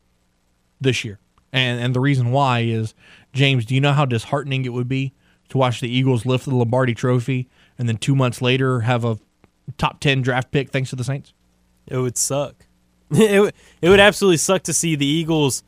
this 0.80 1.04
year. 1.04 1.18
And 1.52 1.80
and 1.80 1.94
the 1.94 2.00
reason 2.00 2.32
why 2.32 2.60
is 2.60 2.94
James, 3.32 3.64
do 3.64 3.74
you 3.74 3.80
know 3.80 3.92
how 3.92 4.04
disheartening 4.04 4.64
it 4.64 4.72
would 4.72 4.88
be 4.88 5.12
to 5.48 5.58
watch 5.58 5.80
the 5.80 5.88
Eagles 5.88 6.26
lift 6.26 6.44
the 6.44 6.54
Lombardi 6.54 6.94
trophy 6.94 7.48
and 7.78 7.88
then 7.88 7.96
2 7.96 8.14
months 8.16 8.42
later 8.42 8.80
have 8.80 9.04
a 9.04 9.18
top 9.78 10.00
10 10.00 10.22
draft 10.22 10.50
pick 10.50 10.70
thanks 10.70 10.90
to 10.90 10.96
the 10.96 11.04
Saints? 11.04 11.32
It 11.86 11.96
would 11.96 12.18
suck. 12.18 12.66
it, 13.10 13.40
would, 13.40 13.54
it 13.80 13.88
would 13.88 14.00
absolutely 14.00 14.38
suck 14.38 14.62
to 14.64 14.72
see 14.72 14.96
the 14.96 15.06
Eagles 15.06 15.62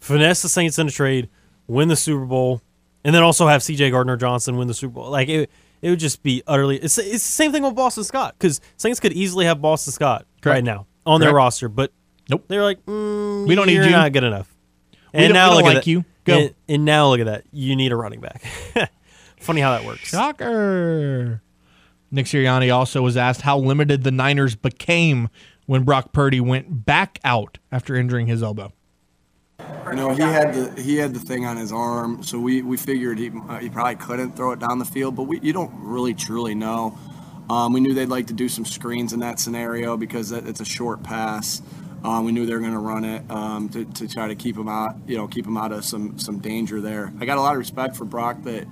finesse 0.00 0.42
the 0.42 0.48
Saints 0.48 0.78
in 0.78 0.88
a 0.88 0.90
trade, 0.90 1.28
win 1.68 1.88
the 1.88 1.96
Super 1.96 2.26
Bowl, 2.26 2.60
and 3.04 3.14
then 3.14 3.22
also 3.22 3.46
have 3.46 3.62
C.J. 3.62 3.90
Gardner 3.90 4.16
Johnson 4.16 4.56
win 4.56 4.66
the 4.66 4.74
Super 4.74 4.94
Bowl. 4.94 5.10
Like 5.10 5.28
it, 5.28 5.50
it 5.82 5.90
would 5.90 6.00
just 6.00 6.22
be 6.22 6.42
utterly. 6.46 6.78
It's 6.78 6.98
it's 6.98 7.12
the 7.12 7.18
same 7.18 7.52
thing 7.52 7.62
with 7.62 7.76
Boston 7.76 8.04
Scott 8.04 8.34
because 8.36 8.60
Saints 8.76 8.98
could 8.98 9.12
easily 9.12 9.44
have 9.44 9.62
Boston 9.62 9.92
Scott 9.92 10.26
right 10.44 10.64
now 10.64 10.86
on 11.06 11.20
their 11.20 11.30
Correct. 11.30 11.36
roster, 11.36 11.68
but 11.68 11.92
Nope. 12.28 12.44
they're 12.48 12.62
like, 12.62 12.84
mm, 12.86 13.46
We 13.46 13.54
don't 13.54 13.66
need 13.66 13.74
you're 13.74 13.84
you. 13.84 13.90
Not 13.90 14.12
good 14.12 14.24
enough. 14.24 14.54
We 15.12 15.20
And 15.20 15.22
don't- 15.28 15.32
now 15.34 15.44
we 15.44 15.48
don't 15.48 15.56
look 15.56 15.64
like 15.64 15.76
at 15.78 15.84
that. 15.84 15.90
you. 15.90 16.04
Go. 16.24 16.38
And, 16.38 16.54
and 16.68 16.84
now 16.84 17.08
look 17.08 17.20
at 17.20 17.26
that. 17.26 17.44
You 17.52 17.74
need 17.76 17.92
a 17.92 17.96
running 17.96 18.20
back. 18.20 18.42
Funny 19.40 19.60
how 19.62 19.70
that 19.72 19.84
works. 19.86 20.10
Shocker. 20.10 21.42
Nick 22.10 22.26
Sirianni 22.26 22.74
also 22.74 23.02
was 23.02 23.16
asked 23.16 23.42
how 23.42 23.58
limited 23.58 24.02
the 24.04 24.10
Niners 24.10 24.54
became 24.54 25.28
when 25.66 25.84
Brock 25.84 26.12
Purdy 26.12 26.40
went 26.40 26.84
back 26.84 27.18
out 27.24 27.58
after 27.72 27.94
injuring 27.96 28.26
his 28.26 28.42
elbow. 28.42 28.72
You 29.88 29.94
know, 29.96 30.10
he 30.10 30.22
had 30.22 30.54
the 30.54 30.82
he 30.82 30.96
had 30.96 31.14
the 31.14 31.20
thing 31.20 31.44
on 31.46 31.56
his 31.56 31.70
arm, 31.72 32.22
so 32.22 32.38
we, 32.38 32.62
we 32.62 32.76
figured 32.76 33.18
he 33.18 33.30
uh, 33.48 33.58
he 33.58 33.68
probably 33.68 33.96
couldn't 33.96 34.32
throw 34.36 34.52
it 34.52 34.58
down 34.58 34.78
the 34.78 34.84
field, 34.84 35.14
but 35.16 35.24
we 35.24 35.38
you 35.40 35.52
don't 35.52 35.70
really 35.74 36.14
truly 36.14 36.54
know. 36.54 36.96
Um, 37.50 37.72
we 37.72 37.80
knew 37.80 37.94
they'd 37.94 38.08
like 38.08 38.28
to 38.28 38.32
do 38.32 38.48
some 38.48 38.64
screens 38.64 39.12
in 39.12 39.20
that 39.20 39.40
scenario 39.40 39.96
because 39.96 40.30
it's 40.30 40.60
a 40.60 40.64
short 40.64 41.02
pass. 41.02 41.60
Um, 42.04 42.24
we 42.24 42.30
knew 42.30 42.46
they 42.46 42.54
were 42.54 42.60
going 42.60 42.72
to 42.72 42.78
run 42.78 43.04
it 43.04 43.28
um, 43.28 43.68
to, 43.70 43.84
to 43.84 44.06
try 44.06 44.28
to 44.28 44.36
keep 44.36 44.54
them 44.54 44.68
out, 44.68 44.94
you 45.08 45.16
know, 45.16 45.26
keep 45.26 45.46
him 45.46 45.56
out 45.56 45.72
of 45.72 45.84
some 45.84 46.16
some 46.18 46.38
danger 46.38 46.80
there. 46.80 47.12
I 47.20 47.24
got 47.24 47.38
a 47.38 47.40
lot 47.40 47.52
of 47.54 47.58
respect 47.58 47.96
for 47.96 48.04
Brock 48.04 48.44
that 48.44 48.68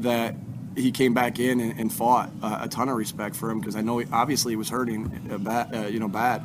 that 0.00 0.34
he 0.76 0.90
came 0.90 1.14
back 1.14 1.38
in 1.38 1.60
and, 1.60 1.78
and 1.78 1.92
fought. 1.92 2.30
Uh, 2.42 2.58
a 2.62 2.68
ton 2.68 2.88
of 2.88 2.96
respect 2.96 3.36
for 3.36 3.50
him 3.50 3.60
because 3.60 3.76
I 3.76 3.82
know 3.82 3.98
he, 3.98 4.06
obviously 4.12 4.52
he 4.52 4.56
was 4.56 4.68
hurting 4.68 5.28
uh, 5.30 5.38
bad, 5.38 5.74
uh, 5.74 5.86
you 5.86 6.00
know, 6.00 6.08
bad. 6.08 6.42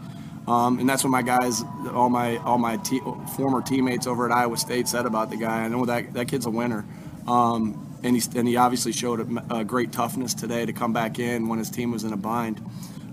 Um, 0.48 0.78
and 0.80 0.88
that's 0.88 1.04
what 1.04 1.10
my 1.10 1.24
guys, 1.24 1.64
all 1.92 2.10
my 2.10 2.38
all 2.38 2.60
my 2.60 2.78
te- 2.78 3.02
former 3.36 3.62
teammates 3.62 4.06
over 4.06 4.26
at 4.26 4.32
Iowa 4.32 4.58
State 4.58 4.88
said 4.88 5.08
about 5.08 5.32
the 5.32 5.38
guy. 5.38 5.64
I 5.64 5.70
know 5.70 5.86
that 5.86 6.14
that 6.14 6.28
kid's 6.28 6.46
a 6.46 6.52
winner, 6.52 6.86
um, 7.28 7.93
and 8.04 8.16
he 8.16 8.22
and 8.36 8.48
he 8.48 8.58
obviously 8.58 8.92
showed 8.92 9.20
a, 9.20 9.58
a 9.60 9.64
great 9.64 9.92
toughness 9.92 10.34
today 10.34 10.66
to 10.66 10.74
come 10.74 10.94
back 10.94 11.20
in 11.20 11.48
when 11.48 11.60
his 11.60 11.70
team 11.70 11.92
was 11.92 12.04
in 12.04 12.14
a 12.14 12.18
bind. 12.18 12.62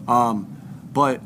Um, 0.09 0.57
but 0.93 1.21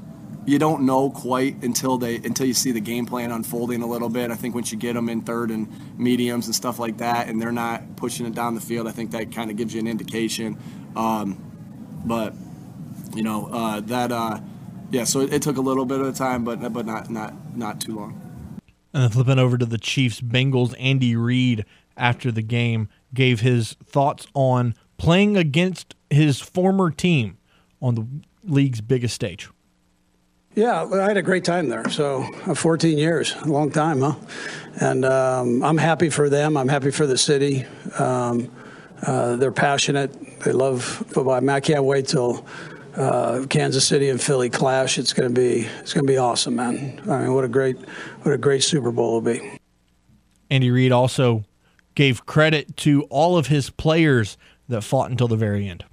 you 0.46 0.58
don't 0.58 0.82
know 0.82 1.10
quite 1.10 1.62
until 1.62 1.96
they 1.96 2.16
until 2.16 2.46
you 2.46 2.54
see 2.54 2.72
the 2.72 2.80
game 2.80 3.06
plan 3.06 3.30
unfolding 3.30 3.82
a 3.82 3.86
little 3.86 4.08
bit. 4.08 4.30
I 4.30 4.34
think 4.34 4.54
once 4.54 4.70
you 4.72 4.78
get 4.78 4.94
them 4.94 5.08
in 5.08 5.22
third 5.22 5.50
and 5.50 5.98
mediums 5.98 6.46
and 6.46 6.54
stuff 6.54 6.78
like 6.78 6.98
that, 6.98 7.28
and 7.28 7.40
they're 7.40 7.52
not 7.52 7.96
pushing 7.96 8.26
it 8.26 8.34
down 8.34 8.54
the 8.54 8.60
field, 8.60 8.86
I 8.86 8.92
think 8.92 9.12
that 9.12 9.32
kind 9.32 9.50
of 9.50 9.56
gives 9.56 9.72
you 9.74 9.80
an 9.80 9.86
indication. 9.86 10.58
Um, 10.96 12.02
but 12.04 12.34
you 13.14 13.22
know 13.22 13.48
uh, 13.50 13.80
that 13.80 14.12
uh, 14.12 14.40
yeah, 14.90 15.04
so 15.04 15.20
it, 15.20 15.34
it 15.34 15.42
took 15.42 15.56
a 15.56 15.62
little 15.62 15.86
bit 15.86 16.00
of 16.00 16.14
time, 16.14 16.44
but 16.44 16.72
but 16.72 16.84
not 16.84 17.10
not 17.10 17.56
not 17.56 17.80
too 17.80 17.94
long. 17.96 18.20
And 18.92 19.02
then 19.02 19.10
flipping 19.10 19.38
over 19.38 19.58
to 19.58 19.66
the 19.66 19.78
Chiefs 19.78 20.20
Bengals, 20.20 20.74
Andy 20.78 21.16
Reid 21.16 21.64
after 21.96 22.30
the 22.30 22.42
game 22.42 22.88
gave 23.14 23.40
his 23.40 23.76
thoughts 23.84 24.26
on 24.34 24.74
playing 24.98 25.36
against 25.36 25.94
his 26.10 26.40
former 26.40 26.90
team 26.90 27.38
on 27.80 27.94
the 27.94 28.06
league's 28.44 28.80
biggest 28.80 29.14
stage. 29.14 29.48
Yeah, 30.54 30.84
I 30.84 31.08
had 31.08 31.16
a 31.16 31.22
great 31.22 31.44
time 31.44 31.68
there. 31.68 31.88
So, 31.90 32.22
uh, 32.46 32.54
14 32.54 32.96
years, 32.96 33.34
a 33.42 33.46
long 33.46 33.72
time, 33.72 34.02
huh? 34.02 34.14
And 34.80 35.04
um, 35.04 35.64
I'm 35.64 35.78
happy 35.78 36.10
for 36.10 36.28
them. 36.28 36.56
I'm 36.56 36.68
happy 36.68 36.92
for 36.92 37.08
the 37.08 37.18
city. 37.18 37.64
Um, 37.98 38.50
uh, 39.04 39.34
they're 39.36 39.50
passionate. 39.50 40.40
They 40.40 40.52
love 40.52 40.84
football. 40.84 41.34
I, 41.34 41.40
mean, 41.40 41.50
I 41.50 41.60
can't 41.60 41.84
wait 41.84 42.06
till 42.06 42.46
uh, 42.96 43.46
Kansas 43.48 43.86
City 43.86 44.08
and 44.08 44.20
Philly 44.20 44.48
clash. 44.48 44.98
It's 44.98 45.12
gonna 45.12 45.30
be 45.30 45.66
it's 45.80 45.92
gonna 45.92 46.06
be 46.06 46.16
awesome, 46.16 46.56
man. 46.56 47.00
I 47.10 47.22
mean, 47.22 47.34
what 47.34 47.44
a 47.44 47.48
great 47.48 47.76
what 48.22 48.32
a 48.32 48.38
great 48.38 48.62
Super 48.62 48.92
Bowl 48.92 49.18
it'll 49.18 49.32
be. 49.32 49.58
Andy 50.50 50.70
Reid 50.70 50.92
also 50.92 51.44
gave 51.94 52.26
credit 52.26 52.76
to 52.78 53.02
all 53.04 53.36
of 53.36 53.46
his 53.48 53.70
players 53.70 54.36
that 54.68 54.82
fought 54.82 55.10
until 55.10 55.28
the 55.28 55.36
very 55.36 55.68
end. 55.68 55.84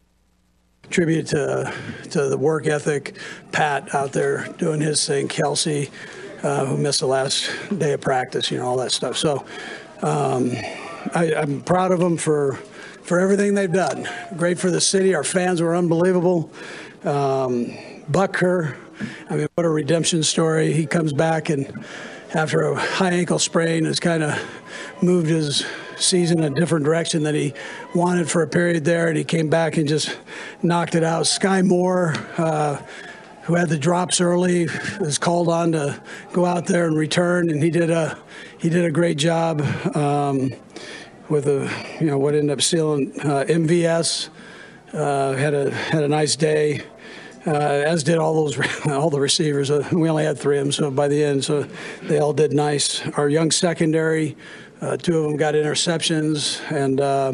tribute 0.89 1.28
to 1.28 1.74
to 2.10 2.28
the 2.30 2.38
work 2.38 2.68
ethic. 2.68 3.16
Pat 3.52 3.93
out 3.95 4.12
there 4.12 4.47
doing 4.58 4.82
his 4.82 5.06
thing. 5.06 5.28
Kelce, 5.28 5.89
uh, 6.43 6.66
who 6.66 6.78
missed 6.78 6.99
the 6.99 7.08
last 7.08 7.49
day 7.78 7.93
of 7.93 8.02
practice. 8.02 8.52
You 8.52 8.58
know 8.58 8.66
all 8.68 8.78
that 8.78 8.91
stuff. 8.91 9.18
So 9.18 9.45
um, 10.02 10.52
I, 11.16 11.34
I'm 11.36 11.62
proud 11.62 11.91
of 11.91 11.99
them 11.99 12.18
for 12.18 12.56
for 13.04 13.20
everything 13.20 13.56
they've 13.56 13.72
done. 13.72 14.08
Great 14.38 14.60
for 14.60 14.70
the 14.70 14.82
city. 14.82 15.14
Our 15.16 15.24
fans 15.24 15.62
were 15.62 15.76
unbelievable. 15.76 16.52
Um, 17.04 17.68
Butker, 18.12 18.76
I 19.30 19.36
mean, 19.36 19.47
what 19.56 19.66
a 19.66 19.70
redemption 19.70 20.24
story. 20.24 20.74
He 20.74 20.86
comes 20.86 21.14
back 21.14 21.49
and 21.49 21.86
after 22.34 22.62
a 22.62 22.76
high 22.76 23.12
ankle 23.12 23.39
sprain 23.39 23.86
has 23.86 23.99
kind 23.99 24.24
of 24.24 24.39
moved 25.02 25.28
his 25.28 25.66
season 26.02 26.43
a 26.43 26.49
different 26.49 26.86
direction 26.86 27.24
than 27.24 27.36
he 27.36 27.54
wanted 27.93 28.30
for 28.30 28.41
a 28.41 28.47
period 28.47 28.86
there, 28.86 29.08
and 29.08 29.18
he 29.18 29.24
came 29.24 29.49
back 29.49 29.78
and 29.78 29.88
just 29.88 30.18
knocked 30.62 30.95
it 30.95 31.04
out. 31.04 31.24
Skyy 31.24 31.66
Moore, 31.66 32.14
uh, 32.38 32.82
who 33.43 33.56
had 33.56 33.70
the 33.70 33.78
drops 33.78 34.22
early, 34.22 34.68
was 34.99 35.18
called 35.18 35.49
on 35.49 35.72
to 35.74 36.02
go 36.34 36.45
out 36.45 36.68
there 36.68 36.88
and 36.88 36.97
return, 36.97 37.49
and 37.49 37.64
he 37.64 37.70
did 37.70 37.89
a 37.89 38.18
he 38.60 38.70
did 38.70 38.86
a 38.86 38.91
great 38.91 39.18
job 39.18 39.62
um, 39.95 40.52
with 41.30 41.47
a 41.47 41.72
you 41.99 42.08
know 42.08 42.18
what 42.18 42.36
ended 42.36 42.52
up 42.52 42.62
stealing 42.62 43.12
uh, 43.22 43.45
MVS. 43.47 44.30
Uh, 44.93 45.34
had 45.34 45.54
a 45.54 45.72
had 45.72 46.04
a 46.04 46.08
nice 46.08 46.36
day. 46.36 46.82
Uh, 47.45 47.49
as 47.49 48.04
did 48.04 48.20
all 48.20 48.36
those 48.36 48.86
all 48.88 49.10
the 49.10 49.20
receivers. 49.20 49.72
Uh, 49.72 49.88
we 49.91 50.10
only 50.10 50.24
had 50.24 50.38
three 50.38 50.60
of 50.60 50.66
them, 50.66 50.72
so 50.72 50.91
by 50.91 51.08
the 51.08 51.24
end, 51.24 51.43
so 51.43 51.64
they 52.04 52.20
all 52.20 52.34
did 52.34 52.54
nice. 52.54 53.08
Our 53.18 53.30
young 53.30 53.49
secondary, 53.49 54.38
uh, 54.82 54.97
two 54.97 55.17
of 55.17 55.23
them 55.23 55.38
got 55.38 55.53
interceptions, 55.53 56.59
and 56.71 56.99
uh, 56.99 57.34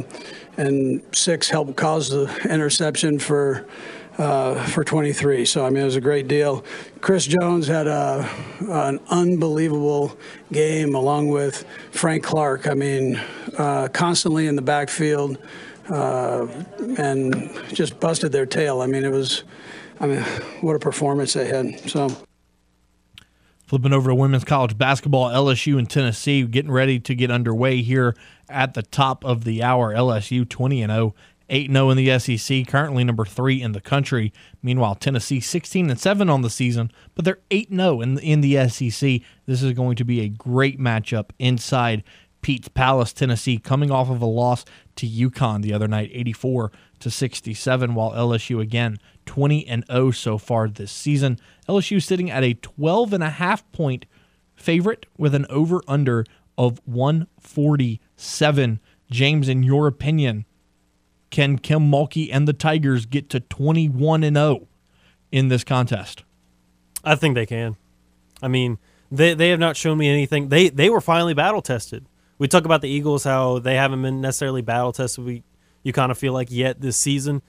and 0.57 1.01
six 1.13 1.49
helped 1.49 1.75
cause 1.75 2.09
the 2.09 2.25
interception 2.49 3.19
for. 3.19 3.65
Uh, 4.19 4.55
for 4.69 4.83
23, 4.83 5.45
so 5.45 5.63
I 5.63 5.69
mean 5.69 5.83
it 5.83 5.85
was 5.85 5.95
a 5.95 6.01
great 6.01 6.27
deal. 6.27 6.65
Chris 7.01 7.27
Jones 7.27 7.67
had 7.67 7.85
a, 7.85 8.27
an 8.61 8.99
unbelievable 9.11 10.17
game 10.51 10.95
along 10.95 11.27
with 11.27 11.63
Frank 11.91 12.23
Clark. 12.23 12.65
I 12.67 12.73
mean, 12.73 13.21
uh, 13.59 13.89
constantly 13.89 14.47
in 14.47 14.55
the 14.55 14.63
backfield 14.63 15.37
uh, 15.89 16.47
and 16.97 17.51
just 17.73 17.99
busted 17.99 18.31
their 18.31 18.47
tail. 18.47 18.81
I 18.81 18.87
mean, 18.87 19.05
it 19.05 19.11
was, 19.11 19.43
I 19.99 20.07
mean, 20.07 20.23
what 20.61 20.75
a 20.75 20.79
performance 20.79 21.33
they 21.33 21.45
had. 21.45 21.87
So. 21.87 22.09
Flipping 23.67 23.91
over 23.91 24.09
to 24.09 24.15
women's 24.15 24.45
college 24.45 24.77
basketball, 24.77 25.29
LSU 25.29 25.77
and 25.77 25.89
Tennessee 25.89 26.43
getting 26.43 26.71
ready 26.71 27.01
to 27.01 27.13
get 27.13 27.29
underway 27.29 27.81
here 27.81 28.15
at 28.47 28.75
the 28.75 28.81
top 28.81 29.25
of 29.25 29.43
the 29.43 29.61
hour. 29.61 29.93
LSU 29.93 30.47
20 30.47 30.83
and 30.83 30.91
0, 30.91 31.13
8 31.49 31.69
0 31.69 31.89
in 31.89 31.97
the 31.97 32.17
SEC, 32.17 32.65
currently 32.65 33.03
number 33.03 33.25
3 33.25 33.61
in 33.61 33.73
the 33.73 33.81
country. 33.81 34.31
Meanwhile, 34.63 34.95
Tennessee 34.95 35.41
16 35.41 35.89
and 35.89 35.99
7 35.99 36.29
on 36.29 36.43
the 36.43 36.49
season, 36.49 36.91
but 37.13 37.25
they're 37.25 37.39
8 37.51 37.69
0 37.69 37.99
in 37.99 38.17
in 38.19 38.39
the 38.39 38.69
SEC. 38.69 39.21
This 39.45 39.61
is 39.61 39.73
going 39.73 39.97
to 39.97 40.05
be 40.05 40.21
a 40.21 40.29
great 40.29 40.79
matchup 40.79 41.31
inside 41.37 42.05
Pete's 42.41 42.69
Palace, 42.69 43.11
Tennessee, 43.11 43.57
coming 43.57 43.91
off 43.91 44.09
of 44.09 44.21
a 44.21 44.25
loss 44.25 44.63
to 44.95 45.05
UConn 45.05 45.61
the 45.61 45.73
other 45.73 45.89
night, 45.89 46.09
84 46.13 46.71
to 46.99 47.11
67, 47.11 47.93
while 47.93 48.11
LSU 48.11 48.61
again 48.61 48.97
20 49.27 49.67
and 49.67 49.85
0 49.91 50.09
so 50.11 50.39
far 50.39 50.67
this 50.67 50.91
season. 50.91 51.39
LSU 51.69 52.01
sitting 52.01 52.31
at 52.31 52.43
a 52.43 52.55
12 52.55 53.13
and 53.13 53.23
a 53.23 53.29
half 53.29 53.71
point 53.71 54.07
favorite 54.55 55.05
with 55.17 55.35
an 55.35 55.45
over 55.49 55.81
under 55.87 56.25
of 56.57 56.81
147. 56.85 58.79
James, 59.11 59.47
in 59.47 59.61
your 59.63 59.87
opinion, 59.87 60.45
can 61.29 61.59
Kim 61.59 61.91
Mulkey 61.91 62.29
and 62.31 62.47
the 62.47 62.53
Tigers 62.53 63.05
get 63.05 63.29
to 63.29 63.39
21 63.39 64.23
and 64.23 64.35
0 64.35 64.67
in 65.31 65.49
this 65.49 65.63
contest? 65.63 66.23
I 67.03 67.15
think 67.15 67.35
they 67.35 67.45
can. 67.45 67.77
I 68.41 68.47
mean, 68.47 68.79
they 69.11 69.33
they 69.33 69.49
have 69.49 69.59
not 69.59 69.77
shown 69.77 69.97
me 69.97 70.09
anything. 70.09 70.49
They 70.49 70.69
they 70.69 70.89
were 70.89 71.01
finally 71.01 71.33
battle 71.33 71.61
tested. 71.61 72.05
We 72.37 72.47
talk 72.47 72.65
about 72.65 72.81
the 72.81 72.89
Eagles 72.89 73.23
how 73.23 73.59
they 73.59 73.75
haven't 73.75 74.01
been 74.01 74.21
necessarily 74.21 74.61
battle 74.61 74.93
tested. 74.93 75.23
We 75.25 75.43
you 75.83 75.93
kind 75.93 76.11
of 76.11 76.17
feel 76.17 76.33
like 76.33 76.51
yet 76.51 76.81
this 76.81 76.97
season. 76.97 77.41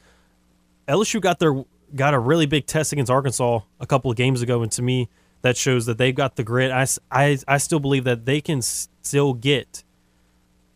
LSU 0.89 1.20
got 1.20 1.39
their 1.39 1.65
got 1.94 2.15
a 2.15 2.19
really 2.19 2.47
big 2.47 2.66
test 2.66 2.93
against 2.93 3.10
Arkansas 3.10 3.60
a 3.81 3.86
couple 3.86 4.10
of 4.10 4.16
games 4.16 4.43
ago, 4.43 4.62
and 4.62 4.73
to 4.73 4.82
me 4.82 5.09
that 5.43 5.56
shows 5.56 5.86
that 5.86 5.98
they've 5.98 6.15
got 6.15 6.36
the 6.36 6.43
grit. 6.43 6.70
I, 6.70 6.86
I, 7.10 7.39
I 7.47 7.59
still 7.59 7.78
believe 7.78 8.05
that 8.05 8.24
they 8.24 8.40
can 8.40 8.60
still 8.62 9.35
get 9.35 9.85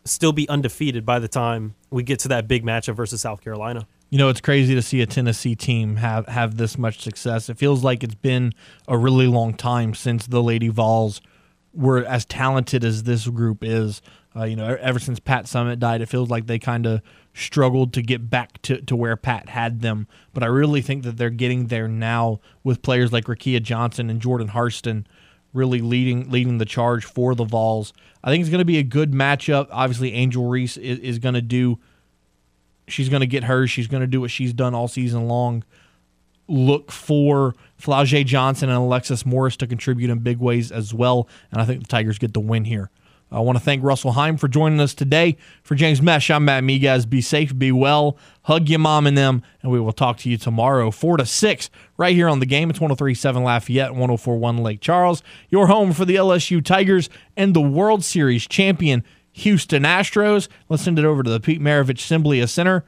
still 0.05 0.33
be 0.33 0.49
undefeated 0.49 1.07
by 1.07 1.19
the 1.19 1.29
time 1.29 1.75
we 1.91 2.03
get 2.03 2.19
to 2.21 2.29
that 2.29 2.49
big 2.49 2.65
matchup 2.65 2.97
versus 2.97 3.21
South 3.21 3.41
Carolina. 3.41 3.87
You 4.11 4.19
know, 4.19 4.29
it's 4.29 4.41
crazy 4.41 4.75
to 4.75 4.83
see 4.83 5.01
a 5.01 5.07
Tennessee 5.07 5.55
team 5.55 5.97
have, 5.97 6.27
have 6.27 6.57
this 6.57 6.77
much 6.77 7.01
success. 7.01 7.49
It 7.49 7.57
feels 7.57 7.85
like 7.85 8.03
it's 8.03 8.17
been 8.17 8.53
a 8.89 8.99
really 8.99 9.27
long 9.27 9.55
time 9.55 9.95
since 9.95 10.27
the 10.27 10.43
Lady 10.43 10.69
Vols 10.69 11.21
were 11.73 12.05
as 12.05 12.25
talented 12.25 12.85
as 12.85 13.05
this 13.05 13.27
group 13.29 13.59
is. 13.63 14.03
Uh, 14.35 14.45
you 14.45 14.57
know, 14.57 14.77
ever 14.81 14.99
since 14.99 15.21
Pat 15.21 15.45
Summitt 15.45 15.79
died, 15.79 16.01
it 16.01 16.07
feels 16.07 16.31
like 16.31 16.47
they 16.47 16.59
kind 16.59 16.85
of 16.85 17.01
struggled 17.35 17.93
to 17.95 18.03
get 18.03 18.29
back 18.29 18.61
to, 18.63 18.81
to 18.83 18.95
where 18.95 19.17
Pat 19.17 19.49
had 19.49 19.81
them. 19.81 20.07
But 20.35 20.43
I 20.43 20.47
really 20.47 20.83
think 20.83 21.03
that 21.05 21.17
they're 21.17 21.31
getting 21.31 21.69
there 21.69 21.89
now 21.89 22.41
with 22.63 22.83
players 22.83 23.13
like 23.13 23.25
Rakia 23.25 23.63
Johnson 23.63 24.11
and 24.11 24.21
Jordan 24.21 24.49
Horston 24.49 25.07
really 25.55 25.81
leading 25.81 26.31
leading 26.31 26.59
the 26.59 26.65
charge 26.65 27.05
for 27.05 27.35
the 27.35 27.45
Vols. 27.45 27.93
I 28.25 28.31
think 28.31 28.41
it's 28.41 28.51
going 28.51 28.61
to 28.61 28.65
be 28.65 28.79
a 28.79 28.83
good 28.83 29.13
matchup. 29.13 29.69
Obviously, 29.71 30.13
Angel 30.13 30.47
Reese 30.49 30.77
is, 30.77 30.99
is 31.01 31.19
going 31.19 31.35
to 31.35 31.43
do 31.43 31.79
she's 32.89 33.09
going 33.09 33.21
to 33.21 33.27
get 33.27 33.45
hers. 33.45 33.71
She's 33.71 33.87
going 33.87 34.01
to 34.01 34.07
do 34.07 34.21
what 34.21 34.31
she's 34.31 34.53
done 34.53 34.75
all 34.75 34.89
season 34.89 35.29
long. 35.29 35.65
look 36.49 36.91
for 36.91 37.55
Flau'jae 37.81 38.25
Johnson 38.27 38.69
and 38.69 38.79
Alexis 38.79 39.25
Morris 39.25 39.57
to 39.59 39.67
contribute 39.67 40.11
in 40.11 40.19
big 40.19 40.39
ways 40.39 40.71
as 40.73 40.93
well. 40.93 41.29
And 41.51 41.61
I 41.61 41.65
think 41.65 41.83
the 41.83 41.89
Tigers 41.89 42.19
get 42.19 42.35
the 42.35 42.41
win 42.41 42.65
here. 42.65 42.91
I 43.33 43.41
want 43.41 43.57
to 43.57 43.65
thank 43.65 43.83
Russell 43.83 44.13
Heim 44.13 44.37
for 44.37 44.47
joining 44.47 44.79
us 44.79 44.93
today. 44.93 45.39
For 45.63 45.75
James 45.75 46.03
Mesh, 46.03 46.31
I'm 46.31 46.45
Matt 46.45 46.65
Miguez. 46.65 47.09
Be 47.09 47.23
safe, 47.23 47.57
be 47.57 47.73
well, 47.73 48.19
hug 48.43 48.69
your 48.69 48.79
mom 48.79 49.07
and 49.07 49.17
them, 49.17 49.43
and 49.63 49.73
we 49.73 49.81
will 49.81 49.93
talk 49.93 50.19
to 50.19 50.31
you 50.31 50.37
tomorrow, 50.37 50.91
4 50.91 51.17
to 51.17 51.27
6, 51.27 51.71
right 51.97 52.15
here 52.15 52.29
on 52.29 52.41
the 52.41 52.47
game. 52.47 52.69
It's 52.69 52.79
1037 52.79 53.43
Lafayette, 53.43 53.93
1041 53.93 54.59
Lake 54.59 54.81
Charles. 54.83 55.23
Your 55.49 55.67
home 55.67 55.93
for 55.93 56.05
the 56.05 56.17
LSU 56.17 56.63
Tigers 56.63 57.09
and 57.35 57.55
the 57.55 57.63
World 57.63 58.05
Series 58.05 58.47
champion 58.47 59.03
Houston 59.33 59.85
Astros. 59.85 60.49
Let's 60.69 60.83
send 60.83 60.99
it 60.99 61.07
over 61.07 61.23
to 61.23 61.31
the 61.31 61.41
Pete 61.41 61.61
Maravich 61.61 62.01
Assembly 62.01 62.47
Center. 62.47 62.85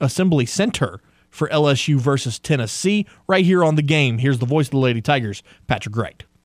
Assembly 0.00 0.44
Center 0.44 1.00
for 1.30 1.48
LSU 1.48 1.96
versus 1.96 2.38
Tennessee 2.38 3.06
right 3.26 3.44
here 3.44 3.64
on 3.64 3.76
the 3.76 3.82
game. 3.82 4.18
Here's 4.18 4.38
the 4.38 4.46
voice 4.46 4.66
of 4.66 4.72
the 4.72 4.78
Lady 4.78 5.00
Tigers, 5.00 5.42
Patrick 5.66 5.96
Wright. 5.96 6.24